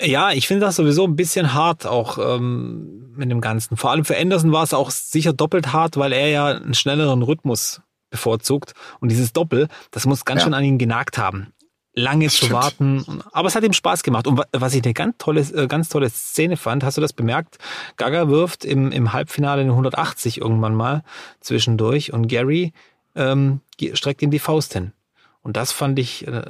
Ja, 0.00 0.32
ich 0.32 0.48
finde 0.48 0.64
das 0.64 0.76
sowieso 0.76 1.04
ein 1.04 1.16
bisschen 1.16 1.52
hart 1.52 1.86
auch 1.86 2.16
ähm, 2.18 3.12
mit 3.16 3.30
dem 3.30 3.42
Ganzen. 3.42 3.76
Vor 3.76 3.90
allem 3.90 4.06
für 4.06 4.16
Anderson 4.16 4.52
war 4.52 4.62
es 4.62 4.72
auch 4.72 4.90
sicher 4.90 5.34
doppelt 5.34 5.74
hart, 5.74 5.98
weil 5.98 6.12
er 6.12 6.28
ja 6.28 6.46
einen 6.46 6.74
schnelleren 6.74 7.22
Rhythmus 7.22 7.82
bevorzugt. 8.10 8.74
Und 9.00 9.10
dieses 9.10 9.32
Doppel, 9.32 9.68
das 9.90 10.06
muss 10.06 10.24
ganz 10.24 10.40
ja. 10.40 10.44
schön 10.44 10.54
an 10.54 10.64
ihn 10.64 10.78
genagt 10.78 11.18
haben. 11.18 11.52
Lange 11.92 12.26
das 12.26 12.34
zu 12.34 12.46
stimmt. 12.46 12.52
warten. 12.52 13.22
Aber 13.32 13.48
es 13.48 13.54
hat 13.54 13.64
ihm 13.64 13.72
Spaß 13.72 14.02
gemacht. 14.02 14.26
Und 14.26 14.40
was 14.52 14.74
ich 14.74 14.84
eine 14.84 14.94
ganz 14.94 15.16
tolle, 15.18 15.40
äh, 15.40 15.66
ganz 15.66 15.88
tolle 15.88 16.08
Szene 16.08 16.56
fand, 16.56 16.84
hast 16.84 16.96
du 16.96 17.00
das 17.00 17.12
bemerkt? 17.12 17.58
Gaga 17.96 18.28
wirft 18.28 18.64
im, 18.64 18.92
im 18.92 19.12
Halbfinale 19.12 19.62
eine 19.62 19.70
180 19.70 20.40
irgendwann 20.40 20.74
mal 20.74 21.02
zwischendurch 21.40 22.12
und 22.12 22.28
Gary 22.28 22.72
ähm, 23.16 23.60
streckt 23.94 24.22
ihm 24.22 24.30
die 24.30 24.38
Faust 24.38 24.72
hin. 24.72 24.92
Und 25.42 25.56
das 25.56 25.72
fand 25.72 25.98
ich 25.98 26.26
äh, 26.26 26.42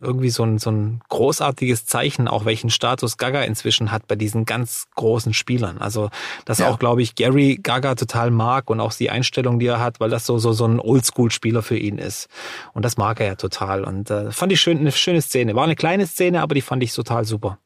irgendwie 0.00 0.28
so 0.28 0.42
ein, 0.42 0.58
so 0.58 0.70
ein 0.70 1.00
großartiges 1.08 1.86
Zeichen, 1.86 2.28
auch 2.28 2.44
welchen 2.44 2.68
Status 2.68 3.16
Gaga 3.16 3.42
inzwischen 3.42 3.90
hat 3.90 4.06
bei 4.06 4.14
diesen 4.14 4.44
ganz 4.44 4.84
großen 4.94 5.32
Spielern. 5.32 5.78
Also 5.78 6.10
das 6.44 6.58
ja. 6.58 6.68
auch, 6.68 6.78
glaube 6.78 7.00
ich, 7.00 7.14
Gary 7.14 7.58
Gaga 7.62 7.94
total 7.94 8.30
mag 8.30 8.68
und 8.68 8.80
auch 8.80 8.92
die 8.92 9.08
Einstellung, 9.08 9.58
die 9.58 9.66
er 9.66 9.80
hat, 9.80 10.00
weil 10.00 10.10
das 10.10 10.26
so, 10.26 10.36
so, 10.36 10.52
so 10.52 10.66
ein 10.66 10.80
Oldschool-Spieler 10.80 11.62
für 11.62 11.78
ihn 11.78 11.96
ist. 11.96 12.28
Und 12.74 12.84
das 12.84 12.98
mag 12.98 13.20
er 13.20 13.26
ja 13.26 13.34
total. 13.36 13.84
Und 13.84 14.10
äh, 14.10 14.30
fand 14.32 14.52
ich 14.52 14.60
schön, 14.60 14.78
eine 14.80 14.92
schöne 14.92 15.22
Szene. 15.22 15.54
War 15.54 15.64
eine 15.64 15.76
kleine 15.76 16.06
Szene, 16.06 16.42
aber 16.42 16.54
die 16.54 16.62
fand 16.62 16.82
ich 16.82 16.92
total 16.92 17.24
super. 17.24 17.58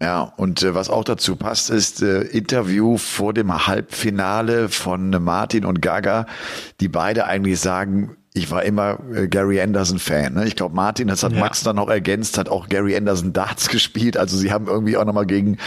Ja, 0.00 0.34
und 0.36 0.62
äh, 0.62 0.74
was 0.74 0.90
auch 0.90 1.04
dazu 1.04 1.36
passt, 1.36 1.70
ist 1.70 2.02
äh, 2.02 2.20
Interview 2.20 2.98
vor 2.98 3.32
dem 3.32 3.66
Halbfinale 3.66 4.68
von 4.68 5.08
Martin 5.24 5.64
und 5.64 5.80
Gaga, 5.80 6.26
die 6.80 6.88
beide 6.88 7.24
eigentlich 7.24 7.60
sagen, 7.60 8.14
ich 8.36 8.50
war 8.50 8.62
immer 8.64 8.98
äh, 9.14 9.28
Gary 9.28 9.60
Anderson-Fan. 9.60 10.34
Ne? 10.34 10.46
Ich 10.46 10.56
glaube, 10.56 10.74
Martin, 10.74 11.08
das 11.08 11.22
hat 11.22 11.32
ja. 11.32 11.40
Max 11.40 11.62
dann 11.62 11.76
noch 11.76 11.88
ergänzt, 11.88 12.36
hat 12.36 12.48
auch 12.48 12.68
Gary 12.68 12.96
Anderson 12.96 13.32
Darts 13.32 13.68
gespielt. 13.70 14.16
Also 14.16 14.36
sie 14.36 14.52
haben 14.52 14.66
irgendwie 14.66 14.96
auch 14.96 15.04
nochmal 15.04 15.26
gegen 15.26 15.58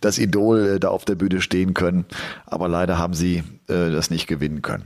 das 0.00 0.18
Idol 0.18 0.74
äh, 0.74 0.80
da 0.80 0.88
auf 0.88 1.04
der 1.04 1.14
Bühne 1.14 1.40
stehen 1.40 1.74
können. 1.74 2.04
Aber 2.46 2.68
leider 2.68 2.98
haben 2.98 3.14
sie 3.14 3.38
äh, 3.68 3.90
das 3.90 4.10
nicht 4.10 4.26
gewinnen 4.26 4.62
können. 4.62 4.84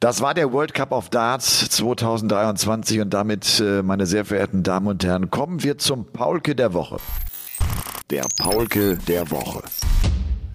Das 0.00 0.20
war 0.20 0.34
der 0.34 0.52
World 0.52 0.74
Cup 0.74 0.92
of 0.92 1.10
Darts 1.10 1.68
2023 1.70 3.00
und 3.00 3.14
damit, 3.14 3.60
äh, 3.60 3.82
meine 3.82 4.06
sehr 4.06 4.24
verehrten 4.24 4.62
Damen 4.62 4.86
und 4.86 5.04
Herren, 5.04 5.30
kommen 5.30 5.62
wir 5.62 5.78
zum 5.78 6.06
Paulke 6.06 6.54
der 6.54 6.72
Woche. 6.74 6.96
Der 8.10 8.24
Paulke 8.38 8.98
der 9.06 9.30
Woche. 9.30 9.62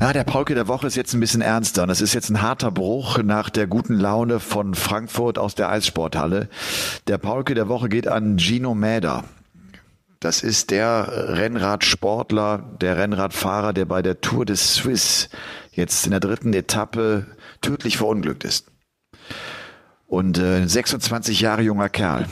Ja, 0.01 0.13
der 0.13 0.23
Paulke 0.23 0.55
der 0.55 0.69
Woche 0.69 0.87
ist 0.87 0.95
jetzt 0.95 1.13
ein 1.13 1.19
bisschen 1.19 1.41
ernster 1.41 1.83
und 1.83 1.89
es 1.89 1.99
ist 1.99 2.13
jetzt 2.13 2.29
ein 2.29 2.41
harter 2.41 2.71
Bruch 2.71 3.17
nach 3.21 3.49
der 3.49 3.67
guten 3.67 3.99
Laune 3.99 4.39
von 4.39 4.73
Frankfurt 4.73 5.37
aus 5.37 5.55
der 5.55 5.69
Eissporthalle. 5.69 6.47
Der 7.07 7.17
Paulke 7.17 7.53
der 7.53 7.67
Woche 7.67 7.89
geht 7.89 8.07
an 8.07 8.39
Gino 8.39 8.73
Mäder. 8.73 9.25
Das 10.21 10.41
ist 10.41 10.71
der 10.71 11.35
Rennradsportler, 11.37 12.77
der 12.79 12.95
Rennradfahrer, 12.95 13.73
der 13.73 13.83
bei 13.83 14.01
der 14.01 14.21
Tour 14.21 14.45
des 14.45 14.75
Swiss 14.75 15.29
jetzt 15.73 16.05
in 16.05 16.11
der 16.11 16.21
dritten 16.21 16.53
Etappe 16.53 17.25
tödlich 17.59 17.97
verunglückt 17.97 18.45
ist. 18.45 18.71
Und 20.07 20.37
äh, 20.37 20.65
26 20.65 21.41
Jahre 21.41 21.61
junger 21.61 21.89
Kerl. 21.89 22.25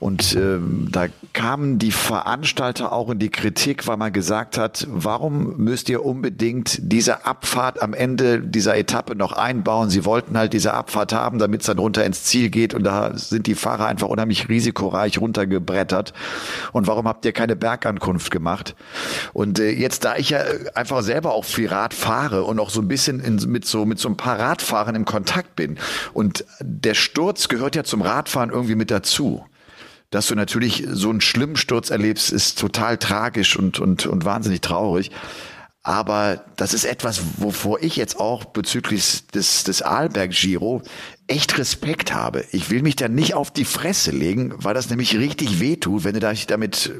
Und 0.00 0.34
ähm, 0.36 0.88
da 0.90 1.06
kamen 1.32 1.78
die 1.78 1.92
Veranstalter 1.92 2.92
auch 2.92 3.10
in 3.10 3.18
die 3.18 3.30
Kritik, 3.30 3.86
weil 3.86 3.96
man 3.96 4.12
gesagt 4.12 4.58
hat, 4.58 4.86
warum 4.90 5.56
müsst 5.56 5.88
ihr 5.88 6.04
unbedingt 6.04 6.78
diese 6.80 7.26
Abfahrt 7.26 7.82
am 7.82 7.94
Ende 7.94 8.40
dieser 8.40 8.76
Etappe 8.76 9.16
noch 9.16 9.32
einbauen? 9.32 9.90
Sie 9.90 10.04
wollten 10.04 10.36
halt 10.36 10.52
diese 10.52 10.74
Abfahrt 10.74 11.12
haben, 11.12 11.38
damit 11.38 11.62
es 11.62 11.66
dann 11.66 11.78
runter 11.78 12.04
ins 12.04 12.24
Ziel 12.24 12.50
geht. 12.50 12.74
Und 12.74 12.84
da 12.84 13.16
sind 13.16 13.46
die 13.46 13.54
Fahrer 13.54 13.86
einfach 13.86 14.08
unheimlich 14.08 14.48
risikoreich 14.48 15.20
runtergebrettert. 15.20 16.12
Und 16.72 16.86
warum 16.86 17.08
habt 17.08 17.24
ihr 17.24 17.32
keine 17.32 17.56
Bergankunft 17.56 18.30
gemacht? 18.30 18.74
Und 19.32 19.58
äh, 19.58 19.70
jetzt, 19.70 20.04
da 20.04 20.16
ich 20.16 20.30
ja 20.30 20.40
einfach 20.74 21.02
selber 21.02 21.34
auch 21.34 21.44
viel 21.44 21.68
Rad 21.68 21.94
fahre 21.94 22.44
und 22.44 22.60
auch 22.60 22.70
so 22.70 22.80
ein 22.80 22.88
bisschen 22.88 23.20
in, 23.20 23.36
mit 23.50 23.64
so 23.66 23.84
mit 23.84 23.98
so 23.98 24.08
ein 24.08 24.16
paar 24.16 24.38
Radfahrern 24.38 24.94
im 24.94 25.04
Kontakt 25.04 25.56
bin 25.56 25.78
und 26.12 26.44
der 26.60 26.94
Sturz 26.94 27.48
gehört 27.48 27.76
ja 27.76 27.84
zum 27.84 28.02
Radfahren 28.02 28.50
irgendwie 28.50 28.74
mit 28.74 28.90
dazu 28.90 29.44
dass 30.10 30.26
du 30.26 30.34
natürlich 30.34 30.86
so 30.90 31.10
einen 31.10 31.20
schlimmen 31.20 31.56
Sturz 31.56 31.90
erlebst, 31.90 32.30
ist 32.30 32.58
total 32.58 32.98
tragisch 32.98 33.56
und, 33.56 33.80
und, 33.80 34.06
und 34.06 34.24
wahnsinnig 34.24 34.60
traurig. 34.60 35.10
Aber 35.82 36.44
das 36.56 36.74
ist 36.74 36.84
etwas, 36.84 37.20
wovor 37.36 37.80
ich 37.80 37.94
jetzt 37.94 38.18
auch 38.18 38.46
bezüglich 38.46 39.28
des, 39.28 39.62
des 39.62 39.82
Arlberg-Giro 39.82 40.82
echt 41.28 41.58
Respekt 41.58 42.12
habe. 42.12 42.44
Ich 42.50 42.70
will 42.70 42.82
mich 42.82 42.96
da 42.96 43.06
nicht 43.06 43.34
auf 43.34 43.52
die 43.52 43.64
Fresse 43.64 44.10
legen, 44.10 44.52
weil 44.56 44.74
das 44.74 44.90
nämlich 44.90 45.16
richtig 45.16 45.60
wehtut, 45.60 46.02
wenn 46.02 46.14
du 46.14 46.20
da 46.20 46.32
damit 46.32 46.92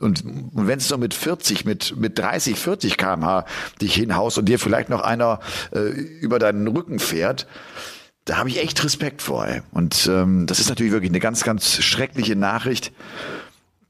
und, 0.00 0.24
und 0.24 0.66
wenn 0.66 0.78
es 0.78 0.88
so 0.88 0.96
mit 0.96 1.12
40, 1.12 1.64
mit, 1.64 1.96
mit 1.96 2.18
30, 2.18 2.56
40 2.58 2.96
kmh 2.96 3.44
dich 3.80 3.94
hinhaust 3.94 4.38
und 4.38 4.46
dir 4.46 4.58
vielleicht 4.58 4.88
noch 4.88 5.02
einer 5.02 5.40
äh, 5.74 5.88
über 5.88 6.38
deinen 6.38 6.66
Rücken 6.68 6.98
fährt, 6.98 7.46
da 8.24 8.36
habe 8.36 8.48
ich 8.48 8.58
echt 8.58 8.82
Respekt 8.84 9.22
vor. 9.22 9.46
Ey. 9.46 9.62
Und 9.72 10.08
ähm, 10.10 10.46
das 10.46 10.60
ist 10.60 10.68
natürlich 10.68 10.92
wirklich 10.92 11.10
eine 11.10 11.20
ganz, 11.20 11.42
ganz 11.44 11.82
schreckliche 11.82 12.36
Nachricht, 12.36 12.92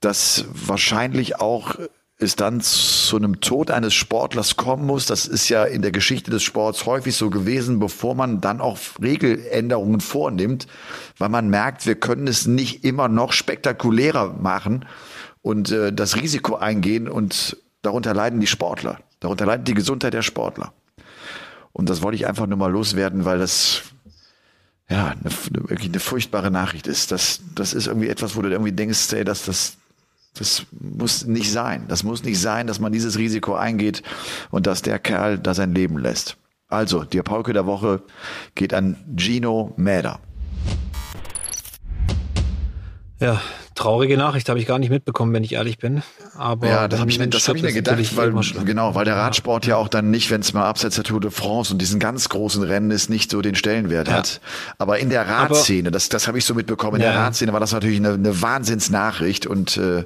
dass 0.00 0.46
wahrscheinlich 0.52 1.40
auch 1.40 1.76
es 2.22 2.36
dann 2.36 2.60
zu 2.60 3.16
einem 3.16 3.40
Tod 3.40 3.70
eines 3.70 3.94
Sportlers 3.94 4.56
kommen 4.56 4.86
muss. 4.86 5.06
Das 5.06 5.26
ist 5.26 5.48
ja 5.48 5.64
in 5.64 5.80
der 5.80 5.90
Geschichte 5.90 6.30
des 6.30 6.42
Sports 6.42 6.84
häufig 6.84 7.16
so 7.16 7.30
gewesen, 7.30 7.78
bevor 7.78 8.14
man 8.14 8.40
dann 8.40 8.60
auch 8.60 8.78
Regeländerungen 9.00 10.00
vornimmt, 10.00 10.66
weil 11.16 11.30
man 11.30 11.48
merkt, 11.48 11.86
wir 11.86 11.94
können 11.94 12.26
es 12.26 12.46
nicht 12.46 12.84
immer 12.84 13.08
noch 13.08 13.32
spektakulärer 13.32 14.34
machen 14.34 14.84
und 15.40 15.70
äh, 15.70 15.92
das 15.92 16.16
Risiko 16.16 16.56
eingehen 16.56 17.08
und 17.08 17.56
darunter 17.80 18.12
leiden 18.12 18.40
die 18.40 18.46
Sportler, 18.46 19.00
darunter 19.20 19.46
leidet 19.46 19.68
die 19.68 19.74
Gesundheit 19.74 20.12
der 20.12 20.22
Sportler. 20.22 20.74
Und 21.72 21.88
das 21.88 22.02
wollte 22.02 22.16
ich 22.16 22.26
einfach 22.26 22.46
nur 22.46 22.58
mal 22.58 22.70
loswerden, 22.70 23.24
weil 23.24 23.38
das 23.38 23.82
ja, 24.90 25.08
eine, 25.08 25.30
wirklich 25.68 25.88
eine 25.88 26.00
furchtbare 26.00 26.50
Nachricht 26.50 26.86
ist. 26.86 27.12
Das, 27.12 27.40
das 27.54 27.72
ist 27.74 27.86
irgendwie 27.86 28.08
etwas, 28.08 28.36
wo 28.36 28.42
du 28.42 28.50
irgendwie 28.50 28.72
denkst, 28.72 29.12
ey, 29.12 29.24
dass 29.24 29.44
das, 29.44 29.76
das 30.34 30.66
muss 30.72 31.26
nicht 31.26 31.50
sein. 31.50 31.86
Das 31.88 32.02
muss 32.02 32.24
nicht 32.24 32.40
sein, 32.40 32.66
dass 32.66 32.80
man 32.80 32.92
dieses 32.92 33.16
Risiko 33.16 33.54
eingeht 33.54 34.02
und 34.50 34.66
dass 34.66 34.82
der 34.82 34.98
Kerl 34.98 35.38
da 35.38 35.54
sein 35.54 35.74
Leben 35.74 35.96
lässt. 35.96 36.36
Also, 36.68 37.04
der 37.04 37.22
Pauke 37.22 37.52
der 37.52 37.66
Woche 37.66 38.02
geht 38.54 38.74
an 38.74 38.96
Gino 39.16 39.72
Mäder. 39.76 40.20
Ja, 43.20 43.42
traurige 43.74 44.16
Nachricht 44.16 44.48
habe 44.48 44.58
ich 44.58 44.66
gar 44.66 44.78
nicht 44.78 44.88
mitbekommen, 44.88 45.34
wenn 45.34 45.44
ich 45.44 45.52
ehrlich 45.52 45.76
bin. 45.76 46.02
Aber 46.38 46.66
ja, 46.66 46.88
das 46.88 47.00
habe 47.00 47.10
ich, 47.10 47.18
das 47.18 47.48
hab 47.48 47.56
ich 47.56 47.62
mir 47.62 47.72
gedacht, 47.72 48.16
weil 48.16 48.32
genau, 48.64 48.94
weil 48.94 49.04
der 49.04 49.16
Radsport 49.16 49.66
ja, 49.66 49.70
ja 49.70 49.76
auch 49.76 49.88
dann 49.88 50.10
nicht, 50.10 50.30
wenn 50.30 50.40
es 50.40 50.54
mal 50.54 50.64
abseits 50.64 50.94
der 50.94 51.04
Tour 51.04 51.20
de 51.20 51.30
France 51.30 51.70
und 51.70 51.80
diesen 51.82 52.00
ganz 52.00 52.30
großen 52.30 52.62
Rennen 52.62 52.90
ist, 52.90 53.10
nicht 53.10 53.30
so 53.30 53.42
den 53.42 53.54
Stellenwert 53.54 54.08
ja. 54.08 54.14
hat. 54.14 54.40
Aber 54.78 54.98
in 54.98 55.10
der 55.10 55.28
Radszene, 55.28 55.90
das, 55.90 56.08
das 56.08 56.28
habe 56.28 56.38
ich 56.38 56.46
so 56.46 56.54
mitbekommen. 56.54 56.96
In 56.96 57.02
ja. 57.02 57.12
der 57.12 57.20
Radszene 57.20 57.52
war 57.52 57.60
das 57.60 57.72
natürlich 57.72 57.98
eine, 57.98 58.14
eine 58.14 58.40
Wahnsinnsnachricht 58.40 59.46
und 59.46 59.76
äh, 59.76 60.04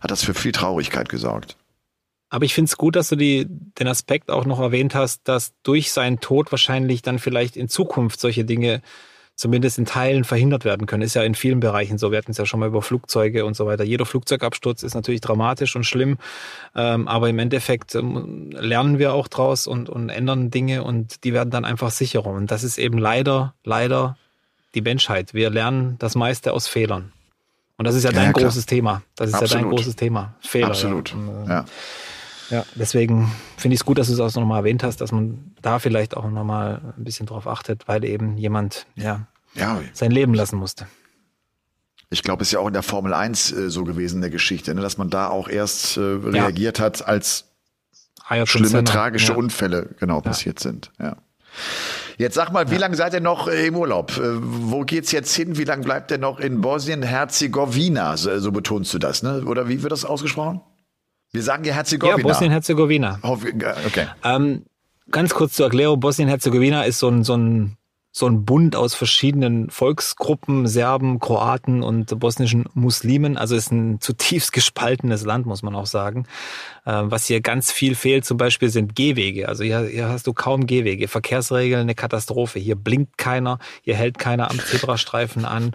hat 0.00 0.10
das 0.10 0.24
für 0.24 0.34
viel 0.34 0.50
Traurigkeit 0.50 1.08
gesorgt. 1.08 1.56
Aber 2.30 2.44
ich 2.44 2.54
finde 2.54 2.68
es 2.68 2.76
gut, 2.76 2.96
dass 2.96 3.08
du 3.08 3.14
die, 3.14 3.46
den 3.48 3.86
Aspekt 3.86 4.28
auch 4.28 4.44
noch 4.44 4.58
erwähnt 4.58 4.96
hast, 4.96 5.28
dass 5.28 5.52
durch 5.62 5.92
seinen 5.92 6.18
Tod 6.18 6.50
wahrscheinlich 6.50 7.02
dann 7.02 7.20
vielleicht 7.20 7.56
in 7.56 7.68
Zukunft 7.68 8.18
solche 8.18 8.44
Dinge 8.44 8.82
zumindest 9.36 9.78
in 9.78 9.84
Teilen 9.84 10.24
verhindert 10.24 10.64
werden 10.64 10.86
können. 10.86 11.02
Ist 11.02 11.14
ja 11.14 11.22
in 11.22 11.34
vielen 11.34 11.60
Bereichen 11.60 11.98
so. 11.98 12.10
Wir 12.10 12.18
hatten 12.18 12.30
es 12.30 12.38
ja 12.38 12.46
schon 12.46 12.58
mal 12.58 12.68
über 12.68 12.82
Flugzeuge 12.82 13.44
und 13.44 13.54
so 13.54 13.66
weiter. 13.66 13.84
Jeder 13.84 14.06
Flugzeugabsturz 14.06 14.82
ist 14.82 14.94
natürlich 14.94 15.20
dramatisch 15.20 15.76
und 15.76 15.84
schlimm, 15.84 16.16
ähm, 16.74 17.06
aber 17.06 17.28
im 17.28 17.38
Endeffekt 17.38 17.94
ähm, 17.94 18.50
lernen 18.52 18.98
wir 18.98 19.12
auch 19.12 19.28
draus 19.28 19.66
und, 19.66 19.88
und 19.90 20.08
ändern 20.08 20.50
Dinge 20.50 20.82
und 20.82 21.22
die 21.24 21.34
werden 21.34 21.50
dann 21.50 21.66
einfach 21.66 21.90
sicherer. 21.90 22.30
Und 22.30 22.50
das 22.50 22.64
ist 22.64 22.78
eben 22.78 22.98
leider, 22.98 23.54
leider 23.62 24.16
die 24.74 24.80
Menschheit. 24.80 25.34
Wir 25.34 25.50
lernen 25.50 25.96
das 25.98 26.14
meiste 26.14 26.52
aus 26.52 26.66
Fehlern. 26.66 27.12
Und 27.76 27.86
das 27.86 27.94
ist 27.94 28.04
ja, 28.04 28.10
ja 28.10 28.16
dein 28.16 28.26
ja, 28.26 28.32
großes 28.32 28.64
Thema. 28.64 29.02
Das 29.16 29.28
ist 29.28 29.34
Absolut. 29.34 29.52
ja 29.52 29.58
dein 29.60 29.70
großes 29.70 29.96
Thema. 29.96 30.34
Fehler. 30.40 30.68
Absolut. 30.68 31.10
Ja. 31.10 31.16
Und, 31.16 31.46
äh, 31.46 31.48
ja. 31.50 31.64
Ja, 32.50 32.64
deswegen 32.74 33.32
finde 33.56 33.74
ich 33.74 33.80
es 33.80 33.84
gut, 33.84 33.98
dass 33.98 34.06
du 34.06 34.12
es 34.12 34.20
auch 34.20 34.40
nochmal 34.40 34.60
erwähnt 34.60 34.82
hast, 34.82 35.00
dass 35.00 35.12
man 35.12 35.54
da 35.62 35.78
vielleicht 35.78 36.16
auch 36.16 36.28
nochmal 36.30 36.94
ein 36.96 37.04
bisschen 37.04 37.26
drauf 37.26 37.46
achtet, 37.46 37.88
weil 37.88 38.04
eben 38.04 38.36
jemand 38.36 38.86
ja, 38.94 39.26
ja. 39.54 39.80
sein 39.92 40.10
Leben 40.10 40.34
lassen 40.34 40.56
musste. 40.56 40.86
Ich 42.08 42.22
glaube, 42.22 42.42
es 42.42 42.48
ist 42.48 42.52
ja 42.52 42.60
auch 42.60 42.68
in 42.68 42.72
der 42.72 42.84
Formel 42.84 43.12
1 43.12 43.52
äh, 43.52 43.70
so 43.70 43.84
gewesen, 43.84 44.16
in 44.16 44.20
der 44.20 44.30
Geschichte, 44.30 44.74
ne, 44.74 44.80
dass 44.80 44.96
man 44.96 45.10
da 45.10 45.28
auch 45.28 45.48
erst 45.48 45.96
äh, 45.96 46.00
reagiert 46.00 46.78
ja. 46.78 46.84
hat, 46.84 47.06
als 47.06 47.46
Ayrton 48.28 48.46
schlimme, 48.46 48.68
Senna. 48.68 48.82
tragische 48.90 49.32
ja. 49.32 49.38
Unfälle 49.38 49.90
genau 49.98 50.20
passiert 50.20 50.60
sind. 50.60 50.92
Ja. 51.00 51.16
Jetzt 52.18 52.34
sag 52.34 52.52
mal, 52.52 52.70
wie 52.70 52.76
lange 52.76 52.96
seid 52.96 53.12
ihr 53.12 53.20
noch 53.20 53.48
äh, 53.48 53.66
im 53.66 53.76
Urlaub? 53.76 54.16
Äh, 54.16 54.36
wo 54.40 54.82
geht's 54.82 55.10
jetzt 55.12 55.34
hin? 55.34 55.58
Wie 55.58 55.64
lange 55.64 55.82
bleibt 55.82 56.10
ihr 56.10 56.18
noch 56.18 56.38
in 56.38 56.60
Bosnien-Herzegowina? 56.60 58.16
So, 58.16 58.38
so 58.38 58.52
betonst 58.52 58.94
du 58.94 58.98
das, 58.98 59.22
ne? 59.22 59.44
Oder 59.44 59.68
wie 59.68 59.82
wird 59.82 59.92
das 59.92 60.04
ausgesprochen? 60.04 60.60
Wir 61.36 61.42
sagen 61.42 61.64
ja 61.64 61.74
Herzegowina. 61.74 62.16
Ja, 62.16 62.22
Bosnien-Herzegowina. 62.22 63.18
Okay. 63.22 64.06
Ähm, 64.24 64.64
ganz 65.10 65.34
kurz 65.34 65.52
zur 65.52 65.66
Erklärung. 65.66 66.00
Bosnien-Herzegowina 66.00 66.84
ist 66.84 66.98
so 66.98 67.08
ein, 67.08 67.24
so 67.24 67.36
ein 67.36 67.76
so 68.16 68.26
ein 68.26 68.46
Bund 68.46 68.76
aus 68.76 68.94
verschiedenen 68.94 69.68
Volksgruppen, 69.68 70.66
Serben, 70.66 71.20
Kroaten 71.20 71.82
und 71.82 72.18
bosnischen 72.18 72.64
Muslimen. 72.72 73.36
Also 73.36 73.54
ist 73.54 73.70
ein 73.70 74.00
zutiefst 74.00 74.54
gespaltenes 74.54 75.26
Land, 75.26 75.44
muss 75.44 75.62
man 75.62 75.74
auch 75.74 75.84
sagen. 75.84 76.24
Ähm, 76.86 77.10
was 77.10 77.26
hier 77.26 77.42
ganz 77.42 77.70
viel 77.70 77.94
fehlt, 77.94 78.24
zum 78.24 78.38
Beispiel 78.38 78.70
sind 78.70 78.94
Gehwege. 78.94 79.50
Also 79.50 79.64
hier, 79.64 79.80
hier 79.80 80.08
hast 80.08 80.26
du 80.26 80.32
kaum 80.32 80.66
Gehwege. 80.66 81.08
Verkehrsregeln, 81.08 81.82
eine 81.82 81.94
Katastrophe. 81.94 82.58
Hier 82.58 82.74
blinkt 82.74 83.18
keiner, 83.18 83.58
hier 83.82 83.96
hält 83.96 84.18
keiner 84.18 84.50
am 84.50 84.60
Zebrastreifen 84.60 85.44
an. 85.44 85.72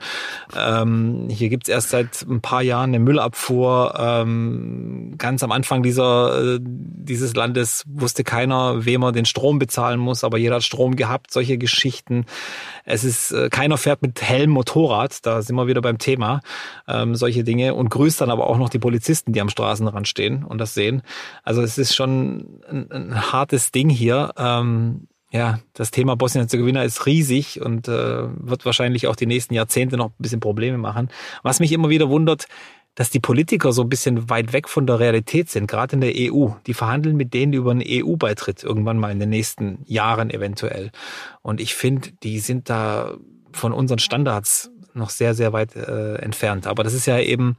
Ähm, 0.57 1.27
hier 1.29 1.49
gibt's 1.49 1.69
erst 1.69 1.89
seit 1.89 2.23
ein 2.23 2.41
paar 2.41 2.63
Jahren 2.63 2.89
eine 2.89 2.99
Müllabfuhr. 2.99 3.93
Ähm, 3.99 5.13
ganz 5.19 5.43
am 5.43 5.51
Anfang 5.51 5.83
dieser, 5.83 6.55
äh, 6.55 6.59
dieses 6.59 7.35
Landes 7.35 7.83
wusste 7.87 8.23
keiner, 8.23 8.83
wem 8.83 9.03
er 9.03 9.11
den 9.11 9.25
Strom 9.25 9.59
bezahlen 9.59 9.99
muss, 9.99 10.23
aber 10.23 10.39
jeder 10.39 10.55
hat 10.55 10.63
Strom 10.63 10.95
gehabt. 10.95 11.31
Solche 11.31 11.59
Geschichten. 11.59 12.25
Es 12.85 13.03
ist, 13.03 13.31
äh, 13.31 13.49
keiner 13.49 13.77
fährt 13.77 14.01
mit 14.01 14.21
Helm 14.21 14.51
Motorrad, 14.51 15.25
da 15.25 15.41
sind 15.41 15.55
wir 15.55 15.67
wieder 15.67 15.81
beim 15.81 15.97
Thema, 15.97 16.41
ähm, 16.87 17.15
solche 17.15 17.43
Dinge 17.43 17.73
und 17.75 17.89
grüßt 17.89 18.21
dann 18.21 18.31
aber 18.31 18.47
auch 18.47 18.57
noch 18.57 18.69
die 18.69 18.79
Polizisten, 18.79 19.33
die 19.33 19.41
am 19.41 19.49
Straßenrand 19.49 20.07
stehen 20.07 20.43
und 20.43 20.57
das 20.57 20.73
sehen. 20.73 21.03
Also 21.43 21.61
es 21.61 21.77
ist 21.77 21.95
schon 21.95 22.61
ein, 22.69 22.91
ein 22.91 23.31
hartes 23.31 23.71
Ding 23.71 23.89
hier. 23.89 24.31
Ähm, 24.37 25.07
ja, 25.31 25.59
das 25.73 25.91
Thema 25.91 26.17
Bosnien-Herzegowina 26.17 26.83
ist 26.83 27.05
riesig 27.05 27.61
und 27.61 27.87
äh, 27.87 28.23
wird 28.27 28.65
wahrscheinlich 28.65 29.07
auch 29.07 29.15
die 29.15 29.25
nächsten 29.25 29.53
Jahrzehnte 29.53 29.95
noch 29.95 30.07
ein 30.07 30.15
bisschen 30.17 30.41
Probleme 30.41 30.77
machen. 30.77 31.09
Was 31.41 31.61
mich 31.61 31.71
immer 31.71 31.87
wieder 31.87 32.09
wundert, 32.09 32.47
dass 32.95 33.09
die 33.09 33.19
Politiker 33.19 33.71
so 33.71 33.83
ein 33.83 33.89
bisschen 33.89 34.29
weit 34.29 34.53
weg 34.53 34.67
von 34.67 34.85
der 34.85 34.99
Realität 34.99 35.49
sind, 35.49 35.67
gerade 35.67 35.95
in 35.95 36.01
der 36.01 36.13
EU. 36.15 36.49
Die 36.67 36.73
verhandeln 36.73 37.15
mit 37.15 37.33
denen 37.33 37.53
über 37.53 37.71
einen 37.71 37.83
EU-Beitritt 37.85 38.63
irgendwann 38.63 38.97
mal 38.97 39.11
in 39.11 39.19
den 39.19 39.29
nächsten 39.29 39.83
Jahren 39.85 40.29
eventuell. 40.29 40.91
Und 41.41 41.61
ich 41.61 41.73
finde, 41.73 42.11
die 42.23 42.39
sind 42.39 42.69
da 42.69 43.15
von 43.53 43.71
unseren 43.71 43.99
Standards 43.99 44.71
noch 44.93 45.09
sehr, 45.09 45.33
sehr 45.33 45.53
weit 45.53 45.75
äh, 45.75 46.15
entfernt. 46.15 46.67
Aber 46.67 46.83
das 46.83 46.93
ist 46.93 47.05
ja 47.05 47.19
eben 47.19 47.57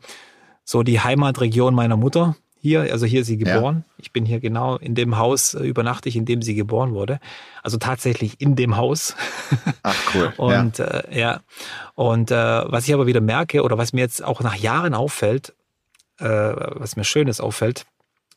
so 0.64 0.82
die 0.82 1.00
Heimatregion 1.00 1.74
meiner 1.74 1.96
Mutter 1.96 2.36
hier. 2.62 2.82
Also 2.92 3.06
hier 3.06 3.22
ist 3.22 3.26
sie 3.26 3.36
geboren. 3.36 3.84
Ja. 3.86 3.94
Ich 3.98 4.12
bin 4.12 4.24
hier 4.24 4.40
genau 4.40 4.76
in 4.76 4.94
dem 4.94 5.18
Haus 5.18 5.54
äh, 5.54 5.64
übernachte 5.64 6.08
ich, 6.08 6.16
in 6.16 6.24
dem 6.24 6.42
sie 6.42 6.54
geboren 6.54 6.94
wurde. 6.94 7.18
Also 7.62 7.76
tatsächlich 7.76 8.40
in 8.40 8.54
dem 8.54 8.76
Haus. 8.76 9.16
Ach 9.82 10.14
cool. 10.14 10.32
und 10.36 10.78
ja, 10.78 10.84
äh, 10.86 11.20
ja. 11.20 11.40
und 11.94 12.30
äh, 12.30 12.34
was 12.34 12.86
ich 12.86 12.94
aber 12.94 13.06
wieder 13.06 13.20
merke 13.20 13.62
oder 13.62 13.76
was 13.78 13.92
mir 13.92 14.00
jetzt 14.00 14.22
auch 14.22 14.40
nach 14.40 14.54
Jahren 14.54 14.94
auffällt, 14.94 15.54
äh, 16.18 16.24
was 16.26 16.94
mir 16.94 17.04
Schönes 17.04 17.40
auffällt, 17.40 17.84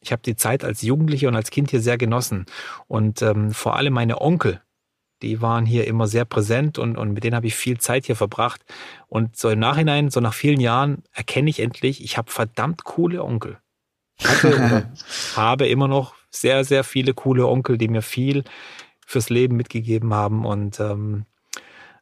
ich 0.02 0.12
habe 0.12 0.24
die 0.24 0.36
Zeit 0.36 0.64
als 0.64 0.82
Jugendlicher 0.82 1.28
und 1.28 1.36
als 1.36 1.52
Kind 1.52 1.70
hier 1.72 1.82
sehr 1.82 1.98
genossen. 1.98 2.46
Und 2.88 3.22
ähm, 3.22 3.52
vor 3.52 3.76
allem 3.76 3.94
meine 3.94 4.22
Onkel, 4.22 4.62
die 5.22 5.42
waren 5.42 5.66
hier 5.66 5.88
immer 5.88 6.08
sehr 6.08 6.26
präsent 6.26 6.78
und, 6.78 6.98
und 6.98 7.14
mit 7.14 7.24
denen 7.24 7.36
habe 7.36 7.48
ich 7.48 7.56
viel 7.56 7.80
Zeit 7.80 8.06
hier 8.06 8.16
verbracht. 8.16 8.62
Und 9.08 9.36
so 9.36 9.50
im 9.50 9.60
Nachhinein, 9.60 10.10
so 10.10 10.20
nach 10.20 10.34
vielen 10.34 10.60
Jahren, 10.60 11.04
erkenne 11.14 11.50
ich 11.50 11.60
endlich, 11.60 12.04
ich 12.04 12.18
habe 12.18 12.32
verdammt 12.32 12.84
coole 12.84 13.24
Onkel. 13.24 13.58
Hatte 14.24 14.90
habe 15.36 15.68
immer 15.68 15.88
noch 15.88 16.16
sehr, 16.30 16.64
sehr 16.64 16.84
viele 16.84 17.14
coole 17.14 17.48
Onkel, 17.48 17.78
die 17.78 17.88
mir 17.88 18.02
viel 18.02 18.44
fürs 19.06 19.30
Leben 19.30 19.56
mitgegeben 19.56 20.14
haben. 20.14 20.46
Und 20.46 20.80
ähm, 20.80 21.26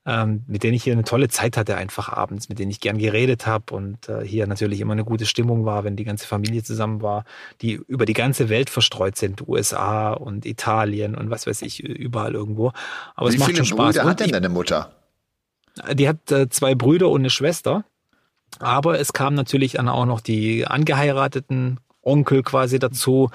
ähm, 0.06 0.44
mit 0.48 0.64
denen 0.64 0.74
ich 0.74 0.84
hier 0.84 0.94
eine 0.94 1.06
tolle 1.06 1.30
Zeit 1.30 1.56
hatte, 1.56 1.78
einfach 1.78 2.10
abends, 2.10 2.50
mit 2.50 2.60
denen 2.60 2.72
ich 2.72 2.82
gern 2.82 2.98
geredet 2.98 3.48
habe 3.48 3.74
und 3.74 4.10
äh, 4.10 4.26
hier 4.26 4.48
natürlich 4.48 4.82
immer 4.82 4.92
eine 4.94 5.06
gute 5.06 5.26
Stimmung 5.26 5.66
war, 5.66 5.86
wenn 5.86 5.96
die 5.96 6.04
ganze 6.04 6.28
Familie 6.28 6.62
zusammen 6.62 7.02
war, 7.02 7.24
die 7.62 7.74
über 7.88 8.06
die 8.06 8.14
ganze 8.14 8.50
Welt 8.50 8.70
verstreut 8.70 9.16
sind, 9.16 9.48
USA 9.48 10.12
und 10.12 10.46
Italien 10.46 11.16
und 11.16 11.30
was 11.30 11.48
weiß 11.48 11.62
ich, 11.62 11.82
überall 11.82 12.34
irgendwo. 12.34 12.74
Aber 13.16 13.30
Wie 13.30 13.36
es 13.36 13.40
macht 13.40 13.56
schon 13.56 13.66
Spaß. 13.66 13.96
Brüder 13.96 14.10
hat 14.10 14.20
denn 14.20 14.32
deine 14.32 14.50
Mutter? 14.50 14.92
Die 15.94 16.08
hat 16.08 16.32
äh, 16.32 16.50
zwei 16.50 16.76
Brüder 16.76 17.08
und 17.08 17.22
eine 17.22 17.30
Schwester. 17.30 17.86
Aber 18.60 19.00
es 19.00 19.14
kamen 19.14 19.36
natürlich 19.36 19.74
dann 19.74 19.90
auch 19.90 20.06
noch 20.06 20.20
die 20.20 20.68
angeheirateten 20.68 21.80
Onkel 22.04 22.44
quasi 22.44 22.80
dazu, 22.80 23.30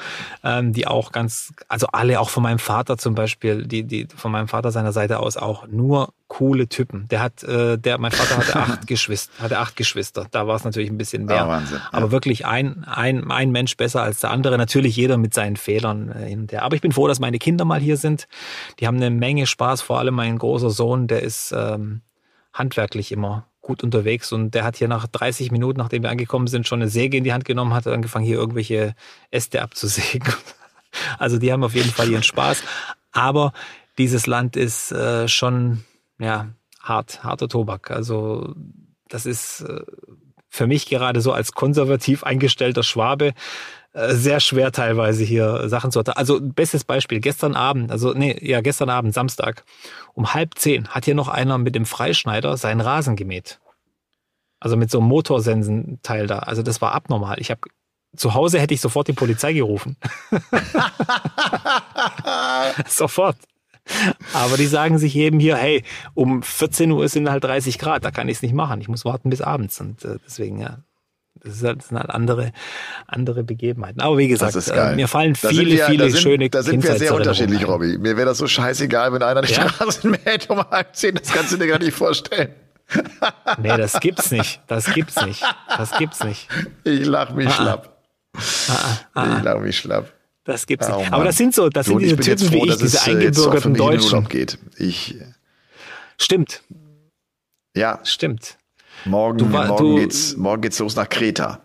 ähm, 0.44 0.72
die 0.72 0.86
auch 0.86 1.12
ganz, 1.12 1.52
also 1.68 1.86
alle, 1.88 2.20
auch 2.20 2.30
von 2.30 2.42
meinem 2.42 2.58
Vater 2.58 2.98
zum 2.98 3.14
Beispiel, 3.14 3.66
die, 3.66 3.84
die 3.84 4.06
von 4.14 4.30
meinem 4.30 4.48
Vater 4.48 4.70
seiner 4.70 4.92
Seite 4.92 5.20
aus 5.20 5.36
auch 5.36 5.66
nur 5.66 6.12
coole 6.28 6.68
Typen. 6.68 7.08
Der 7.08 7.20
hat, 7.20 7.42
äh, 7.42 7.78
der, 7.78 7.98
mein 7.98 8.12
Vater 8.12 8.36
hatte 8.36 8.56
acht 8.72 8.86
Geschwister, 8.86 9.42
hatte 9.42 9.58
acht 9.58 9.76
Geschwister. 9.76 10.26
Da 10.30 10.46
war 10.46 10.56
es 10.56 10.64
natürlich 10.64 10.90
ein 10.90 10.98
bisschen 10.98 11.24
mehr. 11.24 11.46
Oh, 11.46 11.48
Wahnsinn, 11.48 11.78
ja. 11.78 11.88
Aber 11.90 12.10
wirklich 12.10 12.46
ein, 12.46 12.84
ein, 12.84 13.30
ein 13.30 13.50
Mensch 13.50 13.76
besser 13.76 14.02
als 14.02 14.20
der 14.20 14.30
andere. 14.30 14.58
Natürlich 14.58 14.94
jeder 14.94 15.16
mit 15.16 15.32
seinen 15.32 15.56
Fehlern 15.56 16.12
äh, 16.12 16.28
hin 16.28 16.40
und 16.40 16.52
her. 16.52 16.62
Aber 16.62 16.76
ich 16.76 16.82
bin 16.82 16.92
froh, 16.92 17.08
dass 17.08 17.18
meine 17.18 17.38
Kinder 17.38 17.64
mal 17.64 17.80
hier 17.80 17.96
sind. 17.96 18.28
Die 18.78 18.86
haben 18.86 18.96
eine 18.96 19.10
Menge 19.10 19.46
Spaß. 19.46 19.80
Vor 19.80 19.98
allem 19.98 20.14
mein 20.14 20.38
großer 20.38 20.70
Sohn, 20.70 21.06
der 21.06 21.22
ist 21.22 21.52
ähm, 21.56 22.02
handwerklich 22.52 23.10
immer 23.10 23.46
gut 23.68 23.84
unterwegs 23.84 24.32
und 24.32 24.54
der 24.54 24.64
hat 24.64 24.76
hier 24.76 24.88
nach 24.88 25.06
30 25.06 25.50
Minuten, 25.50 25.78
nachdem 25.78 26.02
wir 26.02 26.08
angekommen 26.08 26.46
sind, 26.46 26.66
schon 26.66 26.80
eine 26.80 26.88
Säge 26.90 27.18
in 27.18 27.24
die 27.24 27.34
Hand 27.34 27.44
genommen, 27.44 27.74
hat 27.74 27.86
angefangen, 27.86 28.24
hier 28.24 28.38
irgendwelche 28.38 28.94
Äste 29.30 29.62
abzusägen. 29.62 30.32
Also 31.18 31.36
die 31.36 31.52
haben 31.52 31.62
auf 31.62 31.74
jeden 31.74 31.90
Fall 31.90 32.08
ihren 32.08 32.22
Spaß. 32.22 32.62
Aber 33.12 33.52
dieses 33.98 34.26
Land 34.26 34.56
ist 34.56 34.90
äh, 34.90 35.28
schon 35.28 35.84
ja 36.18 36.48
hart, 36.80 37.22
harter 37.22 37.46
Tobak. 37.46 37.90
Also 37.90 38.54
das 39.06 39.26
ist 39.26 39.60
äh, 39.60 39.82
für 40.48 40.66
mich 40.66 40.86
gerade 40.86 41.20
so 41.20 41.32
als 41.32 41.52
konservativ 41.52 42.24
eingestellter 42.24 42.82
Schwabe 42.82 43.34
sehr 43.94 44.40
schwer 44.40 44.70
teilweise 44.70 45.24
hier 45.24 45.68
Sachen 45.68 45.90
zu 45.90 46.00
Also 46.00 46.40
bestes 46.40 46.84
Beispiel, 46.84 47.20
gestern 47.20 47.54
Abend, 47.54 47.90
also 47.90 48.12
nee, 48.12 48.38
ja, 48.40 48.60
gestern 48.60 48.90
Abend, 48.90 49.14
Samstag, 49.14 49.64
um 50.14 50.34
halb 50.34 50.56
zehn 50.56 50.88
hat 50.88 51.04
hier 51.04 51.14
noch 51.14 51.28
einer 51.28 51.58
mit 51.58 51.74
dem 51.74 51.86
Freischneider 51.86 52.56
seinen 52.56 52.80
Rasen 52.80 53.16
gemäht. 53.16 53.60
Also 54.60 54.76
mit 54.76 54.90
so 54.90 54.98
einem 54.98 55.08
Motorsensenteil 55.08 56.26
da. 56.26 56.40
Also 56.40 56.62
das 56.62 56.80
war 56.80 56.92
abnormal. 56.92 57.40
Ich 57.40 57.50
habe 57.50 57.60
zu 58.16 58.34
Hause 58.34 58.60
hätte 58.60 58.74
ich 58.74 58.80
sofort 58.80 59.08
die 59.08 59.12
Polizei 59.12 59.52
gerufen. 59.52 59.96
sofort. 62.86 63.36
Aber 64.34 64.56
die 64.56 64.66
sagen 64.66 64.98
sich 64.98 65.16
eben 65.16 65.40
hier, 65.40 65.56
hey, 65.56 65.84
um 66.14 66.42
14 66.42 66.90
Uhr 66.90 67.08
sind 67.08 67.30
halt 67.30 67.44
30 67.44 67.78
Grad, 67.78 68.04
da 68.04 68.10
kann 68.10 68.28
ich 68.28 68.38
es 68.38 68.42
nicht 68.42 68.54
machen. 68.54 68.80
Ich 68.80 68.88
muss 68.88 69.04
warten 69.04 69.30
bis 69.30 69.40
abends. 69.40 69.80
Und 69.80 70.04
äh, 70.04 70.18
deswegen, 70.26 70.60
ja, 70.60 70.78
das, 71.42 71.62
halt, 71.62 71.78
das 71.78 71.88
sind 71.88 71.98
halt 71.98 72.10
andere, 72.10 72.52
andere 73.06 73.44
Begebenheiten. 73.44 74.00
Aber 74.00 74.18
wie 74.18 74.28
gesagt, 74.28 74.54
äh, 74.68 74.94
mir 74.94 75.08
fallen 75.08 75.34
viele, 75.34 75.76
wir, 75.76 75.86
viele 75.86 76.10
sind, 76.10 76.20
schöne 76.20 76.50
Da 76.50 76.62
sind 76.62 76.82
wir 76.82 76.96
sehr 76.96 77.14
unterschiedlich, 77.14 77.66
Robby. 77.66 77.98
Mir 77.98 78.16
wäre 78.16 78.26
das 78.26 78.38
so 78.38 78.46
scheißegal, 78.46 79.12
wenn 79.12 79.22
einer 79.22 79.42
die 79.42 79.52
ja? 79.52 79.68
Straße 79.68 80.08
mäht 80.08 80.48
um 80.50 80.58
halb 80.70 80.94
zehn. 80.94 81.14
Das 81.14 81.28
kannst 81.28 81.52
du 81.52 81.56
dir 81.56 81.66
gar 81.66 81.78
nicht 81.78 81.94
vorstellen. 81.94 82.50
nee, 83.62 83.76
das 83.76 84.00
gibt's 84.00 84.30
nicht. 84.30 84.60
Das 84.66 84.92
gibt's 84.92 85.20
nicht. 85.24 85.42
Das 85.68 85.96
gibt's 85.98 86.24
nicht. 86.24 86.48
Ich 86.84 87.04
lach 87.04 87.32
mich 87.32 87.48
ah, 87.48 87.50
ah. 87.50 87.54
schlapp. 87.54 88.02
Ah, 88.34 88.40
ah, 88.70 88.98
ah, 89.14 89.36
ich 89.36 89.44
lach 89.44 89.60
mich 89.60 89.76
schlapp. 89.76 90.12
Das 90.44 90.66
gibt's 90.66 90.88
oh, 90.90 90.98
nicht. 90.98 91.12
Aber 91.12 91.24
das 91.24 91.36
sind 91.36 91.54
so, 91.54 91.68
das 91.68 91.86
sind 91.86 91.98
diese 91.98 92.16
Typen 92.16 92.48
froh, 92.48 92.64
wie 92.64 92.70
ich, 92.70 92.76
diese 92.76 93.10
äh, 93.10 93.12
eingebürgerten 93.12 93.74
Deutschen. 93.74 94.28
Geht. 94.28 94.58
Ich, 94.78 95.16
Stimmt. 96.20 96.62
Ja. 97.74 98.00
Stimmt. 98.02 98.58
Morgen, 99.04 99.38
du, 99.38 99.44
morgen, 99.46 99.76
du, 99.76 99.96
geht's, 99.96 100.36
morgen 100.36 100.62
geht's 100.62 100.78
los 100.78 100.96
nach 100.96 101.08
Kreta. 101.08 101.60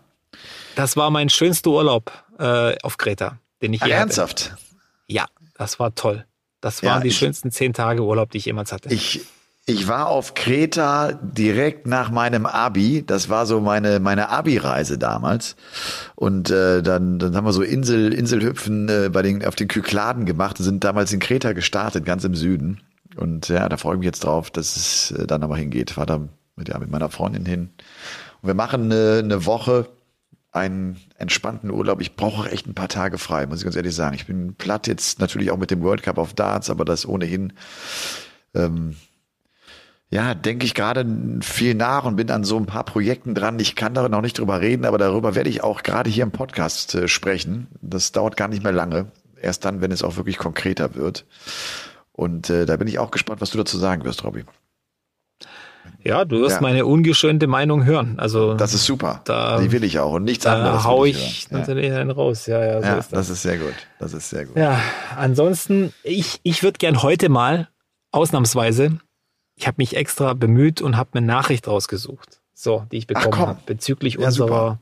Das 0.74 0.96
war 0.96 1.10
mein 1.10 1.28
schönster 1.28 1.70
Urlaub 1.70 2.12
äh, 2.38 2.76
auf 2.82 2.96
Kreta, 2.96 3.38
den 3.62 3.72
ich 3.72 3.82
Ach, 3.82 3.86
je 3.86 3.92
ernsthaft? 3.92 4.52
Hatte. 4.52 4.62
Ja, 5.06 5.26
das 5.56 5.78
war 5.78 5.94
toll. 5.94 6.24
Das 6.60 6.82
waren 6.82 6.98
ja, 6.98 7.00
die 7.00 7.08
ich, 7.08 7.18
schönsten 7.18 7.50
zehn 7.50 7.72
Tage 7.72 8.02
Urlaub, 8.02 8.30
die 8.30 8.38
ich 8.38 8.46
jemals 8.46 8.72
hatte. 8.72 8.92
Ich, 8.92 9.20
ich 9.66 9.86
war 9.86 10.08
auf 10.08 10.34
Kreta 10.34 11.12
direkt 11.12 11.86
nach 11.86 12.10
meinem 12.10 12.46
Abi. 12.46 13.04
Das 13.06 13.28
war 13.28 13.46
so 13.46 13.60
meine 13.60 14.00
meine 14.00 14.30
Abi-Reise 14.30 14.98
damals. 14.98 15.56
Und 16.14 16.50
äh, 16.50 16.82
dann 16.82 17.18
dann 17.18 17.36
haben 17.36 17.44
wir 17.44 17.52
so 17.52 17.62
Insel 17.62 18.12
Inselhüpfen 18.14 18.88
äh, 18.88 19.10
bei 19.12 19.22
den 19.22 19.44
auf 19.44 19.56
den 19.56 19.68
Kykladen 19.68 20.24
gemacht 20.24 20.58
und 20.58 20.64
sind 20.64 20.84
damals 20.84 21.12
in 21.12 21.20
Kreta 21.20 21.52
gestartet, 21.52 22.04
ganz 22.04 22.24
im 22.24 22.34
Süden. 22.34 22.80
Und 23.16 23.48
ja, 23.48 23.68
da 23.68 23.76
freue 23.76 23.94
ich 23.94 23.98
mich 24.00 24.06
jetzt 24.06 24.24
drauf, 24.24 24.50
dass 24.50 24.76
es 24.76 25.10
äh, 25.12 25.26
dann 25.26 25.42
aber 25.42 25.56
hingeht. 25.56 25.96
War 25.96 26.06
da 26.06 26.20
mit, 26.56 26.68
ja, 26.68 26.78
mit 26.78 26.90
meiner 26.90 27.10
Freundin 27.10 27.46
hin. 27.46 27.70
Und 28.42 28.48
wir 28.48 28.54
machen 28.54 28.92
eine, 28.92 29.20
eine 29.22 29.46
Woche 29.46 29.88
einen 30.54 31.00
entspannten 31.18 31.70
Urlaub. 31.70 32.00
Ich 32.00 32.14
brauche 32.14 32.42
auch 32.42 32.46
echt 32.46 32.66
ein 32.66 32.74
paar 32.74 32.88
Tage 32.88 33.18
frei, 33.18 33.46
muss 33.46 33.58
ich 33.58 33.64
ganz 33.64 33.76
ehrlich 33.76 33.94
sagen. 33.94 34.14
Ich 34.14 34.26
bin 34.26 34.54
platt 34.54 34.86
jetzt 34.86 35.18
natürlich 35.18 35.50
auch 35.50 35.56
mit 35.56 35.70
dem 35.70 35.82
World 35.82 36.02
Cup 36.04 36.16
auf 36.16 36.32
Darts, 36.32 36.70
aber 36.70 36.84
das 36.84 37.06
ohnehin, 37.06 37.52
ähm, 38.54 38.96
ja, 40.10 40.34
denke 40.34 40.64
ich 40.64 40.74
gerade 40.74 41.04
viel 41.40 41.74
nach 41.74 42.04
und 42.04 42.14
bin 42.14 42.30
an 42.30 42.44
so 42.44 42.56
ein 42.56 42.66
paar 42.66 42.84
Projekten 42.84 43.34
dran. 43.34 43.58
Ich 43.58 43.74
kann 43.74 43.94
da 43.94 44.08
noch 44.08 44.20
nicht 44.20 44.38
drüber 44.38 44.60
reden, 44.60 44.84
aber 44.84 44.96
darüber 44.96 45.34
werde 45.34 45.50
ich 45.50 45.64
auch 45.64 45.82
gerade 45.82 46.08
hier 46.08 46.22
im 46.22 46.30
Podcast 46.30 46.94
äh, 46.94 47.08
sprechen. 47.08 47.66
Das 47.82 48.12
dauert 48.12 48.36
gar 48.36 48.46
nicht 48.46 48.62
mehr 48.62 48.72
lange. 48.72 49.06
Erst 49.40 49.64
dann, 49.64 49.80
wenn 49.80 49.90
es 49.90 50.04
auch 50.04 50.16
wirklich 50.16 50.38
konkreter 50.38 50.94
wird. 50.94 51.26
Und 52.12 52.48
äh, 52.48 52.64
da 52.64 52.76
bin 52.76 52.86
ich 52.86 53.00
auch 53.00 53.10
gespannt, 53.10 53.40
was 53.40 53.50
du 53.50 53.58
dazu 53.58 53.76
sagen 53.76 54.04
wirst, 54.04 54.22
Robby. 54.22 54.44
Ja, 56.02 56.24
du 56.24 56.40
wirst 56.40 56.56
ja. 56.56 56.60
meine 56.60 56.86
ungeschönte 56.86 57.46
Meinung 57.46 57.84
hören. 57.84 58.18
Also 58.18 58.54
das 58.54 58.74
ist 58.74 58.84
super. 58.84 59.22
Da, 59.24 59.58
Die 59.58 59.72
will 59.72 59.84
ich 59.84 59.98
auch 59.98 60.12
und 60.12 60.24
nichts 60.24 60.44
da 60.44 60.56
anderes. 60.56 60.82
Da 60.82 60.84
hau 60.84 61.04
ich, 61.04 61.16
ich 61.16 61.50
natürlich 61.50 61.88
ja. 61.88 61.96
einen 61.96 62.10
raus. 62.10 62.46
Ja, 62.46 62.62
ja, 62.64 62.80
so 62.80 62.86
ja 62.86 62.94
ist 62.96 63.12
das. 63.12 63.28
das 63.28 63.30
ist 63.30 63.42
sehr 63.42 63.58
gut. 63.58 63.74
Das 63.98 64.12
ist 64.12 64.28
sehr 64.28 64.44
gut. 64.44 64.56
Ja, 64.56 64.80
ansonsten 65.16 65.92
ich 66.02 66.40
ich 66.42 66.62
würde 66.62 66.78
gern 66.78 67.02
heute 67.02 67.28
mal 67.28 67.68
ausnahmsweise. 68.10 68.98
Ich 69.56 69.66
habe 69.66 69.76
mich 69.78 69.96
extra 69.96 70.34
bemüht 70.34 70.82
und 70.82 70.96
habe 70.96 71.10
eine 71.14 71.26
Nachricht 71.26 71.68
rausgesucht, 71.68 72.40
so 72.52 72.86
die 72.92 72.98
ich 72.98 73.06
bekommen 73.06 73.38
habe 73.38 73.60
bezüglich 73.64 74.18
unserer 74.18 74.80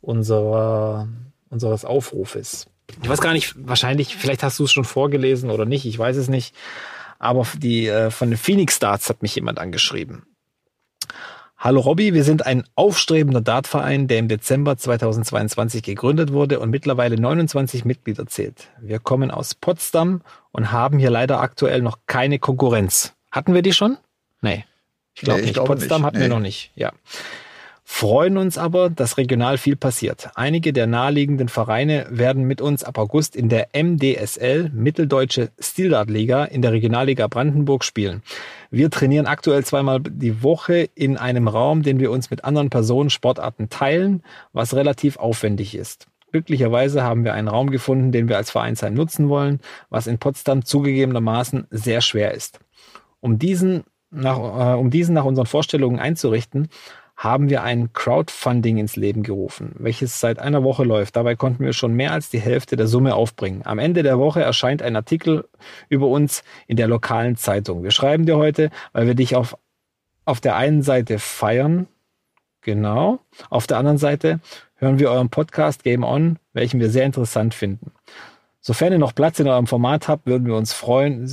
unserer 0.00 1.08
unseres 1.48 1.84
Aufrufes. 1.84 2.66
Ich 3.02 3.08
weiß 3.08 3.20
gar 3.20 3.32
nicht, 3.32 3.54
wahrscheinlich, 3.56 4.16
vielleicht 4.16 4.42
hast 4.42 4.58
du 4.58 4.64
es 4.64 4.72
schon 4.72 4.84
vorgelesen 4.84 5.50
oder 5.50 5.64
nicht, 5.64 5.86
ich 5.86 5.98
weiß 5.98 6.16
es 6.16 6.28
nicht. 6.28 6.54
Aber 7.18 7.46
die 7.56 7.88
äh, 7.88 8.10
von 8.10 8.30
den 8.30 8.38
Phoenix 8.38 8.76
Starts 8.76 9.08
hat 9.08 9.22
mich 9.22 9.34
jemand 9.34 9.58
angeschrieben. 9.58 10.24
Hallo 11.58 11.80
Robby, 11.80 12.12
wir 12.12 12.22
sind 12.22 12.44
ein 12.44 12.64
aufstrebender 12.74 13.40
Dartverein, 13.40 14.08
der 14.08 14.18
im 14.18 14.28
Dezember 14.28 14.76
2022 14.76 15.82
gegründet 15.82 16.32
wurde 16.32 16.60
und 16.60 16.68
mittlerweile 16.70 17.18
29 17.18 17.84
Mitglieder 17.86 18.26
zählt. 18.26 18.68
Wir 18.80 18.98
kommen 18.98 19.30
aus 19.30 19.54
Potsdam 19.54 20.20
und 20.52 20.70
haben 20.70 20.98
hier 20.98 21.10
leider 21.10 21.40
aktuell 21.40 21.80
noch 21.80 22.00
keine 22.06 22.38
Konkurrenz. 22.38 23.14
Hatten 23.32 23.54
wir 23.54 23.62
die 23.62 23.72
schon? 23.72 23.96
Nee. 24.42 24.66
Ich 25.14 25.22
glaube 25.22 25.40
nee, 25.40 25.46
nicht. 25.46 25.54
Glaube 25.54 25.68
Potsdam 25.68 26.02
nicht. 26.02 26.06
hatten 26.06 26.18
nee. 26.18 26.24
wir 26.24 26.28
noch 26.28 26.40
nicht. 26.40 26.72
Ja 26.74 26.92
freuen 27.88 28.36
uns 28.36 28.58
aber, 28.58 28.90
dass 28.90 29.16
regional 29.16 29.58
viel 29.58 29.76
passiert. 29.76 30.30
Einige 30.34 30.72
der 30.72 30.88
naheliegenden 30.88 31.48
Vereine 31.48 32.06
werden 32.10 32.42
mit 32.42 32.60
uns 32.60 32.82
ab 32.82 32.98
August 32.98 33.36
in 33.36 33.48
der 33.48 33.68
MDSL, 33.80 34.70
Mitteldeutsche 34.74 35.50
Stildartliga, 35.58 36.44
in 36.44 36.62
der 36.62 36.72
Regionalliga 36.72 37.28
Brandenburg 37.28 37.84
spielen. 37.84 38.22
Wir 38.72 38.90
trainieren 38.90 39.26
aktuell 39.26 39.64
zweimal 39.64 40.00
die 40.00 40.42
Woche 40.42 40.90
in 40.96 41.16
einem 41.16 41.46
Raum, 41.46 41.84
den 41.84 42.00
wir 42.00 42.10
uns 42.10 42.28
mit 42.28 42.44
anderen 42.44 42.70
Personen 42.70 43.08
Sportarten 43.08 43.70
teilen, 43.70 44.24
was 44.52 44.74
relativ 44.74 45.16
aufwendig 45.16 45.76
ist. 45.76 46.08
Glücklicherweise 46.32 47.04
haben 47.04 47.24
wir 47.24 47.34
einen 47.34 47.48
Raum 47.48 47.70
gefunden, 47.70 48.10
den 48.10 48.28
wir 48.28 48.36
als 48.36 48.50
Vereinsheim 48.50 48.94
nutzen 48.94 49.28
wollen, 49.28 49.60
was 49.90 50.08
in 50.08 50.18
Potsdam 50.18 50.64
zugegebenermaßen 50.64 51.68
sehr 51.70 52.00
schwer 52.00 52.34
ist. 52.34 52.58
Um 53.20 53.38
diesen 53.38 53.84
nach, 54.10 54.38
äh, 54.38 54.76
um 54.76 54.90
diesen 54.90 55.14
nach 55.14 55.24
unseren 55.24 55.46
Vorstellungen 55.46 56.00
einzurichten, 56.00 56.68
haben 57.16 57.48
wir 57.48 57.62
ein 57.62 57.94
Crowdfunding 57.94 58.76
ins 58.76 58.96
Leben 58.96 59.22
gerufen, 59.22 59.74
welches 59.78 60.20
seit 60.20 60.38
einer 60.38 60.62
Woche 60.62 60.84
läuft. 60.84 61.16
Dabei 61.16 61.34
konnten 61.34 61.64
wir 61.64 61.72
schon 61.72 61.94
mehr 61.94 62.12
als 62.12 62.28
die 62.28 62.40
Hälfte 62.40 62.76
der 62.76 62.86
Summe 62.86 63.14
aufbringen. 63.14 63.62
Am 63.64 63.78
Ende 63.78 64.02
der 64.02 64.18
Woche 64.18 64.42
erscheint 64.42 64.82
ein 64.82 64.96
Artikel 64.96 65.48
über 65.88 66.08
uns 66.08 66.44
in 66.66 66.76
der 66.76 66.88
lokalen 66.88 67.36
Zeitung. 67.36 67.82
Wir 67.82 67.90
schreiben 67.90 68.26
dir 68.26 68.36
heute, 68.36 68.70
weil 68.92 69.06
wir 69.06 69.14
dich 69.14 69.34
auf, 69.34 69.56
auf 70.26 70.40
der 70.40 70.56
einen 70.56 70.82
Seite 70.82 71.18
feiern, 71.18 71.86
genau, 72.60 73.18
auf 73.48 73.66
der 73.66 73.78
anderen 73.78 73.98
Seite 73.98 74.40
hören 74.74 74.98
wir 74.98 75.10
euren 75.10 75.30
Podcast 75.30 75.84
Game 75.84 76.04
On, 76.04 76.38
welchen 76.52 76.80
wir 76.80 76.90
sehr 76.90 77.06
interessant 77.06 77.54
finden. 77.54 77.92
Sofern 78.60 78.92
ihr 78.92 78.98
noch 78.98 79.14
Platz 79.14 79.38
in 79.40 79.48
eurem 79.48 79.66
Format 79.66 80.08
habt, 80.08 80.26
würden 80.26 80.46
wir 80.46 80.56
uns 80.56 80.74
freuen, 80.74 81.30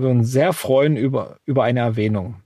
würden 0.00 0.24
sehr 0.24 0.54
freuen 0.54 0.96
über, 0.96 1.36
über 1.44 1.64
eine 1.64 1.80
Erwähnung 1.80 2.36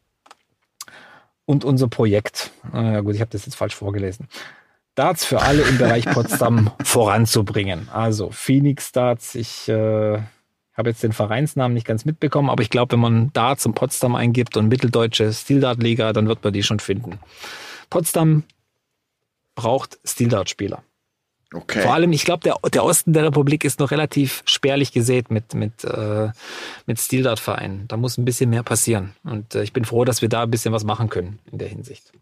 und 1.46 1.64
unser 1.64 1.88
Projekt. 1.88 2.50
Ja 2.72 3.00
gut, 3.00 3.14
ich 3.14 3.20
habe 3.20 3.30
das 3.30 3.46
jetzt 3.46 3.56
falsch 3.56 3.74
vorgelesen. 3.74 4.28
Darts 4.94 5.24
für 5.24 5.42
alle 5.42 5.62
im 5.62 5.78
Bereich 5.78 6.04
Potsdam 6.06 6.70
voranzubringen. 6.84 7.88
Also 7.92 8.30
Phoenix 8.30 8.92
Darts, 8.92 9.34
ich 9.34 9.68
äh, 9.68 10.18
habe 10.74 10.90
jetzt 10.90 11.02
den 11.02 11.12
Vereinsnamen 11.12 11.74
nicht 11.74 11.86
ganz 11.86 12.04
mitbekommen, 12.04 12.48
aber 12.48 12.62
ich 12.62 12.70
glaube, 12.70 12.92
wenn 12.92 13.00
man 13.00 13.32
Darts 13.32 13.66
und 13.66 13.74
Potsdam 13.74 14.14
eingibt 14.14 14.56
und 14.56 14.68
Mitteldeutsche 14.68 15.32
Stildart-Liga, 15.32 16.12
dann 16.12 16.28
wird 16.28 16.44
man 16.44 16.52
die 16.52 16.62
schon 16.62 16.78
finden. 16.78 17.18
Potsdam 17.90 18.44
braucht 19.54 19.98
Stildart-Spieler. 20.04 20.82
Okay. 21.52 21.82
Vor 21.82 21.94
allem, 21.94 22.12
ich 22.12 22.24
glaube, 22.24 22.42
der, 22.42 22.56
der 22.70 22.84
Osten 22.84 23.12
der 23.12 23.24
Republik 23.24 23.64
ist 23.64 23.78
noch 23.78 23.90
relativ 23.90 24.42
spärlich 24.44 24.92
gesät 24.92 25.30
mit, 25.30 25.54
mit, 25.54 25.84
äh, 25.84 26.30
mit 26.86 26.98
Stildart-Vereinen. 26.98 27.86
Da 27.88 27.96
muss 27.96 28.18
ein 28.18 28.24
bisschen 28.24 28.50
mehr 28.50 28.62
passieren. 28.62 29.14
Und 29.22 29.54
äh, 29.54 29.62
ich 29.62 29.72
bin 29.72 29.84
froh, 29.84 30.04
dass 30.04 30.22
wir 30.22 30.28
da 30.28 30.42
ein 30.42 30.50
bisschen 30.50 30.72
was 30.72 30.84
machen 30.84 31.08
können 31.08 31.38
in 31.50 31.58
der 31.58 31.68
Hinsicht. 31.68 32.12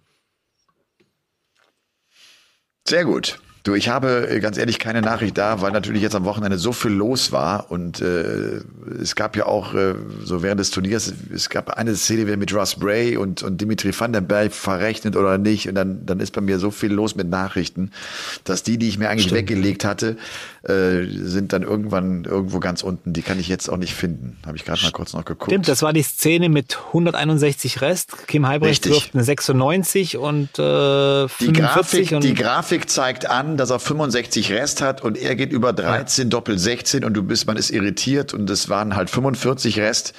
Sehr 2.87 3.05
gut. 3.05 3.39
Du, 3.65 3.75
ich 3.75 3.89
habe 3.89 4.29
äh, 4.29 4.41
ganz 4.41 4.59
ehrlich 4.59 4.81
keine 4.81 5.03
Nachricht 5.03 5.39
da, 5.39 5.61
weil 5.61 5.71
natürlich 5.71 6.03
jetzt 6.03 6.17
am 6.17 6.25
Wochenende 6.25 6.59
so 6.59 6.73
viel 6.73 6.91
los 6.91 7.31
war 7.31 7.71
und 7.71 8.01
äh, 8.01 8.61
es 9.01 9.15
gab 9.15 9.37
ja 9.37 9.47
auch 9.47 9.75
äh, 9.75 9.95
so 10.25 10.43
während 10.43 10.59
des 10.59 10.71
Turniers, 10.71 11.13
es 11.33 11.49
gab 11.49 11.71
eine 11.71 11.95
Szene 11.95 12.37
mit 12.37 12.53
Russ 12.53 12.75
Bray 12.75 13.17
und, 13.17 13.45
und 13.45 13.61
Dimitri 13.61 13.93
van 13.97 14.13
der 14.13 14.21
Berg 14.21 14.53
verrechnet 14.53 15.15
oder 15.15 15.39
nicht 15.39 15.69
und 15.69 15.77
dann, 15.77 16.05
dann 16.05 16.19
ist 16.19 16.33
bei 16.33 16.41
mir 16.41 16.59
so 16.59 16.73
viel 16.73 16.93
los 16.93 17.15
mit 17.15 17.29
Nachrichten, 17.29 17.93
dass 18.43 18.65
die, 18.65 18.79
die 18.79 18.89
ich 18.89 18.99
mir 18.99 19.11
eigentlich 19.11 19.27
Stimmt. 19.27 19.43
weggelegt 19.43 19.85
hatte, 19.85 20.17
äh, 20.65 21.05
sind 21.07 21.53
dann 21.53 21.63
irgendwann 21.63 22.25
irgendwo 22.25 22.59
ganz 22.59 22.83
unten. 22.83 23.13
Die 23.13 23.23
kann 23.23 23.39
ich 23.39 23.49
jetzt 23.49 23.69
auch 23.69 23.77
nicht 23.77 23.95
finden. 23.95 24.39
Habe 24.47 24.57
ich 24.57 24.65
gerade 24.65 24.83
mal 24.83 24.93
kurz 24.93 25.13
noch 25.13 25.25
geguckt. 25.25 25.51
Stimmt, 25.51 25.69
das 25.69 25.83
war 25.83 25.93
die 25.93 26.03
Szene 26.03 26.49
mit 26.49 26.79
161 26.89 27.81
Rest. 27.81 28.27
Kim 28.27 28.47
Heibrecht 28.47 28.89
wirft 28.89 29.15
eine 29.15 29.25
96 29.25 30.17
und 30.17 30.59
äh, 30.59 31.29
45. 31.29 31.31
Die 31.39 31.53
Grafik, 31.53 32.13
und 32.13 32.25
die 32.25 32.35
Grafik 32.35 32.91
zeigt 32.91 33.29
an, 33.29 33.52
dass 33.57 33.71
er 33.71 33.79
65 33.79 34.53
Rest 34.53 34.83
hat 34.83 35.03
und 35.03 35.17
er 35.17 35.35
geht 35.37 35.53
über 35.53 35.73
13 35.73 36.25
ja. 36.25 36.31
Doppel 36.31 36.59
16 36.59 37.05
und 37.05 37.15
du 37.15 37.23
bist, 37.23 37.47
man 37.47 37.57
ist 37.57 37.71
irritiert 37.71 38.35
und 38.35 38.49
es 38.51 38.69
waren 38.69 38.97
halt 38.97 39.11
45 39.11 39.79
Rest. 39.79 40.15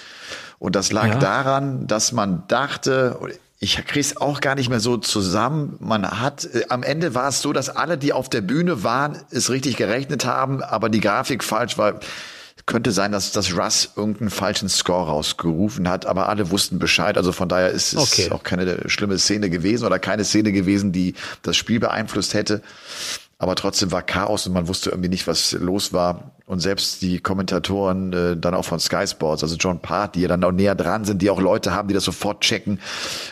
Und 0.60 0.76
das 0.76 0.92
lag 0.92 1.08
ja. 1.08 1.20
daran, 1.20 1.88
dass 1.88 2.14
man 2.14 2.44
dachte, 2.48 3.18
ich 3.64 3.84
krieg's 3.86 4.18
auch 4.18 4.42
gar 4.42 4.56
nicht 4.56 4.70
mehr 4.70 4.80
so 4.80 4.98
zusammen. 4.98 5.78
Man 5.80 6.22
hat, 6.22 6.46
äh, 6.46 6.66
am 6.70 6.84
Ende 6.84 7.16
war 7.16 7.30
es 7.30 7.42
so, 7.42 7.54
dass 7.54 7.70
alle, 7.70 7.98
die 7.98 8.14
auf 8.14 8.30
der 8.30 8.42
Bühne 8.42 8.84
waren, 8.84 9.18
es 9.32 9.50
richtig 9.50 9.78
gerechnet 9.78 10.26
haben, 10.26 10.62
aber 10.62 10.90
die 10.90 11.00
Grafik 11.00 11.44
falsch 11.44 11.78
war. 11.78 12.00
Könnte 12.66 12.94
sein, 12.94 13.12
dass, 13.12 13.34
dass 13.34 13.58
Russ 13.58 13.90
irgendeinen 13.98 14.30
falschen 14.30 14.70
Score 14.70 15.08
rausgerufen 15.08 15.90
hat, 15.90 16.06
aber 16.06 16.30
alle 16.30 16.50
wussten 16.50 16.80
Bescheid. 16.80 17.18
Also 17.18 17.34
von 17.34 17.50
daher 17.50 17.72
ist 17.72 17.92
es 17.92 18.00
okay. 18.00 18.32
auch 18.32 18.44
keine 18.44 18.90
schlimme 18.90 19.20
Szene 19.20 19.50
gewesen 19.50 19.86
oder 19.86 20.00
keine 20.00 20.24
Szene 20.24 20.54
gewesen, 20.54 20.94
die 20.94 21.14
das 21.42 21.58
Spiel 21.58 21.82
beeinflusst 21.82 22.34
hätte 22.34 22.62
aber 23.44 23.56
trotzdem 23.56 23.92
war 23.92 24.02
Chaos 24.02 24.48
und 24.48 24.54
man 24.54 24.68
wusste 24.68 24.90
irgendwie 24.90 25.10
nicht, 25.10 25.28
was 25.28 25.52
los 25.52 25.94
war. 25.94 26.32
Und 26.46 26.60
selbst 26.60 27.02
die 27.02 27.20
Kommentatoren 27.20 28.14
äh, 28.14 28.38
dann 28.38 28.54
auch 28.54 28.66
von 28.66 28.80
Sky 28.80 29.06
Sports, 29.06 29.44
also 29.44 29.56
John 29.56 29.80
Part, 29.80 30.16
die 30.16 30.22
ja 30.22 30.28
dann 30.28 30.44
auch 30.44 30.52
näher 30.52 30.76
dran 30.76 31.06
sind, 31.06 31.22
die 31.22 31.30
auch 31.30 31.40
Leute 31.40 31.74
haben, 31.74 31.88
die 31.88 31.94
das 31.94 32.04
sofort 32.04 32.42
checken, 32.42 32.80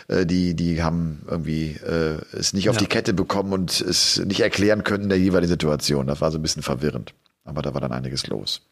äh, 0.08 0.24
die 0.24 0.54
die 0.54 0.82
haben 0.82 1.22
irgendwie 1.28 1.72
äh, 1.84 2.18
es 2.32 2.52
nicht 2.52 2.68
auf 2.68 2.76
ja. 2.76 2.80
die 2.80 2.86
Kette 2.86 3.12
bekommen 3.12 3.52
und 3.52 3.80
es 3.80 4.18
nicht 4.24 4.40
erklären 4.40 4.84
können 4.84 5.04
in 5.04 5.08
der 5.08 5.18
jeweiligen 5.18 5.50
Situation. 5.50 6.06
Das 6.06 6.20
war 6.20 6.30
so 6.30 6.38
ein 6.38 6.42
bisschen 6.42 6.62
verwirrend. 6.62 7.14
Aber 7.44 7.62
da 7.62 7.74
war 7.74 7.80
dann 7.80 7.92
einiges 7.92 8.26
los. 8.26 8.62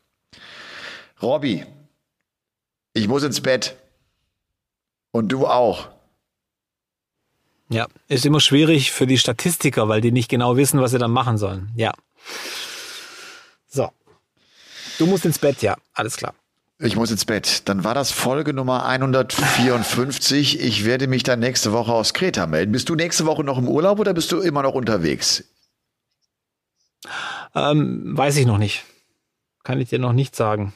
Robby, 1.22 1.64
ich 2.93 3.09
muss 3.09 3.22
ins 3.22 3.41
Bett. 3.41 3.76
Und 5.11 5.32
du 5.32 5.47
auch. 5.47 5.88
Ja, 7.71 7.87
ist 8.09 8.27
immer 8.27 8.41
schwierig 8.41 8.91
für 8.91 9.07
die 9.07 9.16
Statistiker, 9.16 9.89
weil 9.89 10.01
die 10.01 10.11
nicht 10.11 10.29
genau 10.29 10.57
wissen, 10.57 10.81
was 10.81 10.91
sie 10.91 10.99
dann 10.99 11.12
machen 11.12 11.39
sollen. 11.39 11.71
Ja. 11.77 11.93
So. 13.68 13.91
Du 14.99 15.07
musst 15.07 15.25
ins 15.25 15.39
Bett, 15.39 15.62
ja, 15.62 15.77
alles 15.95 16.16
klar. 16.16 16.35
Ich 16.83 16.97
muss 16.97 17.11
ins 17.11 17.25
Bett. 17.25 17.68
Dann 17.68 17.85
war 17.85 17.95
das 17.95 18.11
Folge 18.11 18.55
Nummer 18.55 18.87
154. 18.87 20.61
Ich 20.61 20.85
werde 20.85 21.07
mich 21.07 21.23
dann 21.23 21.39
nächste 21.39 21.73
Woche 21.73 21.93
aus 21.93 22.12
Kreta 22.12 22.47
melden. 22.47 22.73
Bist 22.73 22.89
du 22.89 22.97
nächste 22.97 23.25
Woche 23.27 23.45
noch 23.45 23.59
im 23.59 23.68
Urlaub 23.68 24.01
oder 24.01 24.14
bist 24.14 24.33
du 24.33 24.41
immer 24.41 24.62
noch 24.62 24.75
unterwegs? 24.75 25.45
Ähm, 27.55 28.16
weiß 28.16 28.37
ich 28.37 28.47
noch 28.47 28.59
nicht. 28.59 28.85
Kann 29.62 29.81
ich 29.81 29.91
dir 29.91 29.99
noch 29.99 30.12
nicht 30.12 30.35
sagen. 30.35 30.73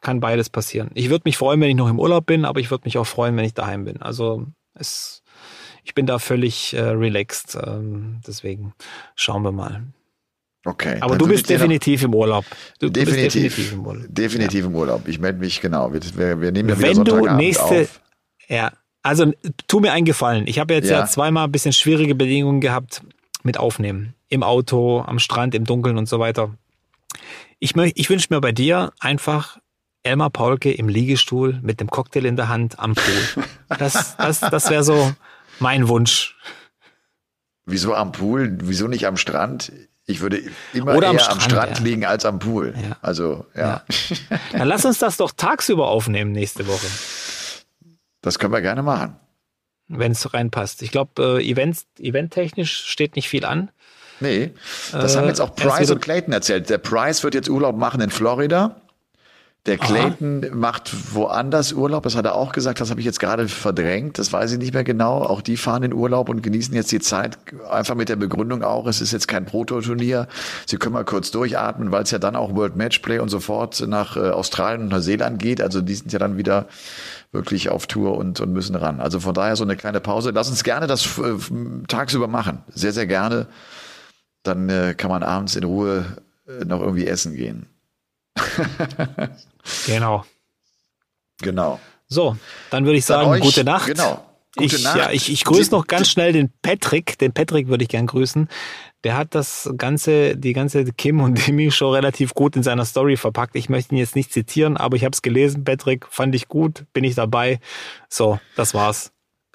Kann 0.00 0.20
beides 0.20 0.48
passieren. 0.48 0.90
Ich 0.94 1.10
würde 1.10 1.22
mich 1.24 1.38
freuen, 1.38 1.60
wenn 1.60 1.70
ich 1.70 1.76
noch 1.76 1.88
im 1.88 1.98
Urlaub 1.98 2.26
bin, 2.26 2.44
aber 2.44 2.60
ich 2.60 2.70
würde 2.70 2.84
mich 2.84 2.98
auch 2.98 3.06
freuen, 3.06 3.36
wenn 3.36 3.44
ich 3.44 3.54
daheim 3.54 3.84
bin. 3.84 4.00
Also 4.00 4.46
es 4.74 5.22
ich 5.88 5.94
bin 5.94 6.04
da 6.04 6.18
völlig 6.18 6.74
äh, 6.74 6.82
relaxed. 6.82 7.56
Ähm, 7.66 8.20
deswegen 8.26 8.74
schauen 9.16 9.42
wir 9.42 9.52
mal. 9.52 9.84
Okay. 10.66 10.98
Aber 11.00 11.16
du 11.16 11.26
bist 11.26 11.48
definitiv 11.48 12.02
im 12.02 12.14
Urlaub. 12.14 12.44
Du, 12.78 12.90
definitiv, 12.90 13.32
du 13.32 13.38
definitiv 13.40 13.72
im 13.72 13.86
Urlaub. 13.86 14.06
Definitiv 14.10 14.64
im 14.66 14.74
Urlaub. 14.74 15.08
Ich 15.08 15.18
melde 15.18 15.38
mich 15.38 15.62
genau. 15.62 15.90
Wir, 15.90 16.02
wir 16.42 16.52
nehmen 16.52 16.68
ja 16.68 16.78
wieder 16.78 16.88
Wenn 16.88 17.04
du 17.04 17.36
nächste, 17.36 17.64
auf. 17.64 18.00
ja, 18.48 18.70
also 19.02 19.32
tu 19.66 19.80
mir 19.80 19.92
einen 19.92 20.04
Gefallen. 20.04 20.46
Ich 20.46 20.58
habe 20.58 20.74
jetzt 20.74 20.90
ja. 20.90 21.00
ja 21.00 21.06
zweimal 21.06 21.44
ein 21.44 21.52
bisschen 21.52 21.72
schwierige 21.72 22.14
Bedingungen 22.14 22.60
gehabt 22.60 23.00
mit 23.42 23.56
Aufnehmen. 23.56 24.12
Im 24.28 24.42
Auto, 24.42 25.00
am 25.00 25.18
Strand, 25.18 25.54
im 25.54 25.64
Dunkeln 25.64 25.96
und 25.96 26.06
so 26.06 26.18
weiter. 26.18 26.52
Ich, 27.60 27.74
ich 27.76 28.10
wünsche 28.10 28.26
mir 28.28 28.42
bei 28.42 28.52
dir 28.52 28.92
einfach 29.00 29.58
Elmar 30.02 30.28
Paulke 30.28 30.70
im 30.70 30.90
Liegestuhl 30.90 31.58
mit 31.62 31.80
dem 31.80 31.88
Cocktail 31.88 32.26
in 32.26 32.36
der 32.36 32.50
Hand 32.50 32.78
am 32.78 32.94
Pool. 32.94 33.46
Das, 33.78 34.16
das, 34.18 34.40
das 34.40 34.70
wäre 34.70 34.84
so, 34.84 35.12
mein 35.58 35.88
Wunsch. 35.88 36.36
Wieso 37.66 37.94
am 37.94 38.12
Pool? 38.12 38.56
Wieso 38.62 38.88
nicht 38.88 39.06
am 39.06 39.16
Strand? 39.16 39.72
Ich 40.06 40.20
würde 40.20 40.40
immer 40.72 40.94
Oder 40.94 41.08
eher 41.08 41.10
am 41.10 41.18
Strand, 41.18 41.42
am 41.42 41.50
Strand 41.50 41.78
ja. 41.78 41.84
liegen 41.84 42.04
als 42.06 42.24
am 42.24 42.38
Pool. 42.38 42.74
Ja. 42.74 42.96
Also, 43.02 43.44
ja. 43.54 43.82
ja. 44.30 44.38
Dann 44.52 44.68
lass 44.68 44.84
uns 44.86 44.98
das 44.98 45.18
doch 45.18 45.32
tagsüber 45.32 45.88
aufnehmen 45.88 46.32
nächste 46.32 46.66
Woche. 46.66 46.86
Das 48.22 48.38
können 48.38 48.52
wir 48.52 48.62
gerne 48.62 48.82
machen. 48.82 49.16
Wenn 49.86 50.12
es 50.12 50.32
reinpasst. 50.32 50.82
Ich 50.82 50.90
glaube, 50.90 51.40
äh, 51.40 51.50
Event, 51.50 51.84
eventtechnisch 51.98 52.86
steht 52.86 53.16
nicht 53.16 53.28
viel 53.28 53.44
an. 53.44 53.70
Nee, 54.20 54.52
das 54.92 55.14
äh, 55.14 55.18
haben 55.18 55.28
jetzt 55.28 55.40
auch 55.40 55.54
Price 55.54 55.90
und 55.90 56.00
Clayton 56.00 56.32
erzählt. 56.32 56.70
Der 56.70 56.78
Price 56.78 57.22
wird 57.22 57.34
jetzt 57.34 57.48
Urlaub 57.48 57.76
machen 57.76 58.00
in 58.00 58.10
Florida. 58.10 58.80
Der 59.66 59.76
Clayton 59.76 60.44
Aha. 60.44 60.54
macht 60.54 61.14
woanders 61.14 61.72
Urlaub, 61.72 62.04
das 62.04 62.16
hat 62.16 62.24
er 62.24 62.34
auch 62.36 62.52
gesagt, 62.52 62.80
das 62.80 62.90
habe 62.90 63.00
ich 63.00 63.06
jetzt 63.06 63.20
gerade 63.20 63.48
verdrängt, 63.48 64.18
das 64.18 64.32
weiß 64.32 64.52
ich 64.52 64.58
nicht 64.58 64.72
mehr 64.72 64.84
genau. 64.84 65.22
Auch 65.22 65.42
die 65.42 65.58
fahren 65.58 65.82
in 65.82 65.92
Urlaub 65.92 66.30
und 66.30 66.42
genießen 66.42 66.74
jetzt 66.74 66.90
die 66.90 67.00
Zeit, 67.00 67.38
einfach 67.68 67.94
mit 67.94 68.08
der 68.08 68.16
Begründung 68.16 68.62
auch, 68.62 68.86
es 68.86 69.02
ist 69.02 69.12
jetzt 69.12 69.28
kein 69.28 69.44
Prototurnier, 69.44 70.26
sie 70.64 70.78
können 70.78 70.94
mal 70.94 71.04
kurz 71.04 71.30
durchatmen, 71.32 71.92
weil 71.92 72.04
es 72.04 72.10
ja 72.10 72.18
dann 72.18 72.34
auch 72.34 72.54
World 72.54 72.76
Matchplay 72.76 73.18
und 73.18 73.28
sofort 73.28 73.86
nach 73.86 74.16
äh, 74.16 74.30
Australien 74.30 74.82
und 74.82 74.88
Neuseeland 74.88 75.38
geht, 75.38 75.60
also 75.60 75.82
die 75.82 75.94
sind 75.94 76.12
ja 76.12 76.18
dann 76.18 76.38
wieder 76.38 76.66
wirklich 77.30 77.68
auf 77.68 77.86
Tour 77.86 78.16
und, 78.16 78.40
und 78.40 78.52
müssen 78.52 78.74
ran. 78.74 79.00
Also 79.00 79.20
von 79.20 79.34
daher 79.34 79.56
so 79.56 79.64
eine 79.64 79.76
kleine 79.76 80.00
Pause. 80.00 80.30
Lass 80.30 80.48
uns 80.48 80.64
gerne 80.64 80.86
das 80.86 81.18
äh, 81.18 81.34
tagsüber 81.88 82.26
machen, 82.26 82.62
sehr, 82.68 82.92
sehr 82.92 83.06
gerne. 83.06 83.48
Dann 84.44 84.68
äh, 84.70 84.94
kann 84.96 85.10
man 85.10 85.22
abends 85.22 85.56
in 85.56 85.64
Ruhe 85.64 86.06
äh, 86.46 86.64
noch 86.64 86.80
irgendwie 86.80 87.06
essen 87.06 87.34
gehen. 87.34 87.66
genau. 89.86 90.24
Genau. 91.40 91.80
So, 92.08 92.36
dann 92.70 92.84
würde 92.84 92.98
ich 92.98 93.04
sagen, 93.04 93.28
euch, 93.28 93.42
gute 93.42 93.64
Nacht. 93.64 93.86
Genau. 93.86 94.24
Gute 94.56 94.76
ich, 94.76 94.82
Nacht. 94.82 94.96
Ja, 94.96 95.10
ich, 95.10 95.30
ich 95.30 95.44
grüße 95.44 95.70
noch 95.70 95.86
ganz 95.86 96.10
schnell 96.10 96.32
den 96.32 96.50
Patrick. 96.62 97.18
Den 97.18 97.32
Patrick 97.32 97.68
würde 97.68 97.84
ich 97.84 97.90
gern 97.90 98.06
grüßen. 98.06 98.48
Der 99.04 99.16
hat 99.16 99.34
das 99.34 99.70
ganze, 99.76 100.36
die 100.36 100.52
ganze 100.52 100.84
Kim 100.84 101.20
und 101.20 101.46
Demi 101.46 101.70
Show 101.70 101.92
relativ 101.92 102.34
gut 102.34 102.56
in 102.56 102.62
seiner 102.62 102.84
Story 102.84 103.16
verpackt. 103.16 103.54
Ich 103.54 103.68
möchte 103.68 103.94
ihn 103.94 103.98
jetzt 103.98 104.16
nicht 104.16 104.32
zitieren, 104.32 104.76
aber 104.76 104.96
ich 104.96 105.04
habe 105.04 105.12
es 105.12 105.22
gelesen. 105.22 105.64
Patrick, 105.64 106.06
fand 106.10 106.34
ich 106.34 106.48
gut, 106.48 106.84
bin 106.92 107.04
ich 107.04 107.14
dabei. 107.14 107.60
So, 108.08 108.40
das 108.56 108.74
war's. 108.74 109.12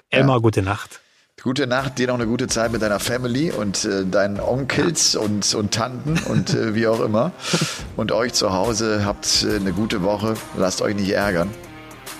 Elmar, 0.08 0.36
ja. 0.36 0.42
gute 0.42 0.62
Nacht. 0.62 1.00
Gute 1.44 1.66
Nacht, 1.66 1.98
dir 1.98 2.06
noch 2.06 2.14
eine 2.14 2.26
gute 2.26 2.46
Zeit 2.46 2.72
mit 2.72 2.80
deiner 2.80 2.98
Family 2.98 3.50
und 3.50 3.84
äh, 3.84 4.06
deinen 4.06 4.40
Onkels 4.40 5.14
und, 5.14 5.54
und 5.54 5.74
Tanten 5.74 6.18
und 6.30 6.54
äh, 6.54 6.74
wie 6.74 6.86
auch 6.86 7.00
immer. 7.00 7.32
Und 7.96 8.12
euch 8.12 8.32
zu 8.32 8.52
Hause 8.54 9.04
habt 9.04 9.44
äh, 9.46 9.56
eine 9.56 9.72
gute 9.72 10.02
Woche. 10.02 10.34
Lasst 10.56 10.80
euch 10.80 10.96
nicht 10.96 11.10
ärgern. 11.10 11.50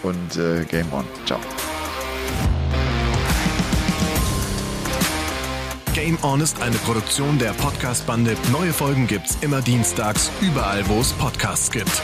Und 0.02 0.36
äh, 0.36 0.64
Game 0.66 0.92
On. 0.92 1.06
Ciao. 1.24 1.40
Game 5.94 6.18
On 6.22 6.42
ist 6.42 6.60
eine 6.60 6.76
Produktion 6.76 7.38
der 7.38 7.54
Podcast-Bande. 7.54 8.36
Neue 8.52 8.74
Folgen 8.74 9.06
gibt's 9.06 9.38
immer 9.40 9.62
dienstags, 9.62 10.30
überall, 10.42 10.86
wo 10.86 11.00
es 11.00 11.12
Podcasts 11.14 11.70
gibt. 11.70 12.02